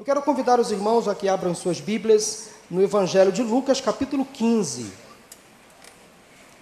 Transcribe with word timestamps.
Eu 0.00 0.04
quero 0.06 0.22
convidar 0.22 0.58
os 0.58 0.70
irmãos 0.70 1.06
a 1.06 1.14
que 1.14 1.28
abram 1.28 1.54
suas 1.54 1.78
Bíblias 1.78 2.48
no 2.70 2.82
Evangelho 2.82 3.30
de 3.30 3.42
Lucas, 3.42 3.82
capítulo 3.82 4.24
15. 4.24 4.90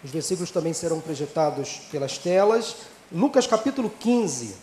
Os 0.03 0.11
versículos 0.11 0.51
também 0.51 0.73
serão 0.73 1.01
projetados 1.01 1.83
pelas 1.89 2.19
telas. 2.19 2.75
Lucas, 3.13 3.47
capítulo 3.47 3.93
15. 4.01 4.57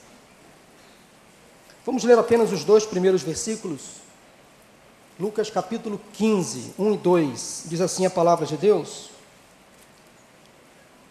Vamos 1.86 2.04
ler 2.04 2.20
apenas 2.20 2.52
os 2.52 2.66
dois 2.66 2.86
primeiros 2.86 3.22
versículos. 3.24 4.02
Lucas, 5.18 5.50
capítulo 5.50 5.98
15, 6.12 6.74
1 6.78 6.94
e 6.96 6.98
2. 6.98 7.64
Diz 7.68 7.80
assim 7.80 8.06
a 8.06 8.10
palavra 8.10 8.46
de 8.46 8.58
Deus: 8.58 9.10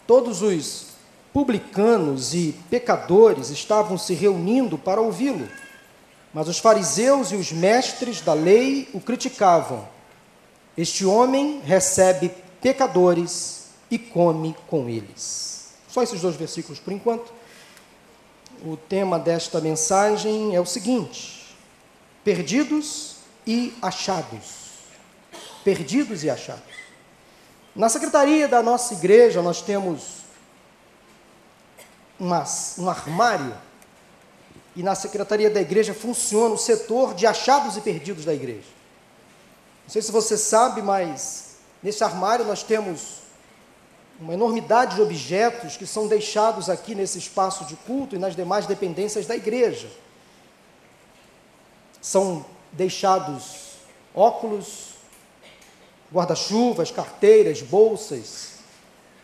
Todos 0.06 0.42
os 0.42 0.88
publicanos 1.32 2.34
e 2.34 2.54
pecadores 2.68 3.48
estavam 3.48 3.96
se 3.96 4.12
reunindo 4.12 4.76
para 4.76 5.00
ouvi-lo. 5.00 5.48
Mas 6.34 6.48
os 6.48 6.58
fariseus 6.58 7.30
e 7.30 7.36
os 7.36 7.52
mestres 7.52 8.20
da 8.20 8.34
lei 8.34 8.88
o 8.92 9.00
criticavam. 9.00 9.88
Este 10.76 11.06
homem 11.06 11.60
recebe 11.64 12.34
pecadores 12.60 13.68
e 13.88 13.96
come 13.96 14.56
com 14.66 14.88
eles. 14.88 15.68
Só 15.88 16.02
esses 16.02 16.20
dois 16.20 16.34
versículos 16.34 16.80
por 16.80 16.92
enquanto. 16.92 17.32
O 18.64 18.76
tema 18.76 19.16
desta 19.16 19.60
mensagem 19.60 20.56
é 20.56 20.60
o 20.60 20.66
seguinte: 20.66 21.56
perdidos 22.24 23.18
e 23.46 23.72
achados. 23.80 24.64
Perdidos 25.62 26.24
e 26.24 26.30
achados. 26.30 26.74
Na 27.76 27.88
secretaria 27.88 28.48
da 28.48 28.60
nossa 28.60 28.94
igreja, 28.94 29.40
nós 29.40 29.62
temos 29.62 30.24
uma, 32.18 32.44
um 32.78 32.90
armário 32.90 33.54
e 34.76 34.82
na 34.82 34.94
secretaria 34.94 35.50
da 35.50 35.60
igreja 35.60 35.94
funciona 35.94 36.54
o 36.54 36.58
setor 36.58 37.14
de 37.14 37.26
achados 37.26 37.76
e 37.76 37.80
perdidos 37.80 38.24
da 38.24 38.34
igreja. 38.34 38.68
Não 39.84 39.90
sei 39.90 40.02
se 40.02 40.10
você 40.10 40.36
sabe, 40.36 40.82
mas 40.82 41.56
nesse 41.82 42.02
armário 42.02 42.44
nós 42.44 42.62
temos 42.62 43.24
uma 44.18 44.34
enormidade 44.34 44.96
de 44.96 45.02
objetos 45.02 45.76
que 45.76 45.86
são 45.86 46.06
deixados 46.06 46.70
aqui 46.70 46.94
nesse 46.94 47.18
espaço 47.18 47.64
de 47.64 47.76
culto 47.76 48.14
e 48.14 48.18
nas 48.18 48.34
demais 48.34 48.66
dependências 48.66 49.26
da 49.26 49.36
igreja. 49.36 49.90
São 52.00 52.44
deixados 52.72 53.74
óculos, 54.14 54.94
guarda-chuvas, 56.12 56.90
carteiras, 56.90 57.60
bolsas, 57.60 58.54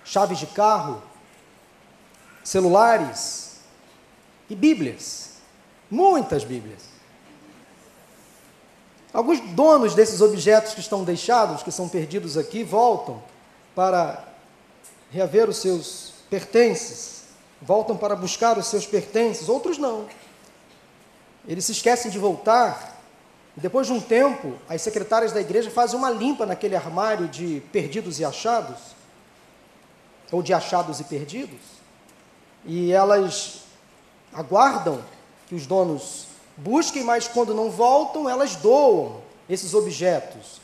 chaves 0.04 0.38
de 0.38 0.46
carro, 0.46 1.02
celulares 2.42 3.60
e 4.48 4.56
Bíblias. 4.56 5.29
Muitas 5.90 6.44
Bíblias. 6.44 6.82
Alguns 9.12 9.40
donos 9.54 9.94
desses 9.94 10.20
objetos 10.20 10.72
que 10.72 10.80
estão 10.80 11.02
deixados, 11.02 11.62
que 11.64 11.72
são 11.72 11.88
perdidos 11.88 12.36
aqui, 12.38 12.62
voltam 12.62 13.20
para 13.74 14.24
reaver 15.10 15.48
os 15.48 15.56
seus 15.56 16.12
pertences, 16.30 17.24
voltam 17.60 17.96
para 17.96 18.14
buscar 18.14 18.56
os 18.56 18.66
seus 18.66 18.86
pertences, 18.86 19.48
outros 19.48 19.78
não. 19.78 20.06
Eles 21.46 21.64
se 21.64 21.72
esquecem 21.72 22.08
de 22.08 22.18
voltar, 22.18 23.00
depois 23.56 23.88
de 23.88 23.92
um 23.92 24.00
tempo, 24.00 24.54
as 24.68 24.80
secretárias 24.80 25.32
da 25.32 25.40
igreja 25.40 25.70
fazem 25.70 25.98
uma 25.98 26.10
limpa 26.10 26.46
naquele 26.46 26.76
armário 26.76 27.26
de 27.26 27.60
perdidos 27.72 28.20
e 28.20 28.24
achados, 28.24 28.78
ou 30.30 30.40
de 30.40 30.54
achados 30.54 31.00
e 31.00 31.04
perdidos, 31.04 31.60
e 32.64 32.92
elas 32.92 33.62
aguardam 34.32 35.02
que 35.50 35.54
os 35.56 35.66
donos 35.66 36.28
busquem, 36.56 37.02
mas 37.02 37.26
quando 37.26 37.52
não 37.52 37.72
voltam, 37.72 38.28
elas 38.28 38.54
doam 38.54 39.16
esses 39.48 39.74
objetos. 39.74 40.60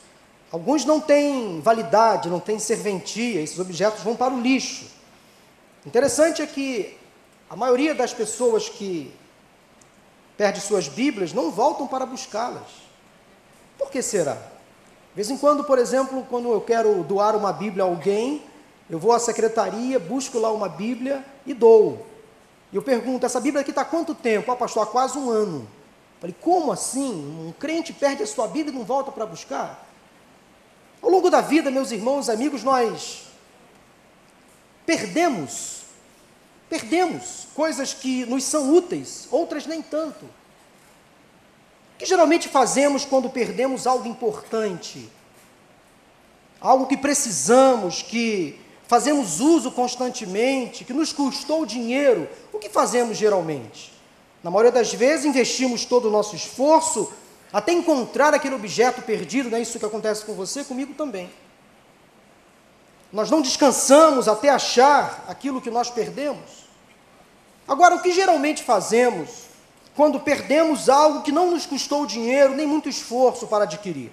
Alguns 0.49 0.85
não 0.85 1.01
têm 1.01 1.59
validade, 1.59 2.29
não 2.29 2.39
têm 2.39 2.57
serventia, 2.57 3.41
esses 3.41 3.59
objetos 3.59 4.01
vão 4.01 4.15
para 4.15 4.33
o 4.33 4.39
lixo. 4.39 4.85
Interessante 5.85 6.41
é 6.41 6.47
que 6.47 6.97
a 7.49 7.55
maioria 7.57 7.93
das 7.93 8.13
pessoas 8.13 8.69
que 8.69 9.13
perde 10.37 10.61
suas 10.61 10.87
Bíblias 10.87 11.33
não 11.33 11.51
voltam 11.51 11.85
para 11.85 12.05
buscá-las. 12.05 12.87
Por 13.77 13.91
que 13.91 14.01
será? 14.01 14.35
De 14.35 15.15
vez 15.15 15.29
em 15.29 15.37
quando, 15.37 15.65
por 15.65 15.79
exemplo, 15.79 16.25
quando 16.29 16.49
eu 16.49 16.61
quero 16.61 17.03
doar 17.03 17.35
uma 17.35 17.51
Bíblia 17.51 17.83
a 17.83 17.87
alguém, 17.87 18.41
eu 18.89 18.97
vou 18.99 19.11
à 19.11 19.19
secretaria, 19.19 19.99
busco 19.99 20.39
lá 20.39 20.49
uma 20.49 20.69
Bíblia 20.69 21.25
e 21.45 21.53
dou. 21.53 22.07
E 22.71 22.75
eu 22.75 22.81
pergunto, 22.81 23.25
essa 23.25 23.39
Bíblia 23.39 23.61
aqui 23.61 23.71
está 23.71 23.81
há 23.81 23.85
quanto 23.85 24.13
tempo? 24.13 24.51
Ah, 24.51 24.55
pastor, 24.55 24.83
há 24.83 24.85
quase 24.85 25.17
um 25.17 25.29
ano. 25.29 25.67
Falei, 26.19 26.35
como 26.41 26.71
assim? 26.71 27.11
Um 27.47 27.53
crente 27.57 27.93
perde 27.93 28.23
a 28.23 28.27
sua 28.27 28.47
Bíblia 28.47 28.73
e 28.73 28.77
não 28.77 28.83
volta 28.83 29.11
para 29.11 29.25
buscar? 29.25 29.87
Ao 31.01 31.09
longo 31.09 31.29
da 31.29 31.41
vida, 31.41 31.69
meus 31.71 31.91
irmãos, 31.91 32.27
amigos, 32.27 32.63
nós 32.63 33.27
perdemos, 34.85 35.81
perdemos 36.69 37.47
coisas 37.53 37.93
que 37.93 38.25
nos 38.25 38.43
são 38.43 38.73
úteis, 38.73 39.27
outras 39.31 39.65
nem 39.65 39.81
tanto. 39.81 40.25
O 40.25 41.97
que 41.99 42.05
geralmente 42.05 42.49
fazemos 42.49 43.05
quando 43.05 43.29
perdemos 43.29 43.87
algo 43.87 44.07
importante? 44.07 45.09
Algo 46.59 46.87
que 46.87 46.97
precisamos, 46.97 48.01
que 48.01 48.59
fazemos 48.87 49.39
uso 49.39 49.71
constantemente, 49.71 50.85
que 50.85 50.93
nos 50.93 51.11
custou 51.11 51.65
dinheiro, 51.65 52.27
o 52.53 52.57
que 52.57 52.69
fazemos 52.69 53.17
geralmente? 53.17 53.93
Na 54.41 54.49
maioria 54.49 54.71
das 54.71 54.93
vezes, 54.93 55.25
investimos 55.25 55.85
todo 55.85 56.07
o 56.07 56.11
nosso 56.11 56.35
esforço 56.35 57.11
até 57.51 57.71
encontrar 57.71 58.33
aquele 58.33 58.55
objeto 58.55 59.01
perdido, 59.01 59.49
não 59.49 59.57
é 59.57 59.61
isso 59.61 59.79
que 59.79 59.85
acontece 59.85 60.25
com 60.25 60.33
você, 60.33 60.63
comigo 60.63 60.93
também. 60.93 61.29
Nós 63.11 63.29
não 63.29 63.41
descansamos 63.41 64.27
até 64.27 64.49
achar 64.49 65.25
aquilo 65.27 65.61
que 65.61 65.69
nós 65.69 65.89
perdemos. 65.89 66.67
Agora, 67.67 67.95
o 67.95 68.01
que 68.01 68.11
geralmente 68.11 68.63
fazemos 68.63 69.47
quando 69.95 70.19
perdemos 70.19 70.89
algo 70.89 71.23
que 71.23 71.31
não 71.31 71.51
nos 71.51 71.65
custou 71.65 72.05
dinheiro 72.05 72.53
nem 72.53 72.67
muito 72.67 72.87
esforço 72.87 73.47
para 73.47 73.63
adquirir? 73.63 74.11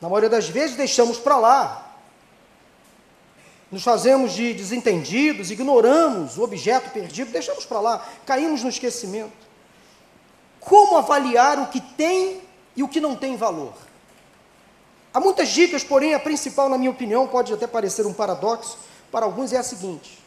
Na 0.00 0.08
maioria 0.08 0.30
das 0.30 0.48
vezes, 0.48 0.76
deixamos 0.76 1.18
para 1.18 1.36
lá, 1.38 1.87
nos 3.70 3.82
fazemos 3.82 4.32
de 4.32 4.54
desentendidos, 4.54 5.50
ignoramos 5.50 6.38
o 6.38 6.42
objeto 6.42 6.90
perdido, 6.90 7.30
deixamos 7.30 7.66
para 7.66 7.80
lá, 7.80 8.08
caímos 8.24 8.62
no 8.62 8.70
esquecimento. 8.70 9.46
Como 10.58 10.96
avaliar 10.96 11.58
o 11.58 11.66
que 11.66 11.80
tem 11.80 12.42
e 12.74 12.82
o 12.82 12.88
que 12.88 13.00
não 13.00 13.14
tem 13.14 13.36
valor? 13.36 13.74
Há 15.12 15.20
muitas 15.20 15.48
dicas, 15.50 15.84
porém 15.84 16.14
a 16.14 16.20
principal, 16.20 16.68
na 16.68 16.78
minha 16.78 16.90
opinião, 16.90 17.26
pode 17.26 17.52
até 17.52 17.66
parecer 17.66 18.06
um 18.06 18.12
paradoxo 18.12 18.78
para 19.10 19.26
alguns, 19.26 19.52
é 19.52 19.58
a 19.58 19.62
seguinte: 19.62 20.18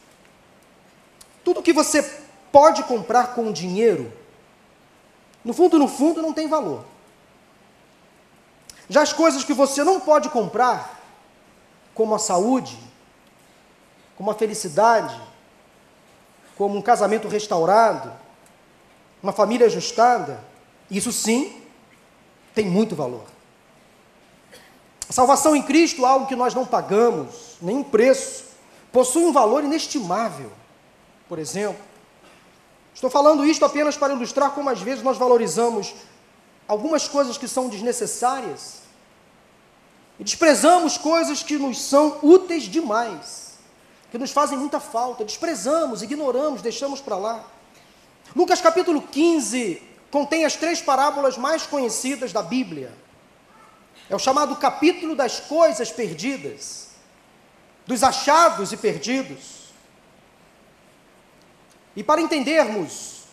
tudo 1.43 1.63
que 1.63 1.73
você 1.73 2.03
pode 2.51 2.83
comprar 2.83 3.33
com 3.33 3.51
dinheiro, 3.51 4.11
no 5.43 5.53
fundo, 5.53 5.79
no 5.79 5.87
fundo, 5.87 6.21
não 6.21 6.33
tem 6.33 6.47
valor. 6.47 6.85
Já 8.89 9.01
as 9.01 9.13
coisas 9.13 9.43
que 9.43 9.53
você 9.53 9.83
não 9.83 9.99
pode 9.99 10.29
comprar, 10.29 10.99
como 11.93 12.13
a 12.13 12.19
saúde, 12.19 12.77
como 14.21 14.29
a 14.29 14.35
felicidade, 14.35 15.19
como 16.55 16.77
um 16.77 16.81
casamento 16.81 17.27
restaurado, 17.27 18.13
uma 19.23 19.33
família 19.33 19.65
ajustada, 19.65 20.43
isso 20.91 21.11
sim 21.11 21.59
tem 22.53 22.69
muito 22.69 22.95
valor. 22.95 23.23
A 25.09 25.11
salvação 25.11 25.55
em 25.55 25.63
Cristo, 25.63 26.05
algo 26.05 26.27
que 26.27 26.35
nós 26.35 26.53
não 26.53 26.67
pagamos, 26.67 27.57
nenhum 27.59 27.83
preço, 27.83 28.43
possui 28.91 29.25
um 29.25 29.33
valor 29.33 29.63
inestimável. 29.63 30.51
Por 31.27 31.39
exemplo, 31.39 31.81
estou 32.93 33.09
falando 33.09 33.43
isto 33.43 33.65
apenas 33.65 33.97
para 33.97 34.13
ilustrar 34.13 34.51
como 34.51 34.69
às 34.69 34.79
vezes 34.79 35.03
nós 35.03 35.17
valorizamos 35.17 35.95
algumas 36.67 37.07
coisas 37.07 37.39
que 37.39 37.47
são 37.47 37.69
desnecessárias 37.69 38.81
e 40.19 40.23
desprezamos 40.23 40.95
coisas 40.95 41.41
que 41.41 41.57
nos 41.57 41.81
são 41.81 42.19
úteis 42.21 42.65
demais 42.65 43.50
que 44.11 44.17
nos 44.17 44.31
fazem 44.31 44.57
muita 44.57 44.79
falta, 44.81 45.23
desprezamos, 45.23 46.01
ignoramos, 46.01 46.61
deixamos 46.61 46.99
para 46.99 47.15
lá. 47.15 47.43
Lucas 48.35 48.59
capítulo 48.59 49.01
15 49.01 49.81
contém 50.11 50.43
as 50.43 50.57
três 50.57 50.81
parábolas 50.81 51.37
mais 51.37 51.65
conhecidas 51.65 52.33
da 52.33 52.43
Bíblia. 52.43 52.93
É 54.09 54.15
o 54.15 54.19
chamado 54.19 54.57
capítulo 54.57 55.15
das 55.15 55.39
coisas 55.39 55.89
perdidas, 55.89 56.89
dos 57.87 58.03
achados 58.03 58.73
e 58.73 58.77
perdidos. 58.77 59.71
E 61.95 62.03
para 62.03 62.19
entendermos 62.19 63.23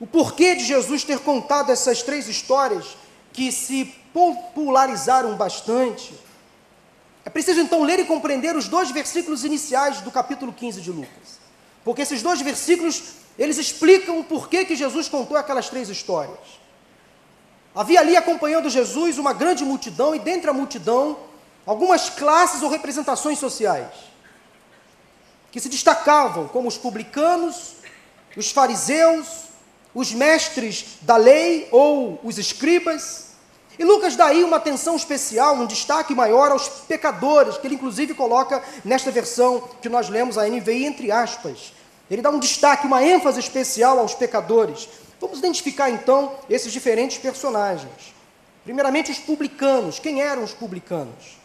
o 0.00 0.06
porquê 0.08 0.56
de 0.56 0.64
Jesus 0.64 1.04
ter 1.04 1.20
contado 1.20 1.70
essas 1.70 2.02
três 2.02 2.26
histórias 2.26 2.96
que 3.32 3.52
se 3.52 3.84
popularizaram 4.12 5.36
bastante, 5.36 6.12
é 7.24 7.30
preciso 7.30 7.60
então 7.60 7.82
ler 7.82 7.98
e 7.98 8.04
compreender 8.04 8.56
os 8.56 8.68
dois 8.68 8.90
versículos 8.90 9.44
iniciais 9.44 10.00
do 10.00 10.10
capítulo 10.10 10.52
15 10.52 10.80
de 10.80 10.90
Lucas. 10.90 11.38
Porque 11.84 12.02
esses 12.02 12.22
dois 12.22 12.40
versículos, 12.40 13.02
eles 13.38 13.58
explicam 13.58 14.18
o 14.18 14.24
porquê 14.24 14.64
que 14.64 14.76
Jesus 14.76 15.08
contou 15.08 15.36
aquelas 15.36 15.68
três 15.68 15.88
histórias. 15.88 16.60
Havia 17.74 18.00
ali 18.00 18.16
acompanhando 18.16 18.68
Jesus 18.68 19.18
uma 19.18 19.32
grande 19.32 19.64
multidão, 19.64 20.14
e 20.14 20.18
dentre 20.18 20.50
a 20.50 20.52
multidão, 20.52 21.18
algumas 21.64 22.10
classes 22.10 22.62
ou 22.62 22.68
representações 22.68 23.38
sociais, 23.38 23.92
que 25.52 25.60
se 25.60 25.68
destacavam 25.68 26.48
como 26.48 26.68
os 26.68 26.76
publicanos, 26.76 27.74
os 28.36 28.50
fariseus, 28.50 29.50
os 29.94 30.12
mestres 30.12 30.98
da 31.02 31.16
lei 31.16 31.68
ou 31.70 32.20
os 32.22 32.38
escribas. 32.38 33.29
E 33.80 33.84
Lucas 33.84 34.14
dá 34.14 34.26
aí 34.26 34.44
uma 34.44 34.58
atenção 34.58 34.94
especial, 34.94 35.54
um 35.54 35.64
destaque 35.64 36.14
maior 36.14 36.52
aos 36.52 36.68
pecadores, 36.68 37.56
que 37.56 37.66
ele 37.66 37.76
inclusive 37.76 38.12
coloca 38.12 38.62
nesta 38.84 39.10
versão 39.10 39.66
que 39.80 39.88
nós 39.88 40.10
lemos 40.10 40.36
a 40.36 40.46
NVI 40.46 40.84
entre 40.84 41.10
aspas. 41.10 41.72
Ele 42.10 42.20
dá 42.20 42.28
um 42.28 42.38
destaque, 42.38 42.86
uma 42.86 43.02
ênfase 43.02 43.40
especial 43.40 43.98
aos 43.98 44.12
pecadores. 44.12 44.86
Vamos 45.18 45.38
identificar 45.38 45.88
então 45.88 46.34
esses 46.50 46.70
diferentes 46.70 47.16
personagens. 47.16 48.14
Primeiramente, 48.64 49.12
os 49.12 49.18
publicanos. 49.18 49.98
Quem 49.98 50.20
eram 50.20 50.44
os 50.44 50.52
publicanos? 50.52 51.38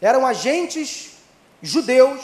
Eram 0.00 0.26
agentes 0.26 1.18
judeus 1.60 2.22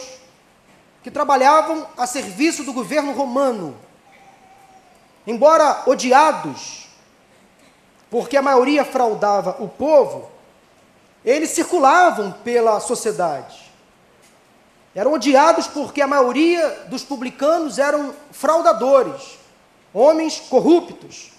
que 1.03 1.11
trabalhavam 1.11 1.87
a 1.99 2.07
serviço 2.07 2.65
do 2.65 2.73
governo 2.73 3.13
romano. 3.13 3.77
Embora 5.27 5.83
odiados, 5.85 6.84
porque 8.15 8.37
a 8.37 8.43
maioria 8.43 8.85
fraudava 8.85 9.57
o 9.59 9.67
povo, 9.67 10.31
eles 11.25 11.51
circulavam 11.51 12.31
pela 12.31 12.79
sociedade. 12.79 13.73
Eram 14.95 15.15
odiados 15.15 15.67
porque 15.67 16.01
a 16.01 16.07
maioria 16.07 16.85
dos 16.87 17.03
publicanos 17.03 17.77
eram 17.77 18.15
fraudadores 18.31 19.37
homens 19.93 20.39
corruptos. 20.49 21.33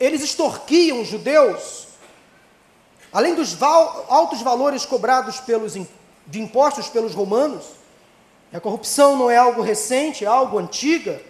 Eles 0.00 0.24
extorquiam 0.24 1.02
os 1.02 1.06
judeus, 1.06 1.86
além 3.12 3.36
dos 3.36 3.52
val 3.52 4.04
altos 4.08 4.42
valores 4.42 4.84
cobrados 4.84 5.38
pelos, 5.38 5.74
de 6.26 6.40
impostos 6.40 6.88
pelos 6.88 7.14
romanos. 7.14 7.64
A 8.52 8.58
corrupção 8.58 9.16
não 9.16 9.30
é 9.30 9.36
algo 9.36 9.62
recente, 9.62 10.24
é 10.24 10.26
algo 10.26 10.58
antiga. 10.58 11.22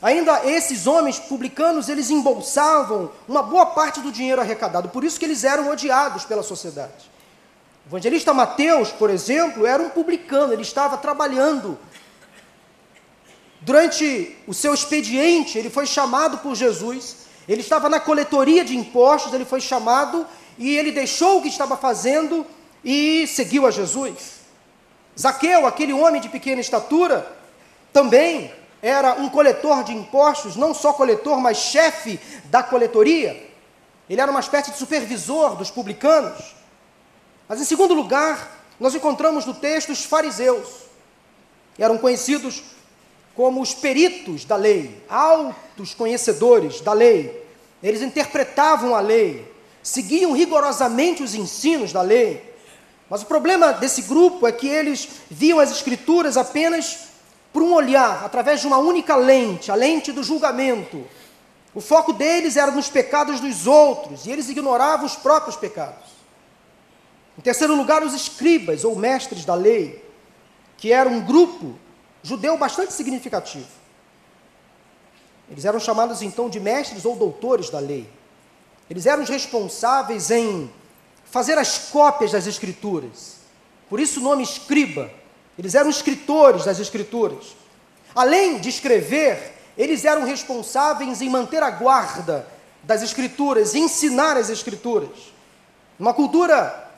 Ainda 0.00 0.44
esses 0.44 0.86
homens 0.86 1.18
publicanos, 1.18 1.88
eles 1.88 2.10
embolsavam 2.10 3.10
uma 3.26 3.42
boa 3.42 3.66
parte 3.66 4.00
do 4.00 4.12
dinheiro 4.12 4.40
arrecadado, 4.40 4.88
por 4.88 5.02
isso 5.02 5.18
que 5.18 5.24
eles 5.24 5.42
eram 5.42 5.70
odiados 5.70 6.24
pela 6.24 6.42
sociedade. 6.42 7.10
O 7.84 7.88
evangelista 7.88 8.32
Mateus, 8.32 8.90
por 8.90 9.10
exemplo, 9.10 9.66
era 9.66 9.82
um 9.82 9.88
publicano, 9.88 10.52
ele 10.52 10.62
estava 10.62 10.96
trabalhando 10.96 11.78
Durante 13.60 14.36
o 14.46 14.54
seu 14.54 14.72
expediente, 14.72 15.58
ele 15.58 15.68
foi 15.68 15.86
chamado 15.86 16.38
por 16.38 16.54
Jesus, 16.54 17.16
ele 17.48 17.60
estava 17.60 17.88
na 17.88 17.98
coletoria 17.98 18.64
de 18.64 18.76
impostos, 18.76 19.32
ele 19.32 19.44
foi 19.44 19.60
chamado 19.60 20.26
e 20.56 20.76
ele 20.76 20.92
deixou 20.92 21.38
o 21.38 21.42
que 21.42 21.48
estava 21.48 21.76
fazendo 21.76 22.46
e 22.84 23.26
seguiu 23.26 23.66
a 23.66 23.70
Jesus. 23.70 24.38
Zaqueu, 25.18 25.66
aquele 25.66 25.92
homem 25.92 26.20
de 26.20 26.28
pequena 26.28 26.60
estatura, 26.60 27.30
também 27.92 28.52
era 28.80 29.14
um 29.14 29.28
coletor 29.28 29.82
de 29.84 29.92
impostos, 29.92 30.56
não 30.56 30.72
só 30.72 30.92
coletor, 30.92 31.40
mas 31.40 31.58
chefe 31.58 32.20
da 32.44 32.62
coletoria. 32.62 33.48
Ele 34.08 34.20
era 34.20 34.30
uma 34.30 34.40
espécie 34.40 34.70
de 34.70 34.78
supervisor 34.78 35.56
dos 35.56 35.70
publicanos. 35.70 36.54
Mas 37.48 37.60
em 37.60 37.64
segundo 37.64 37.94
lugar, 37.94 38.64
nós 38.78 38.94
encontramos 38.94 39.44
no 39.44 39.54
texto 39.54 39.90
os 39.90 40.04
fariseus. 40.04 40.68
Eram 41.78 41.98
conhecidos 41.98 42.62
como 43.34 43.60
os 43.60 43.74
peritos 43.74 44.44
da 44.44 44.56
lei, 44.56 45.02
altos 45.08 45.94
conhecedores 45.94 46.80
da 46.80 46.92
lei. 46.92 47.46
Eles 47.82 48.02
interpretavam 48.02 48.94
a 48.94 49.00
lei, 49.00 49.52
seguiam 49.82 50.32
rigorosamente 50.32 51.22
os 51.22 51.34
ensinos 51.34 51.92
da 51.92 52.02
lei. 52.02 52.54
Mas 53.10 53.22
o 53.22 53.26
problema 53.26 53.72
desse 53.72 54.02
grupo 54.02 54.46
é 54.46 54.52
que 54.52 54.68
eles 54.68 55.08
viam 55.30 55.58
as 55.58 55.70
escrituras 55.70 56.36
apenas 56.36 57.07
por 57.58 57.64
um 57.64 57.74
olhar, 57.74 58.24
através 58.24 58.60
de 58.60 58.68
uma 58.68 58.78
única 58.78 59.16
lente, 59.16 59.72
a 59.72 59.74
lente 59.74 60.12
do 60.12 60.22
julgamento. 60.22 61.04
O 61.74 61.80
foco 61.80 62.12
deles 62.12 62.56
era 62.56 62.70
nos 62.70 62.88
pecados 62.88 63.40
dos 63.40 63.66
outros 63.66 64.26
e 64.26 64.30
eles 64.30 64.48
ignoravam 64.48 65.04
os 65.04 65.16
próprios 65.16 65.56
pecados. 65.56 66.06
Em 67.36 67.40
terceiro 67.40 67.74
lugar, 67.74 68.04
os 68.04 68.14
escribas 68.14 68.84
ou 68.84 68.94
mestres 68.94 69.44
da 69.44 69.56
lei, 69.56 70.08
que 70.76 70.92
era 70.92 71.08
um 71.08 71.20
grupo 71.20 71.76
judeu 72.22 72.56
bastante 72.56 72.92
significativo. 72.92 73.66
Eles 75.50 75.64
eram 75.64 75.80
chamados 75.80 76.22
então 76.22 76.48
de 76.48 76.60
mestres 76.60 77.04
ou 77.04 77.16
doutores 77.16 77.70
da 77.70 77.80
lei. 77.80 78.08
Eles 78.88 79.04
eram 79.04 79.24
os 79.24 79.28
responsáveis 79.28 80.30
em 80.30 80.70
fazer 81.24 81.58
as 81.58 81.90
cópias 81.90 82.30
das 82.30 82.46
escrituras. 82.46 83.38
Por 83.90 83.98
isso 83.98 84.20
o 84.20 84.22
nome 84.22 84.44
escriba. 84.44 85.10
Eles 85.58 85.74
eram 85.74 85.90
escritores 85.90 86.64
das 86.64 86.78
escrituras. 86.78 87.56
Além 88.14 88.58
de 88.58 88.68
escrever, 88.68 89.54
eles 89.76 90.04
eram 90.04 90.24
responsáveis 90.24 91.20
em 91.20 91.28
manter 91.28 91.62
a 91.62 91.70
guarda 91.70 92.46
das 92.82 93.02
escrituras, 93.02 93.74
ensinar 93.74 94.36
as 94.36 94.48
escrituras. 94.50 95.32
Uma 95.98 96.14
cultura 96.14 96.88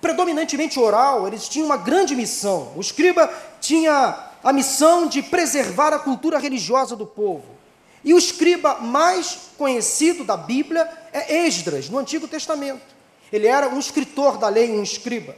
predominantemente 0.00 0.78
oral, 0.78 1.26
eles 1.26 1.48
tinham 1.48 1.66
uma 1.66 1.76
grande 1.76 2.14
missão. 2.14 2.72
O 2.76 2.80
escriba 2.80 3.28
tinha 3.60 4.16
a 4.42 4.52
missão 4.52 5.08
de 5.08 5.20
preservar 5.20 5.92
a 5.92 5.98
cultura 5.98 6.38
religiosa 6.38 6.94
do 6.94 7.04
povo. 7.04 7.58
E 8.04 8.14
o 8.14 8.18
escriba 8.18 8.76
mais 8.76 9.50
conhecido 9.58 10.22
da 10.22 10.36
Bíblia 10.36 10.88
é 11.12 11.44
Esdras, 11.46 11.88
no 11.88 11.98
Antigo 11.98 12.28
Testamento. 12.28 12.82
Ele 13.32 13.48
era 13.48 13.68
um 13.68 13.78
escritor 13.78 14.38
da 14.38 14.48
lei, 14.48 14.70
um 14.70 14.82
escriba. 14.82 15.34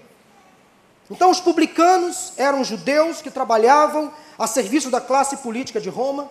Então, 1.11 1.31
os 1.31 1.41
publicanos 1.41 2.33
eram 2.37 2.62
judeus 2.62 3.21
que 3.21 3.31
trabalhavam 3.31 4.12
a 4.39 4.47
serviço 4.47 4.91
da 4.91 5.01
classe 5.01 5.39
política 5.39 5.81
de 5.81 5.89
Roma. 5.89 6.31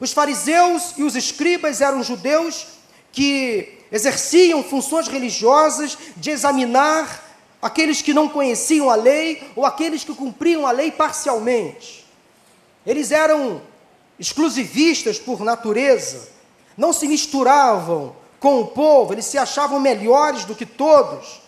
Os 0.00 0.12
fariseus 0.12 0.94
e 0.96 1.02
os 1.02 1.14
escribas 1.14 1.82
eram 1.82 2.02
judeus 2.02 2.66
que 3.12 3.78
exerciam 3.92 4.62
funções 4.62 5.06
religiosas 5.06 5.98
de 6.16 6.30
examinar 6.30 7.28
aqueles 7.60 8.00
que 8.00 8.14
não 8.14 8.28
conheciam 8.28 8.88
a 8.88 8.94
lei 8.94 9.42
ou 9.54 9.66
aqueles 9.66 10.02
que 10.02 10.14
cumpriam 10.14 10.66
a 10.66 10.70
lei 10.70 10.90
parcialmente. 10.90 12.06
Eles 12.86 13.10
eram 13.10 13.60
exclusivistas 14.18 15.18
por 15.18 15.40
natureza, 15.40 16.28
não 16.76 16.92
se 16.92 17.06
misturavam 17.06 18.16
com 18.38 18.60
o 18.60 18.66
povo, 18.68 19.12
eles 19.12 19.26
se 19.26 19.36
achavam 19.36 19.78
melhores 19.78 20.44
do 20.44 20.54
que 20.54 20.64
todos. 20.64 21.42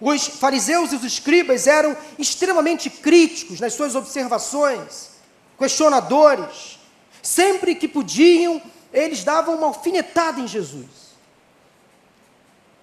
Os 0.00 0.26
fariseus 0.26 0.92
e 0.92 0.96
os 0.96 1.04
escribas 1.04 1.66
eram 1.66 1.96
extremamente 2.18 2.88
críticos 2.88 3.60
nas 3.60 3.74
suas 3.74 3.94
observações, 3.94 5.10
questionadores. 5.58 6.78
Sempre 7.22 7.74
que 7.74 7.86
podiam, 7.86 8.62
eles 8.92 9.22
davam 9.22 9.56
uma 9.56 9.66
alfinetada 9.66 10.40
em 10.40 10.48
Jesus. 10.48 11.10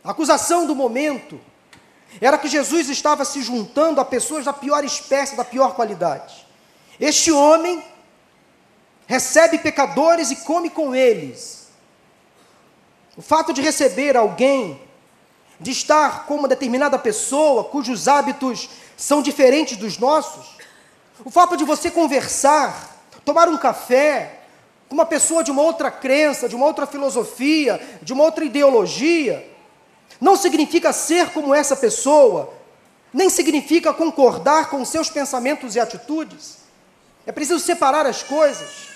A 0.03 0.11
acusação 0.11 0.65
do 0.67 0.75
momento 0.75 1.39
era 2.21 2.37
que 2.37 2.47
Jesus 2.47 2.87
estava 2.89 3.25
se 3.25 3.41
juntando 3.41 3.99
a 3.99 4.05
pessoas 4.05 4.45
da 4.45 4.53
pior 4.53 4.83
espécie, 4.85 5.35
da 5.35 5.43
pior 5.43 5.75
qualidade. 5.75 6.45
Este 6.99 7.31
homem 7.31 7.83
recebe 9.05 9.57
pecadores 9.57 10.31
e 10.31 10.37
come 10.37 10.69
com 10.69 10.95
eles. 10.95 11.67
O 13.15 13.21
fato 13.21 13.51
de 13.51 13.61
receber 13.61 14.15
alguém, 14.15 14.79
de 15.59 15.71
estar 15.71 16.25
com 16.25 16.35
uma 16.35 16.47
determinada 16.47 16.99
pessoa 16.99 17.63
cujos 17.63 18.07
hábitos 18.07 18.69
são 18.95 19.21
diferentes 19.21 19.77
dos 19.77 19.97
nossos, 19.97 20.57
o 21.25 21.29
fato 21.29 21.57
de 21.57 21.63
você 21.63 21.89
conversar, 21.89 22.95
tomar 23.25 23.47
um 23.49 23.57
café 23.57 24.41
com 24.87 24.95
uma 24.95 25.05
pessoa 25.05 25.43
de 25.43 25.51
uma 25.51 25.61
outra 25.61 25.91
crença, 25.91 26.47
de 26.47 26.55
uma 26.55 26.65
outra 26.65 26.85
filosofia, 26.85 27.81
de 28.01 28.13
uma 28.13 28.23
outra 28.23 28.45
ideologia, 28.45 29.45
não 30.19 30.35
significa 30.35 30.93
ser 30.93 31.29
como 31.31 31.53
essa 31.53 31.75
pessoa, 31.75 32.53
nem 33.13 33.29
significa 33.29 33.93
concordar 33.93 34.69
com 34.69 34.83
seus 34.85 35.09
pensamentos 35.09 35.75
e 35.75 35.79
atitudes. 35.79 36.57
É 37.25 37.31
preciso 37.31 37.59
separar 37.59 38.05
as 38.05 38.23
coisas. 38.23 38.87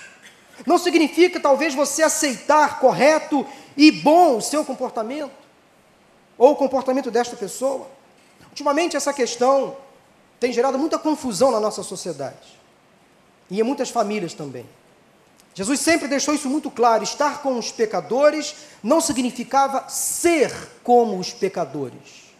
Não 0.66 0.78
significa 0.78 1.40
talvez 1.40 1.74
você 1.74 2.02
aceitar 2.02 2.78
correto 2.78 3.46
e 3.76 3.90
bom 3.90 4.36
o 4.36 4.42
seu 4.42 4.64
comportamento, 4.64 5.41
ou 6.36 6.52
o 6.52 6.56
comportamento 6.56 7.10
desta 7.10 7.36
pessoa. 7.36 7.88
Ultimamente, 8.48 8.96
essa 8.96 9.12
questão 9.12 9.76
tem 10.38 10.52
gerado 10.52 10.78
muita 10.78 10.98
confusão 10.98 11.50
na 11.50 11.60
nossa 11.60 11.82
sociedade, 11.82 12.58
e 13.50 13.60
em 13.60 13.62
muitas 13.62 13.90
famílias 13.90 14.34
também. 14.34 14.66
Jesus 15.54 15.80
sempre 15.80 16.08
deixou 16.08 16.34
isso 16.34 16.48
muito 16.48 16.70
claro: 16.70 17.04
estar 17.04 17.42
com 17.42 17.58
os 17.58 17.70
pecadores 17.70 18.54
não 18.82 19.00
significava 19.00 19.88
ser 19.88 20.52
como 20.82 21.18
os 21.18 21.32
pecadores. 21.32 22.32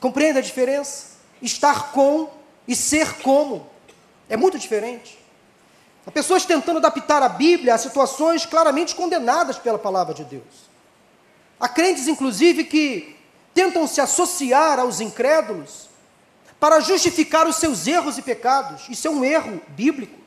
Compreende 0.00 0.38
a 0.38 0.42
diferença? 0.42 1.12
Estar 1.40 1.92
com 1.92 2.30
e 2.66 2.74
ser 2.74 3.20
como 3.22 3.66
é 4.28 4.36
muito 4.36 4.58
diferente. 4.58 5.18
Há 6.06 6.10
pessoas 6.10 6.44
tentando 6.44 6.78
adaptar 6.78 7.22
a 7.22 7.28
Bíblia 7.28 7.74
a 7.74 7.78
situações 7.78 8.46
claramente 8.46 8.94
condenadas 8.94 9.58
pela 9.58 9.78
palavra 9.78 10.14
de 10.14 10.24
Deus. 10.24 10.71
Há 11.62 11.68
crentes, 11.68 12.08
inclusive, 12.08 12.64
que 12.64 13.16
tentam 13.54 13.86
se 13.86 14.00
associar 14.00 14.80
aos 14.80 14.98
incrédulos 14.98 15.88
para 16.58 16.80
justificar 16.80 17.46
os 17.46 17.54
seus 17.54 17.86
erros 17.86 18.18
e 18.18 18.22
pecados. 18.22 18.88
Isso 18.88 19.06
é 19.06 19.10
um 19.12 19.24
erro 19.24 19.62
bíblico. 19.68 20.18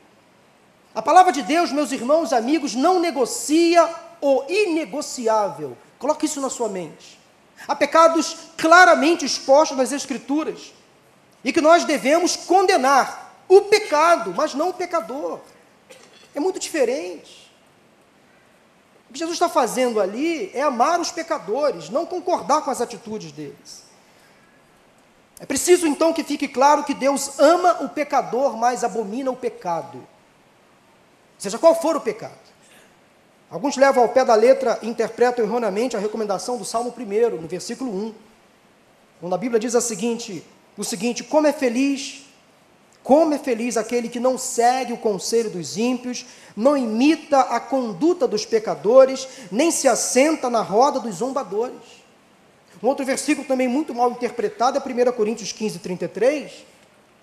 A 0.94 1.02
palavra 1.02 1.30
de 1.30 1.42
Deus, 1.42 1.70
meus 1.70 1.92
irmãos, 1.92 2.32
amigos, 2.32 2.74
não 2.74 3.00
negocia 3.00 3.86
o 4.18 4.44
inegociável. 4.48 5.76
Coloque 5.98 6.24
isso 6.24 6.40
na 6.40 6.48
sua 6.48 6.70
mente. 6.70 7.20
Há 7.68 7.76
pecados 7.76 8.34
claramente 8.56 9.26
expostos 9.26 9.76
nas 9.76 9.92
Escrituras 9.92 10.72
e 11.44 11.52
que 11.52 11.60
nós 11.60 11.84
devemos 11.84 12.34
condenar 12.34 13.44
o 13.46 13.60
pecado, 13.60 14.32
mas 14.34 14.54
não 14.54 14.70
o 14.70 14.74
pecador. 14.74 15.40
É 16.34 16.40
muito 16.40 16.58
diferente. 16.58 17.45
O 19.08 19.12
que 19.12 19.18
Jesus 19.18 19.36
está 19.36 19.48
fazendo 19.48 20.00
ali 20.00 20.50
é 20.52 20.62
amar 20.62 21.00
os 21.00 21.10
pecadores, 21.10 21.90
não 21.90 22.04
concordar 22.04 22.62
com 22.62 22.70
as 22.70 22.80
atitudes 22.80 23.32
deles. 23.32 23.84
É 25.38 25.46
preciso 25.46 25.86
então 25.86 26.12
que 26.12 26.24
fique 26.24 26.48
claro 26.48 26.84
que 26.84 26.94
Deus 26.94 27.38
ama 27.38 27.82
o 27.82 27.88
pecador, 27.88 28.56
mas 28.56 28.82
abomina 28.82 29.30
o 29.30 29.36
pecado 29.36 30.06
seja 31.38 31.58
qual 31.58 31.74
for 31.80 31.96
o 31.96 32.00
pecado. 32.00 32.34
Alguns 33.50 33.76
levam 33.76 34.02
ao 34.02 34.08
pé 34.08 34.24
da 34.24 34.34
letra 34.34 34.78
e 34.82 34.88
interpretam 34.88 35.44
erroneamente 35.44 35.96
a 35.96 36.00
recomendação 36.00 36.56
do 36.56 36.64
Salmo 36.64 36.92
1, 36.96 37.40
no 37.40 37.46
versículo 37.48 37.92
1, 37.92 38.14
quando 39.20 39.34
a 39.34 39.38
Bíblia 39.38 39.60
diz 39.60 39.74
a 39.74 39.80
seguinte, 39.80 40.44
o 40.76 40.82
seguinte: 40.82 41.22
Como 41.22 41.46
é 41.46 41.52
feliz, 41.52 42.25
como 43.06 43.34
é 43.34 43.38
feliz 43.38 43.76
aquele 43.76 44.08
que 44.08 44.18
não 44.18 44.36
segue 44.36 44.92
o 44.92 44.96
conselho 44.96 45.48
dos 45.48 45.76
ímpios, 45.76 46.26
não 46.56 46.76
imita 46.76 47.38
a 47.38 47.60
conduta 47.60 48.26
dos 48.26 48.44
pecadores, 48.44 49.28
nem 49.48 49.70
se 49.70 49.86
assenta 49.86 50.50
na 50.50 50.60
roda 50.60 50.98
dos 50.98 51.14
zombadores. 51.14 51.78
Um 52.82 52.88
outro 52.88 53.06
versículo 53.06 53.46
também 53.46 53.68
muito 53.68 53.94
mal 53.94 54.10
interpretado 54.10 54.76
é 54.76 54.80
1 54.80 55.12
Coríntios 55.12 55.52
15, 55.52 55.78
33, 55.78 56.50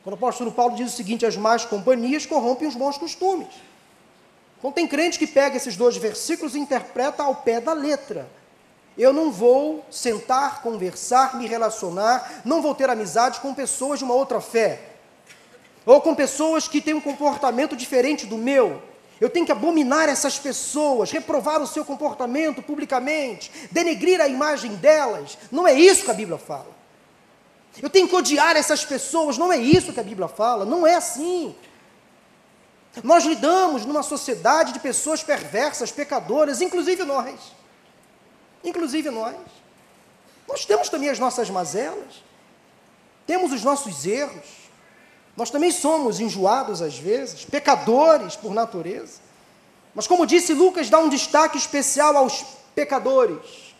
quando 0.06 0.14
o 0.14 0.16
apóstolo 0.16 0.54
Paulo 0.54 0.74
diz 0.74 0.94
o 0.94 0.96
seguinte: 0.96 1.26
As 1.26 1.36
más 1.36 1.66
companhias 1.66 2.26
corrompem 2.26 2.66
os 2.66 2.76
bons 2.76 2.98
costumes. 2.98 3.54
Então 4.60 4.72
tem 4.72 4.88
crente 4.88 5.20
que 5.20 5.28
pega 5.28 5.58
esses 5.58 5.76
dois 5.76 5.98
versículos 5.98 6.56
e 6.56 6.60
interpreta 6.60 7.24
ao 7.24 7.36
pé 7.36 7.60
da 7.60 7.74
letra. 7.74 8.26
Eu 8.98 9.12
não 9.12 9.30
vou 9.34 9.84
sentar, 9.92 10.62
conversar, 10.62 11.36
me 11.36 11.46
relacionar, 11.46 12.42
não 12.46 12.62
vou 12.62 12.74
ter 12.74 12.90
amizade 12.90 13.42
com 13.42 13.54
pessoas 13.54 14.00
de 14.00 14.06
uma 14.06 14.14
outra 14.14 14.40
fé. 14.40 14.93
Ou 15.86 16.02
com 16.02 16.16
pessoas 16.16 16.68
que 16.68 16.82
têm 16.82 16.94
um 16.94 17.02
comportamento 17.02 17.76
diferente 17.76 18.26
do 18.26 18.38
meu. 18.38 18.82
Eu 19.20 19.30
tenho 19.30 19.46
que 19.46 19.52
abominar 19.52 20.10
essas 20.10 20.40
pessoas, 20.40 21.12
reprovar 21.12 21.62
o 21.62 21.68
seu 21.68 21.86
comportamento 21.86 22.62
publicamente, 22.62 23.52
denegrir 23.72 24.20
a 24.20 24.28
imagem 24.28 24.76
delas. 24.76 25.38
Não 25.52 25.68
é 25.68 25.74
isso 25.74 26.04
que 26.04 26.12
a 26.12 26.14
Bíblia 26.14 26.38
fala. 26.38 26.72
Eu 27.82 27.90
tenho 27.90 28.08
que 28.08 28.16
odiar 28.16 28.56
essas 28.56 28.86
pessoas, 28.86 29.38
não 29.38 29.52
é 29.52 29.58
isso 29.58 29.94
que 29.94 30.00
a 30.00 30.04
Bíblia 30.04 30.28
fala. 30.28 30.66
Não 30.66 30.86
é 30.86 30.96
assim. 30.96 31.56
Nós 33.04 33.24
lidamos 33.24 33.86
numa 33.86 34.04
sociedade 34.04 34.74
de 34.74 34.80
pessoas 34.80 35.24
perversas, 35.24 35.92
pecadoras, 35.92 36.62
inclusive 36.62 37.04
nós. 37.04 37.40
Inclusive 38.64 39.10
nós. 39.10 39.36
Nós 40.48 40.66
temos 40.66 40.90
também 40.90 41.10
as 41.10 41.18
nossas 41.18 41.50
mazelas, 41.50 42.24
temos 43.26 43.52
os 43.52 43.64
nossos 43.64 44.06
erros. 44.06 44.63
Nós 45.36 45.50
também 45.50 45.72
somos 45.72 46.20
enjoados 46.20 46.82
às 46.82 46.98
vezes, 46.98 47.46
pecadores 47.46 48.36
por 48.36 48.54
natureza. 48.54 49.22
Mas, 49.96 50.08
como 50.08 50.26
disse, 50.26 50.54
Lucas 50.54 50.90
dá 50.90 51.00
um 51.00 51.10
destaque 51.10 51.58
especial 51.58 52.16
aos 52.18 52.44
pecadores. 52.76 53.74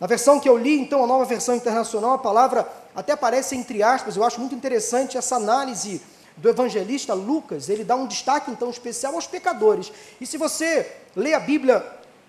Na 0.00 0.06
versão 0.06 0.40
que 0.40 0.48
eu 0.48 0.58
li, 0.58 0.80
então, 0.80 1.04
a 1.04 1.06
nova 1.06 1.24
versão 1.24 1.54
internacional, 1.54 2.14
a 2.14 2.18
palavra 2.18 2.66
até 2.94 3.12
aparece 3.12 3.54
entre 3.54 3.82
aspas, 3.82 4.16
eu 4.16 4.24
acho 4.24 4.40
muito 4.40 4.54
interessante 4.54 5.16
essa 5.16 5.36
análise 5.36 6.02
do 6.36 6.48
evangelista 6.48 7.14
Lucas, 7.14 7.68
ele 7.68 7.84
dá 7.84 7.94
um 7.94 8.06
destaque 8.06 8.50
então 8.50 8.70
especial 8.70 9.14
aos 9.14 9.26
pecadores. 9.26 9.92
E 10.20 10.26
se 10.26 10.38
você 10.38 10.90
lê 11.14 11.34
a 11.34 11.40
Bíblia 11.40 11.84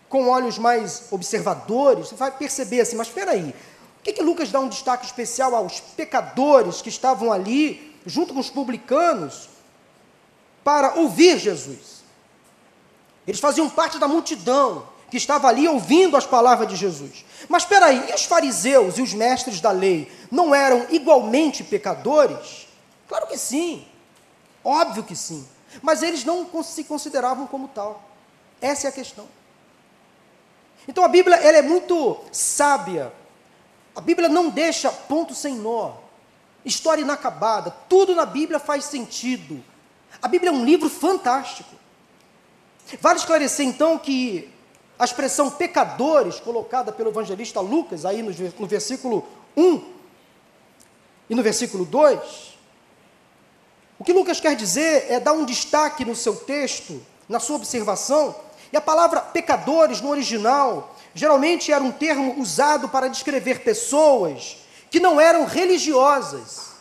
com 0.09 0.27
olhos 0.27 0.57
mais 0.57 1.05
observadores, 1.09 2.09
você 2.09 2.15
vai 2.15 2.31
perceber 2.31 2.81
assim, 2.81 2.95
mas 2.95 3.07
espera 3.07 3.31
aí, 3.31 3.55
por 3.95 4.03
que, 4.03 4.13
que 4.13 4.23
Lucas 4.23 4.51
dá 4.51 4.59
um 4.59 4.67
destaque 4.67 5.05
especial 5.05 5.55
aos 5.55 5.79
pecadores 5.79 6.81
que 6.81 6.89
estavam 6.89 7.31
ali, 7.31 7.92
junto 8.05 8.33
com 8.33 8.39
os 8.39 8.49
publicanos, 8.49 9.49
para 10.63 10.95
ouvir 10.95 11.37
Jesus? 11.39 12.03
Eles 13.27 13.39
faziam 13.39 13.69
parte 13.69 13.99
da 13.99 14.07
multidão 14.07 14.87
que 15.09 15.17
estava 15.17 15.47
ali 15.47 15.67
ouvindo 15.67 16.17
as 16.17 16.25
palavras 16.25 16.67
de 16.67 16.75
Jesus. 16.75 17.23
Mas 17.47 17.63
espera 17.63 17.87
aí, 17.87 18.09
e 18.09 18.13
os 18.13 18.25
fariseus 18.25 18.97
e 18.97 19.01
os 19.01 19.13
mestres 19.13 19.61
da 19.61 19.71
lei 19.71 20.11
não 20.31 20.55
eram 20.55 20.87
igualmente 20.89 21.63
pecadores? 21.63 22.67
Claro 23.07 23.27
que 23.27 23.37
sim. 23.37 23.85
Óbvio 24.63 25.03
que 25.03 25.15
sim. 25.15 25.47
Mas 25.81 26.01
eles 26.01 26.23
não 26.23 26.47
se 26.63 26.83
consideravam 26.83 27.45
como 27.47 27.67
tal. 27.67 28.01
Essa 28.61 28.87
é 28.87 28.89
a 28.89 28.93
questão. 28.93 29.27
Então 30.87 31.03
a 31.03 31.07
Bíblia 31.07 31.35
ela 31.37 31.57
é 31.57 31.61
muito 31.61 32.19
sábia. 32.31 33.13
A 33.95 34.01
Bíblia 34.01 34.27
não 34.27 34.49
deixa 34.49 34.91
ponto 34.91 35.35
sem 35.35 35.55
nó. 35.55 35.93
História 36.65 37.01
inacabada. 37.01 37.71
Tudo 37.89 38.15
na 38.15 38.25
Bíblia 38.25 38.59
faz 38.59 38.85
sentido. 38.85 39.63
A 40.21 40.27
Bíblia 40.27 40.49
é 40.49 40.53
um 40.53 40.63
livro 40.63 40.89
fantástico. 40.89 41.69
Vale 43.01 43.19
esclarecer 43.19 43.65
então 43.65 43.97
que 43.97 44.49
a 44.97 45.05
expressão 45.05 45.49
pecadores, 45.49 46.39
colocada 46.39 46.91
pelo 46.91 47.09
evangelista 47.09 47.59
Lucas, 47.59 48.05
aí 48.05 48.21
no, 48.21 48.31
no 48.59 48.67
versículo 48.67 49.27
1 49.57 49.93
e 51.29 51.35
no 51.35 51.43
versículo 51.43 51.85
2, 51.85 52.53
o 53.99 54.03
que 54.03 54.13
Lucas 54.13 54.39
quer 54.39 54.55
dizer 54.55 55.07
é 55.09 55.19
dar 55.19 55.33
um 55.33 55.45
destaque 55.45 56.05
no 56.05 56.15
seu 56.15 56.35
texto, 56.35 57.01
na 57.27 57.39
sua 57.39 57.55
observação, 57.55 58.35
e 58.71 58.77
a 58.77 58.81
palavra 58.81 59.21
pecadores 59.21 60.01
no 60.01 60.09
original 60.09 60.95
geralmente 61.13 61.71
era 61.71 61.83
um 61.83 61.91
termo 61.91 62.39
usado 62.39 62.89
para 62.89 63.07
descrever 63.07 63.63
pessoas 63.63 64.57
que 64.93 64.99
não 64.99 65.19
eram 65.19 65.45
religiosas 65.45 66.73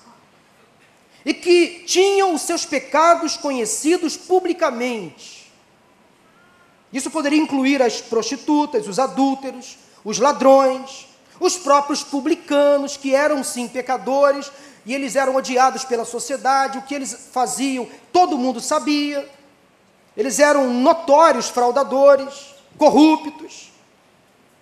e 1.24 1.32
que 1.32 1.82
tinham 1.86 2.34
os 2.34 2.42
seus 2.42 2.66
pecados 2.66 3.38
conhecidos 3.38 4.18
publicamente. 4.18 5.50
Isso 6.92 7.10
poderia 7.10 7.38
incluir 7.38 7.80
as 7.80 8.02
prostitutas, 8.02 8.86
os 8.86 8.98
adúlteros, 8.98 9.78
os 10.04 10.18
ladrões, 10.18 11.08
os 11.40 11.56
próprios 11.56 12.04
publicanos, 12.04 12.98
que 12.98 13.14
eram 13.14 13.42
sim 13.42 13.66
pecadores, 13.66 14.52
e 14.84 14.94
eles 14.94 15.16
eram 15.16 15.34
odiados 15.34 15.82
pela 15.82 16.04
sociedade, 16.04 16.76
o 16.76 16.82
que 16.82 16.94
eles 16.94 17.30
faziam, 17.32 17.88
todo 18.12 18.36
mundo 18.36 18.60
sabia. 18.60 19.26
Eles 20.14 20.38
eram 20.38 20.70
notórios 20.70 21.48
fraudadores, 21.48 22.54
corruptos, 22.76 23.71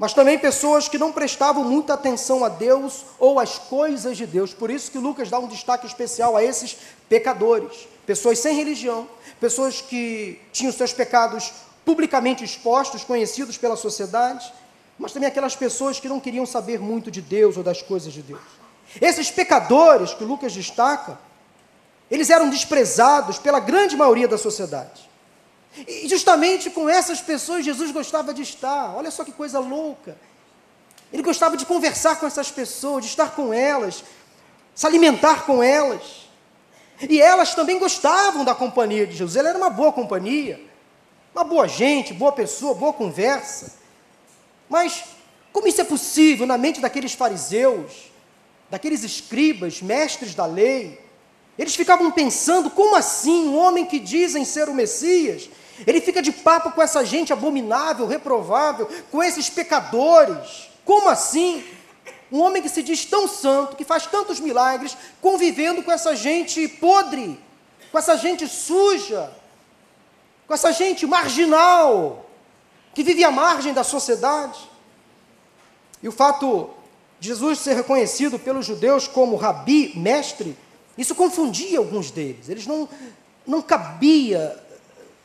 mas 0.00 0.14
também 0.14 0.38
pessoas 0.38 0.88
que 0.88 0.96
não 0.96 1.12
prestavam 1.12 1.62
muita 1.62 1.92
atenção 1.92 2.42
a 2.42 2.48
Deus 2.48 3.04
ou 3.18 3.38
às 3.38 3.58
coisas 3.58 4.16
de 4.16 4.24
Deus. 4.24 4.54
Por 4.54 4.70
isso 4.70 4.90
que 4.90 4.96
Lucas 4.96 5.28
dá 5.28 5.38
um 5.38 5.46
destaque 5.46 5.86
especial 5.86 6.38
a 6.38 6.42
esses 6.42 6.74
pecadores, 7.06 7.86
pessoas 8.06 8.38
sem 8.38 8.56
religião, 8.56 9.06
pessoas 9.38 9.82
que 9.82 10.40
tinham 10.52 10.72
seus 10.72 10.94
pecados 10.94 11.52
publicamente 11.84 12.42
expostos, 12.42 13.04
conhecidos 13.04 13.58
pela 13.58 13.76
sociedade, 13.76 14.50
mas 14.98 15.12
também 15.12 15.28
aquelas 15.28 15.54
pessoas 15.54 16.00
que 16.00 16.08
não 16.08 16.18
queriam 16.18 16.46
saber 16.46 16.80
muito 16.80 17.10
de 17.10 17.20
Deus 17.20 17.58
ou 17.58 17.62
das 17.62 17.82
coisas 17.82 18.10
de 18.10 18.22
Deus. 18.22 18.40
Esses 19.02 19.30
pecadores 19.30 20.14
que 20.14 20.24
Lucas 20.24 20.54
destaca, 20.54 21.18
eles 22.10 22.30
eram 22.30 22.48
desprezados 22.48 23.38
pela 23.38 23.60
grande 23.60 23.98
maioria 23.98 24.26
da 24.26 24.38
sociedade. 24.38 25.09
E 25.76 26.08
justamente 26.08 26.70
com 26.70 26.88
essas 26.88 27.20
pessoas 27.20 27.64
Jesus 27.64 27.90
gostava 27.90 28.34
de 28.34 28.42
estar. 28.42 28.94
Olha 28.96 29.10
só 29.10 29.24
que 29.24 29.32
coisa 29.32 29.58
louca. 29.58 30.16
Ele 31.12 31.22
gostava 31.22 31.56
de 31.56 31.66
conversar 31.66 32.18
com 32.18 32.26
essas 32.26 32.50
pessoas, 32.50 33.04
de 33.04 33.10
estar 33.10 33.34
com 33.34 33.52
elas, 33.52 34.04
se 34.74 34.86
alimentar 34.86 35.44
com 35.44 35.62
elas. 35.62 36.28
E 37.08 37.20
elas 37.20 37.54
também 37.54 37.78
gostavam 37.78 38.44
da 38.44 38.54
companhia 38.54 39.06
de 39.06 39.12
Jesus. 39.12 39.36
Ele 39.36 39.48
era 39.48 39.58
uma 39.58 39.70
boa 39.70 39.92
companhia, 39.92 40.60
uma 41.34 41.44
boa 41.44 41.66
gente, 41.66 42.12
boa 42.12 42.32
pessoa, 42.32 42.74
boa 42.74 42.92
conversa. 42.92 43.74
Mas 44.68 45.04
como 45.52 45.66
isso 45.66 45.80
é 45.80 45.84
possível 45.84 46.46
na 46.46 46.58
mente 46.58 46.80
daqueles 46.80 47.12
fariseus? 47.12 48.10
daqueles 48.70 49.02
escribas, 49.02 49.82
mestres 49.82 50.34
da 50.34 50.46
lei, 50.46 50.98
eles 51.58 51.74
ficavam 51.74 52.10
pensando: 52.10 52.70
como 52.70 52.94
assim 52.94 53.48
um 53.48 53.58
homem 53.58 53.84
que 53.84 53.98
dizem 53.98 54.44
ser 54.44 54.68
o 54.68 54.74
Messias, 54.74 55.50
ele 55.86 56.00
fica 56.00 56.20
de 56.20 56.32
papo 56.32 56.72
com 56.72 56.82
essa 56.82 57.04
gente 57.04 57.32
abominável, 57.32 58.06
reprovável, 58.06 58.88
com 59.10 59.22
esses 59.22 59.48
pecadores? 59.48 60.68
Como 60.84 61.08
assim? 61.08 61.64
Um 62.30 62.40
homem 62.40 62.62
que 62.62 62.68
se 62.68 62.82
diz 62.82 63.04
tão 63.04 63.26
santo, 63.26 63.76
que 63.76 63.84
faz 63.84 64.06
tantos 64.06 64.38
milagres, 64.38 64.96
convivendo 65.20 65.82
com 65.82 65.90
essa 65.90 66.14
gente 66.14 66.66
podre, 66.68 67.38
com 67.90 67.98
essa 67.98 68.16
gente 68.16 68.46
suja, 68.46 69.30
com 70.46 70.54
essa 70.54 70.72
gente 70.72 71.06
marginal, 71.06 72.26
que 72.94 73.02
vive 73.02 73.24
à 73.24 73.30
margem 73.30 73.72
da 73.72 73.82
sociedade. 73.82 74.58
E 76.02 76.08
o 76.08 76.12
fato 76.12 76.70
de 77.18 77.28
Jesus 77.28 77.58
ser 77.58 77.74
reconhecido 77.74 78.38
pelos 78.38 78.64
judeus 78.64 79.06
como 79.06 79.36
rabi, 79.36 79.92
mestre, 79.96 80.56
isso 80.96 81.14
confundia 81.14 81.78
alguns 81.78 82.10
deles. 82.10 82.48
Eles 82.48 82.66
não, 82.66 82.88
não 83.46 83.60
cabia 83.60 84.58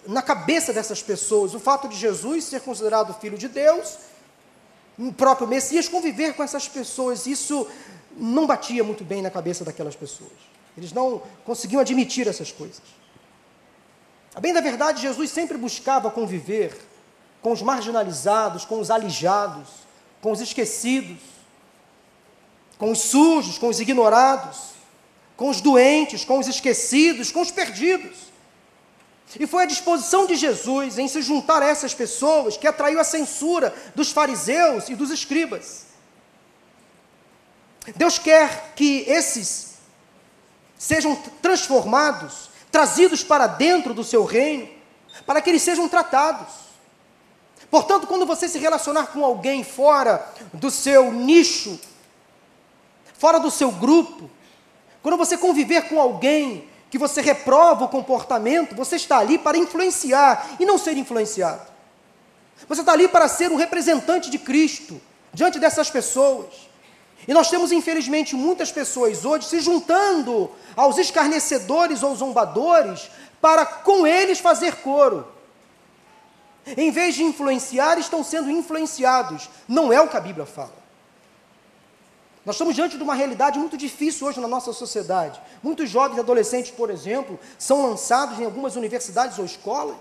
na 0.07 0.21
cabeça 0.21 0.71
dessas 0.71 1.01
pessoas 1.01 1.53
o 1.53 1.59
fato 1.59 1.87
de 1.87 1.95
Jesus 1.95 2.45
ser 2.45 2.61
considerado 2.61 3.13
filho 3.13 3.37
de 3.37 3.47
Deus, 3.47 3.97
o 4.97 5.11
próprio 5.11 5.47
Messias, 5.47 5.87
conviver 5.87 6.33
com 6.33 6.43
essas 6.43 6.67
pessoas. 6.67 7.25
Isso 7.25 7.67
não 8.15 8.47
batia 8.47 8.83
muito 8.83 9.03
bem 9.03 9.21
na 9.21 9.29
cabeça 9.29 9.65
daquelas 9.65 9.95
pessoas. 9.95 10.31
Eles 10.77 10.91
não 10.91 11.21
conseguiam 11.43 11.81
admitir 11.81 12.27
essas 12.27 12.51
coisas. 12.51 12.81
A 14.33 14.39
bem 14.39 14.53
da 14.53 14.61
verdade, 14.61 15.01
Jesus 15.01 15.29
sempre 15.31 15.57
buscava 15.57 16.11
conviver 16.11 16.77
com 17.41 17.51
os 17.51 17.61
marginalizados, 17.61 18.65
com 18.65 18.79
os 18.79 18.91
alijados, 18.91 19.67
com 20.21 20.31
os 20.31 20.41
esquecidos, 20.41 21.19
com 22.77 22.91
os 22.91 22.99
sujos, 22.99 23.57
com 23.57 23.67
os 23.69 23.79
ignorados, 23.79 24.71
com 25.37 25.49
os 25.49 25.61
doentes, 25.61 26.25
com 26.25 26.39
os 26.39 26.47
esquecidos, 26.47 27.31
com 27.31 27.41
os 27.41 27.51
perdidos. 27.51 28.34
E 29.39 29.47
foi 29.47 29.63
a 29.63 29.67
disposição 29.67 30.25
de 30.25 30.35
Jesus 30.35 30.97
em 30.97 31.07
se 31.07 31.21
juntar 31.21 31.61
a 31.61 31.67
essas 31.67 31.93
pessoas 31.93 32.55
que 32.55 32.67
atraiu 32.67 32.99
a 32.99 33.03
censura 33.03 33.73
dos 33.93 34.11
fariseus 34.11 34.87
e 34.87 34.95
dos 34.95 35.09
escribas. 35.09 35.87
Deus 37.95 38.17
quer 38.17 38.73
que 38.75 39.03
esses 39.07 39.75
sejam 40.77 41.15
transformados, 41.41 42.49
trazidos 42.71 43.23
para 43.23 43.47
dentro 43.47 43.93
do 43.93 44.03
seu 44.03 44.23
reino, 44.23 44.69
para 45.25 45.41
que 45.41 45.49
eles 45.49 45.61
sejam 45.61 45.87
tratados. 45.87 46.65
Portanto, 47.69 48.07
quando 48.07 48.25
você 48.25 48.47
se 48.47 48.59
relacionar 48.59 49.07
com 49.07 49.23
alguém 49.25 49.63
fora 49.63 50.25
do 50.53 50.69
seu 50.69 51.11
nicho, 51.11 51.79
fora 53.17 53.39
do 53.39 53.51
seu 53.51 53.71
grupo, 53.71 54.29
quando 55.01 55.17
você 55.17 55.37
conviver 55.37 55.89
com 55.89 55.99
alguém 55.99 56.69
que 56.95 56.99
você 56.99 57.19
reprova 57.19 57.83
o 57.83 57.89
comportamento, 57.89 58.73
você 58.73 58.95
está 58.95 59.17
ali 59.17 59.37
para 59.37 59.57
influenciar 59.57 60.55
e 60.57 60.65
não 60.65 60.77
ser 60.77 60.95
influenciado. 60.95 61.61
Você 62.69 62.79
está 62.79 62.93
ali 62.93 63.09
para 63.09 63.27
ser 63.27 63.51
um 63.51 63.57
representante 63.57 64.29
de 64.29 64.39
Cristo 64.39 65.01
diante 65.33 65.59
dessas 65.59 65.89
pessoas. 65.89 66.69
E 67.27 67.33
nós 67.33 67.49
temos, 67.49 67.73
infelizmente, 67.73 68.33
muitas 68.33 68.71
pessoas 68.71 69.25
hoje 69.25 69.45
se 69.45 69.59
juntando 69.59 70.49
aos 70.73 70.97
escarnecedores 70.97 72.01
ou 72.01 72.15
zombadores 72.15 73.11
para 73.41 73.65
com 73.65 74.07
eles 74.07 74.39
fazer 74.39 74.77
coro. 74.77 75.27
Em 76.77 76.91
vez 76.91 77.15
de 77.15 77.23
influenciar, 77.23 77.99
estão 77.99 78.23
sendo 78.23 78.49
influenciados. 78.49 79.49
Não 79.67 79.91
é 79.91 79.99
o 79.99 80.07
que 80.07 80.15
a 80.15 80.21
Bíblia 80.21 80.45
fala. 80.45 80.84
Nós 82.45 82.55
estamos 82.55 82.75
diante 82.75 82.95
de 82.95 83.01
uma 83.01 83.15
realidade 83.15 83.57
muito 83.57 83.75
difícil 83.75 84.27
hoje 84.27 84.39
na 84.39 84.47
nossa 84.47 84.71
sociedade. 84.71 85.41
Muitos 85.63 85.89
jovens 85.89 86.19
adolescentes, 86.19 86.69
por 86.69 86.91
exemplo, 86.91 87.39
são 87.57 87.89
lançados 87.89 88.39
em 88.39 88.45
algumas 88.45 88.75
universidades 88.75 89.39
ou 89.39 89.45
escolas. 89.45 89.97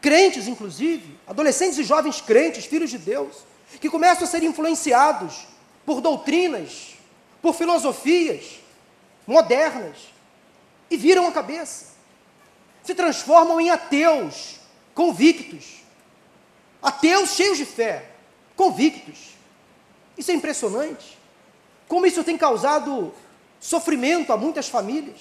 Crentes, 0.00 0.48
inclusive, 0.48 1.16
adolescentes 1.26 1.78
e 1.78 1.84
jovens 1.84 2.20
crentes, 2.20 2.64
filhos 2.64 2.90
de 2.90 2.98
Deus, 2.98 3.36
que 3.80 3.88
começam 3.88 4.24
a 4.24 4.26
ser 4.26 4.42
influenciados 4.42 5.46
por 5.86 6.00
doutrinas, 6.00 6.94
por 7.40 7.54
filosofias 7.54 8.58
modernas 9.24 9.96
e 10.90 10.96
viram 10.96 11.28
a 11.28 11.32
cabeça. 11.32 11.86
Se 12.82 12.94
transformam 12.94 13.60
em 13.60 13.70
ateus, 13.70 14.56
convictos. 14.94 15.78
Ateus 16.82 17.30
cheios 17.30 17.58
de 17.58 17.64
fé, 17.64 18.10
convictos. 18.56 19.37
Isso 20.18 20.30
é 20.32 20.34
impressionante. 20.34 21.16
Como 21.86 22.04
isso 22.04 22.24
tem 22.24 22.36
causado 22.36 23.14
sofrimento 23.60 24.32
a 24.32 24.36
muitas 24.36 24.68
famílias. 24.68 25.18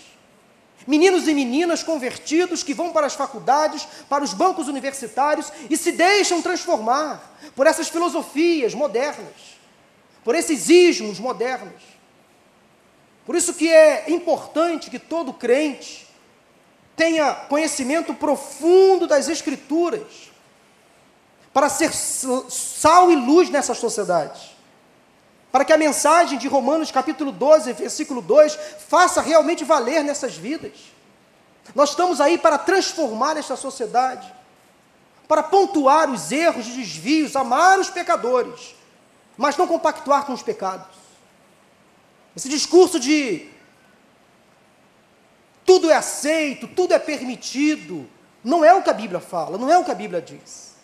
Meninos 0.85 1.27
e 1.27 1.33
meninas 1.33 1.83
convertidos 1.83 2.63
que 2.63 2.73
vão 2.73 2.91
para 2.91 3.05
as 3.05 3.13
faculdades, 3.13 3.87
para 4.09 4.23
os 4.23 4.33
bancos 4.33 4.67
universitários 4.67 5.51
e 5.69 5.77
se 5.77 5.91
deixam 5.91 6.41
transformar 6.41 7.37
por 7.55 7.67
essas 7.67 7.89
filosofias 7.89 8.73
modernas, 8.73 9.57
por 10.23 10.35
esses 10.35 10.69
ismos 10.69 11.19
modernos. 11.19 11.81
Por 13.25 13.35
isso 13.35 13.53
que 13.53 13.67
é 13.69 14.09
importante 14.09 14.89
que 14.89 14.99
todo 14.99 15.33
crente 15.33 16.07
tenha 16.95 17.33
conhecimento 17.33 18.13
profundo 18.13 19.05
das 19.05 19.27
Escrituras, 19.27 20.31
para 21.53 21.69
ser 21.69 21.91
sal 21.91 23.11
e 23.11 23.15
luz 23.15 23.49
nessa 23.49 23.73
sociedade. 23.73 24.56
Para 25.57 25.65
que 25.65 25.73
a 25.73 25.77
mensagem 25.77 26.37
de 26.37 26.47
Romanos 26.47 26.91
capítulo 26.91 27.31
12, 27.31 27.73
versículo 27.73 28.21
2, 28.21 28.59
faça 28.87 29.21
realmente 29.21 29.63
valer 29.63 30.03
nessas 30.03 30.37
vidas. 30.37 30.93
Nós 31.73 31.89
estamos 31.89 32.21
aí 32.21 32.37
para 32.37 32.59
transformar 32.59 33.37
esta 33.37 33.55
sociedade, 33.55 34.31
para 35.27 35.41
pontuar 35.41 36.11
os 36.11 36.31
erros 36.31 36.67
e 36.67 36.73
desvios, 36.73 37.35
amar 37.35 37.79
os 37.79 37.89
pecadores, 37.89 38.75
mas 39.35 39.57
não 39.57 39.65
compactuar 39.65 40.27
com 40.27 40.33
os 40.33 40.43
pecados. 40.43 40.95
Esse 42.35 42.49
discurso 42.49 42.99
de 42.99 43.49
tudo 45.65 45.89
é 45.89 45.95
aceito, 45.95 46.67
tudo 46.67 46.93
é 46.93 46.99
permitido. 46.99 48.07
Não 48.43 48.63
é 48.63 48.75
o 48.75 48.83
que 48.83 48.91
a 48.91 48.93
Bíblia 48.93 49.19
fala, 49.19 49.57
não 49.57 49.73
é 49.73 49.77
o 49.79 49.83
que 49.83 49.89
a 49.89 49.95
Bíblia 49.95 50.21
diz. 50.21 50.75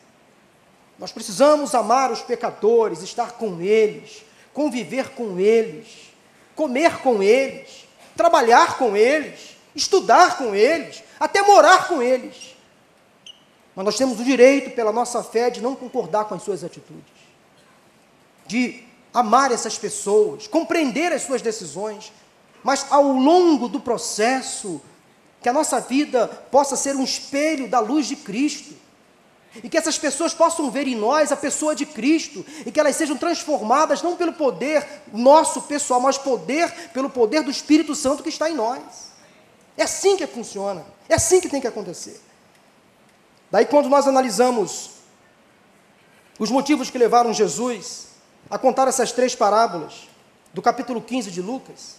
Nós 0.97 1.12
precisamos 1.12 1.75
amar 1.75 2.12
os 2.12 2.23
pecadores, 2.23 3.03
estar 3.03 3.33
com 3.33 3.62
eles, 3.62 4.23
conviver 4.54 5.10
com 5.10 5.39
eles, 5.39 6.13
comer 6.56 7.00
com 7.00 7.22
eles, 7.22 7.88
trabalhar 8.16 8.78
com 8.78 8.96
eles, 8.96 9.58
estudar 9.76 10.38
com 10.38 10.54
eles, 10.54 11.04
até 11.20 11.42
morar 11.42 11.88
com 11.88 12.02
eles. 12.02 12.56
Mas 13.76 13.86
nós 13.86 13.98
temos 13.98 14.20
o 14.20 14.24
direito, 14.24 14.72
pela 14.72 14.92
nossa 14.92 15.24
fé, 15.24 15.50
de 15.50 15.62
não 15.62 15.76
concordar 15.76 16.26
com 16.26 16.36
as 16.36 16.44
suas 16.44 16.63
atitudes, 16.63 17.04
de 18.46 18.84
amar 19.13 19.52
essas 19.52 19.78
pessoas, 19.78 20.48
compreender 20.48 21.12
as 21.12 21.24
suas 21.24 21.42
decisões, 21.42 22.12
mas 22.63 22.86
ao 22.89 23.04
longo 23.04 23.68
do 23.68 23.80
processo, 23.80 24.82
que 25.42 25.50
a 25.50 25.54
nossa 25.54 25.80
vida 25.80 26.28
possa 26.50 26.76
ser 26.76 26.96
um 26.96 27.04
espelho 27.04 27.68
da 27.68 27.80
luz 27.80 28.08
de 28.08 28.16
Cristo. 28.16 28.76
E 29.62 29.70
que 29.70 29.78
essas 29.78 29.98
pessoas 29.98 30.34
possam 30.34 30.72
ver 30.72 30.88
em 30.88 30.96
nós 30.96 31.32
a 31.32 31.38
pessoa 31.38 31.76
de 31.76 31.86
Cristo 31.86 32.46
e 32.66 32.72
que 32.72 32.80
elas 32.80 32.96
sejam 32.96 33.16
transformadas 33.16 34.02
não 34.02 34.16
pelo 34.16 34.34
poder 34.34 34.86
nosso 35.12 35.62
pessoal, 35.63 36.00
mas 36.00 36.18
poder 36.18 36.72
pelo 36.94 37.10
poder 37.10 37.44
do 37.44 37.52
Espírito 37.52 37.94
Santo 37.94 38.24
que 38.24 38.30
está 38.30 38.50
em 38.50 38.56
nós. 38.56 38.82
É 39.78 39.84
assim 39.84 40.18
que 40.18 40.26
funciona, 40.26 40.86
é 41.08 41.16
assim 41.16 41.39
que 41.39 41.50
tem 41.50 41.62
que 41.62 41.68
acontecer. 41.68 42.20
Daí 43.52 43.66
quando 43.66 43.89
nós 43.89 44.08
analisamos 44.08 44.92
os 46.39 46.50
motivos 46.50 46.89
que 46.89 46.98
levaram 46.98 47.32
Jesus 47.32 48.08
a 48.50 48.58
contar 48.58 48.88
essas 48.88 49.12
três 49.12 49.36
parábolas 49.36 50.08
do 50.54 50.62
capítulo 50.62 51.02
15 51.02 51.30
de 51.30 51.42
Lucas, 51.42 51.98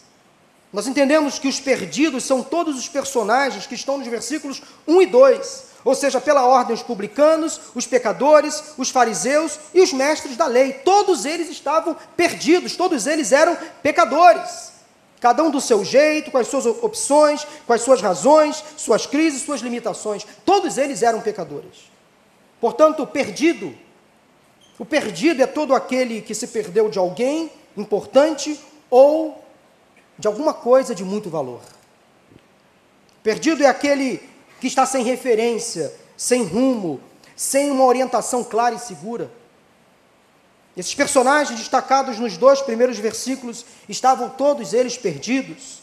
nós 0.72 0.88
entendemos 0.88 1.38
que 1.38 1.46
os 1.46 1.60
perdidos 1.60 2.24
são 2.24 2.42
todos 2.42 2.76
os 2.76 2.88
personagens 2.88 3.64
que 3.64 3.76
estão 3.76 3.96
nos 3.96 4.08
versículos 4.08 4.60
1 4.88 5.02
e 5.02 5.06
2, 5.06 5.64
ou 5.84 5.94
seja, 5.94 6.20
pela 6.20 6.46
ordem 6.46 6.74
os 6.74 6.82
publicanos, 6.82 7.60
os 7.74 7.86
pecadores, 7.86 8.74
os 8.78 8.88
fariseus 8.88 9.58
e 9.74 9.82
os 9.82 9.92
mestres 9.92 10.36
da 10.36 10.46
lei. 10.46 10.72
Todos 10.72 11.26
eles 11.26 11.50
estavam 11.50 11.94
perdidos, 12.16 12.74
todos 12.74 13.06
eles 13.06 13.32
eram 13.32 13.56
pecadores. 13.82 14.72
Cada 15.20 15.42
um 15.42 15.50
do 15.50 15.60
seu 15.60 15.84
jeito, 15.84 16.30
com 16.30 16.38
as 16.38 16.48
suas 16.48 16.66
opções, 16.66 17.46
com 17.66 17.72
as 17.72 17.82
suas 17.82 18.00
razões, 18.00 18.64
suas 18.76 19.06
crises, 19.06 19.42
suas 19.42 19.60
limitações. 19.60 20.26
Todos 20.44 20.78
eles 20.78 21.02
eram 21.02 21.20
pecadores. 21.20 21.90
Portanto, 22.60 23.06
perdido, 23.06 23.74
o 24.78 24.84
perdido 24.84 25.42
é 25.42 25.46
todo 25.46 25.74
aquele 25.74 26.22
que 26.22 26.34
se 26.34 26.46
perdeu 26.46 26.88
de 26.88 26.98
alguém 26.98 27.50
importante 27.76 28.58
ou 28.90 29.44
de 30.18 30.26
alguma 30.26 30.54
coisa 30.54 30.94
de 30.94 31.04
muito 31.04 31.28
valor. 31.28 31.60
Perdido 33.22 33.62
é 33.62 33.66
aquele 33.66 34.33
que 34.64 34.68
está 34.68 34.86
sem 34.86 35.04
referência, 35.04 35.94
sem 36.16 36.42
rumo, 36.42 36.98
sem 37.36 37.70
uma 37.70 37.84
orientação 37.84 38.42
clara 38.42 38.74
e 38.74 38.78
segura. 38.78 39.30
Esses 40.74 40.94
personagens 40.94 41.58
destacados 41.58 42.18
nos 42.18 42.38
dois 42.38 42.62
primeiros 42.62 42.98
versículos 42.98 43.66
estavam 43.90 44.30
todos 44.30 44.72
eles 44.72 44.96
perdidos. 44.96 45.80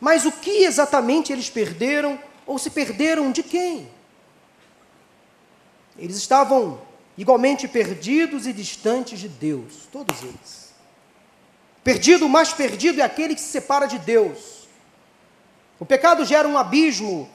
Mas 0.00 0.24
o 0.24 0.32
que 0.32 0.64
exatamente 0.64 1.32
eles 1.32 1.48
perderam 1.48 2.18
ou 2.44 2.58
se 2.58 2.70
perderam 2.70 3.30
de 3.30 3.44
quem? 3.44 3.88
Eles 5.96 6.16
estavam 6.16 6.80
igualmente 7.16 7.68
perdidos 7.68 8.48
e 8.48 8.52
distantes 8.52 9.20
de 9.20 9.28
Deus, 9.28 9.86
todos 9.92 10.20
eles. 10.22 10.74
Perdido, 11.84 12.26
o 12.26 12.28
mais 12.28 12.52
perdido 12.52 13.00
é 13.00 13.04
aquele 13.04 13.36
que 13.36 13.40
se 13.40 13.52
separa 13.52 13.86
de 13.86 14.00
Deus. 14.00 14.66
O 15.78 15.86
pecado 15.86 16.24
gera 16.24 16.48
um 16.48 16.58
abismo 16.58 17.30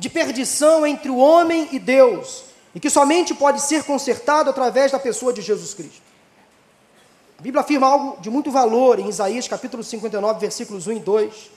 de 0.00 0.08
perdição 0.08 0.86
entre 0.86 1.10
o 1.10 1.18
homem 1.18 1.68
e 1.72 1.78
Deus, 1.78 2.44
e 2.74 2.80
que 2.80 2.88
somente 2.88 3.34
pode 3.34 3.60
ser 3.60 3.84
consertado 3.84 4.48
através 4.48 4.90
da 4.90 4.98
pessoa 4.98 5.30
de 5.30 5.42
Jesus 5.42 5.74
Cristo. 5.74 6.00
A 7.38 7.42
Bíblia 7.42 7.60
afirma 7.60 7.86
algo 7.86 8.18
de 8.18 8.30
muito 8.30 8.50
valor 8.50 8.98
em 8.98 9.10
Isaías 9.10 9.46
capítulo 9.46 9.84
59, 9.84 10.40
versículos 10.40 10.86
1 10.86 10.92
e 10.92 11.00
2, 11.00 11.50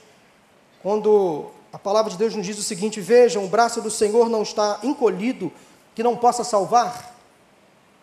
quando 0.82 1.46
a 1.72 1.78
palavra 1.78 2.10
de 2.10 2.18
Deus 2.18 2.34
nos 2.34 2.44
diz 2.44 2.58
o 2.58 2.62
seguinte: 2.62 3.00
Vejam, 3.00 3.46
o 3.46 3.48
braço 3.48 3.80
do 3.80 3.90
Senhor 3.90 4.28
não 4.28 4.42
está 4.42 4.78
encolhido 4.82 5.50
que 5.94 6.02
não 6.02 6.14
possa 6.14 6.44
salvar, 6.44 7.16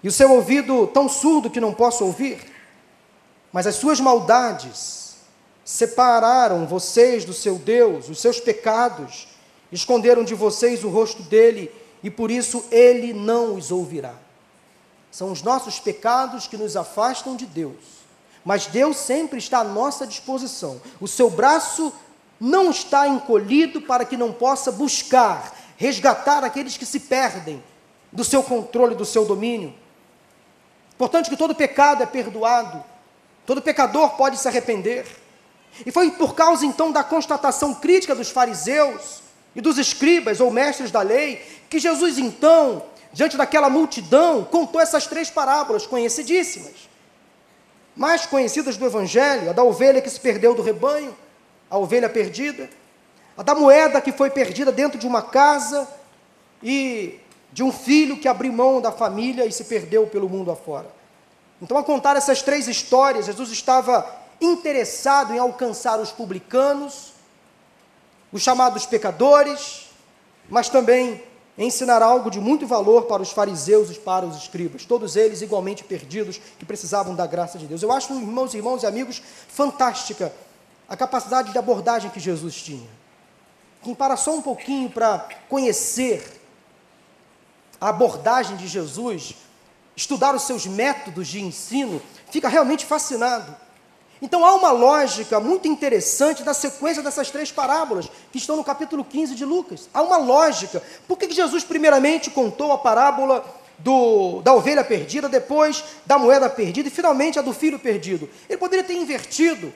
e 0.01 0.08
o 0.08 0.12
seu 0.12 0.32
ouvido 0.32 0.88
tão 0.88 1.08
surdo 1.08 1.51
que 1.51 1.62
não 1.62 1.71
possa 1.71 2.04
ouvir, 2.04 2.51
mas 3.54 3.67
as 3.67 3.75
suas 3.75 3.99
maldades 3.99 5.17
separaram 5.63 6.65
vocês 6.65 7.25
do 7.25 7.34
seu 7.34 7.60
Deus, 7.60 8.10
os 8.10 8.19
seus 8.19 8.39
pecados 8.39 9.30
esconderam 9.71 10.23
de 10.23 10.36
vocês 10.36 10.84
o 10.84 10.89
rosto 10.89 11.23
dele, 11.23 11.71
e 12.03 12.10
por 12.10 12.29
isso 12.29 12.65
ele 12.71 13.13
não 13.13 13.55
os 13.55 13.71
ouvirá. 13.71 14.13
São 15.12 15.31
os 15.31 15.41
nossos 15.41 15.79
pecados 15.79 16.47
que 16.47 16.57
nos 16.57 16.75
afastam 16.75 17.36
de 17.36 17.45
Deus. 17.45 18.01
Mas 18.43 18.65
Deus 18.65 18.97
sempre 18.97 19.38
está 19.38 19.60
à 19.60 19.63
nossa 19.63 20.07
disposição. 20.07 20.81
O 20.99 21.07
seu 21.07 21.29
braço 21.29 21.93
não 22.39 22.71
está 22.71 23.07
encolhido 23.07 23.81
para 23.81 24.03
que 24.03 24.17
não 24.17 24.31
possa 24.31 24.71
buscar, 24.71 25.55
resgatar 25.77 26.43
aqueles 26.43 26.75
que 26.75 26.86
se 26.86 27.01
perdem 27.01 27.63
do 28.12 28.23
seu 28.23 28.41
controle, 28.41 28.95
do 28.95 29.05
seu 29.05 29.25
domínio. 29.25 29.73
Portanto, 30.97 31.29
que 31.29 31.38
todo 31.38 31.53
pecado 31.53 32.03
é 32.03 32.05
perdoado, 32.05 32.84
todo 33.45 33.62
pecador 33.62 34.12
pode 34.12 34.38
se 34.38 34.47
arrepender. 34.47 35.05
E 35.86 35.91
foi 35.91 36.12
por 36.12 36.34
causa 36.34 36.65
então 36.65 36.91
da 36.91 37.03
constatação 37.03 37.75
crítica 37.75 38.15
dos 38.15 38.29
fariseus 38.29 39.21
e 39.56 39.62
dos 39.62 39.78
escribas 39.78 40.40
ou 40.40 40.52
mestres 40.52 40.92
da 40.92 41.02
lei 41.02 41.42
que 41.70 41.80
Jesus 41.80 42.18
então 42.18 42.84
diante 43.14 43.38
daquela 43.38 43.70
multidão, 43.70 44.44
contou 44.44 44.80
essas 44.80 45.06
três 45.06 45.30
parábolas 45.30 45.86
conhecidíssimas. 45.86 46.90
Mais 47.96 48.26
conhecidas 48.26 48.78
do 48.78 48.86
Evangelho, 48.86 49.50
a 49.50 49.54
da 49.54 49.64
ovelha 49.64 50.02
que 50.02 50.10
se 50.10 50.20
perdeu 50.20 50.56
do 50.56 50.62
rebanho, 50.62 51.16
a 51.70 51.78
ovelha 51.78 52.10
perdida, 52.10 52.70
a 53.38 53.44
da 53.44 53.54
moeda 53.54 54.00
que 54.02 54.12
foi 54.12 54.30
perdida 54.30 54.72
dentro 54.72 54.98
de 54.98 55.06
uma 55.06 55.22
casa 55.22 55.88
e 56.64 57.20
de 57.52 57.64
um 57.64 57.72
filho 57.72 58.18
que 58.18 58.28
abriu 58.28 58.54
mão 58.54 58.80
da 58.80 58.92
família 58.92 59.46
e 59.46 59.52
se 59.52 59.66
perdeu 59.66 60.08
pelo 60.08 60.30
mundo 60.30 60.52
afora. 60.52 60.88
Então, 61.62 61.78
a 61.78 61.84
contar 61.84 62.16
essas 62.16 62.42
três 62.42 62.68
histórias, 62.68 63.26
Jesus 63.26 63.52
estava 63.52 64.10
interessado 64.40 65.34
em 65.34 65.38
alcançar 65.38 66.00
os 66.00 66.12
publicanos, 66.12 67.11
os 68.32 68.41
chamados 68.41 68.86
pecadores, 68.86 69.89
mas 70.50 70.70
também 70.70 71.24
ensinar 71.58 72.02
algo 72.02 72.32
de 72.32 72.39
muito 72.39 72.65
valor 72.65 73.04
para 73.04 73.22
os 73.22 73.32
fariseus 73.32 73.91
e 73.91 73.96
para 73.96 74.26
os 74.26 74.38
escribas, 74.38 74.86
todos 74.86 75.15
eles 75.15 75.41
igualmente 75.41 75.84
perdidos, 75.84 76.39
que 76.58 76.65
precisavam 76.65 77.13
da 77.13 77.28
graça 77.28 77.58
de 77.58 77.67
Deus. 77.67 77.84
Eu 77.84 77.91
acho, 77.91 78.13
irmãos, 78.13 78.54
irmãos 78.54 78.84
e 78.84 78.86
amigos, 78.86 79.22
fantástica 79.48 80.34
a 80.88 80.96
capacidade 80.98 81.52
de 81.52 81.58
abordagem 81.58 82.10
que 82.10 82.20
Jesus 82.20 82.56
tinha. 82.56 82.89
Quem 83.82 83.96
para 83.96 84.15
só 84.15 84.36
um 84.36 84.41
pouquinho 84.41 84.89
para 84.89 85.28
conhecer 85.50 86.39
a 87.80 87.89
abordagem 87.89 88.56
de 88.58 88.67
Jesus, 88.67 89.36
estudar 89.96 90.36
os 90.36 90.44
seus 90.44 90.65
métodos 90.67 91.28
de 91.28 91.41
ensino, 91.41 92.02
fica 92.30 92.48
realmente 92.48 92.86
fascinado. 92.86 93.56
Então 94.21 94.45
há 94.45 94.53
uma 94.53 94.71
lógica 94.71 95.39
muito 95.39 95.67
interessante 95.67 96.43
da 96.43 96.53
sequência 96.53 97.01
dessas 97.01 97.31
três 97.31 97.51
parábolas, 97.51 98.07
que 98.31 98.38
estão 98.38 98.55
no 98.55 98.63
capítulo 98.63 99.03
15 99.03 99.34
de 99.34 99.43
Lucas. 99.43 99.89
Há 99.91 100.01
uma 100.03 100.17
lógica. 100.17 100.81
Por 101.07 101.17
que 101.17 101.31
Jesus, 101.34 101.63
primeiramente, 101.63 102.29
contou 102.29 102.71
a 102.71 102.77
parábola 102.77 103.43
do, 103.79 104.41
da 104.43 104.53
ovelha 104.53 104.84
perdida, 104.84 105.27
depois 105.27 105.84
da 106.05 106.19
moeda 106.19 106.47
perdida 106.47 106.88
e 106.88 106.91
finalmente 106.91 107.39
a 107.39 107.41
do 107.41 107.51
filho 107.51 107.79
perdido? 107.79 108.29
Ele 108.47 108.60
poderia 108.60 108.84
ter 108.84 108.93
invertido, 108.93 109.73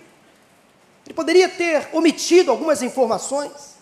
ele 1.06 1.16
poderia 1.16 1.50
ter 1.50 1.90
omitido 1.92 2.52
algumas 2.52 2.84
informações. 2.84 3.76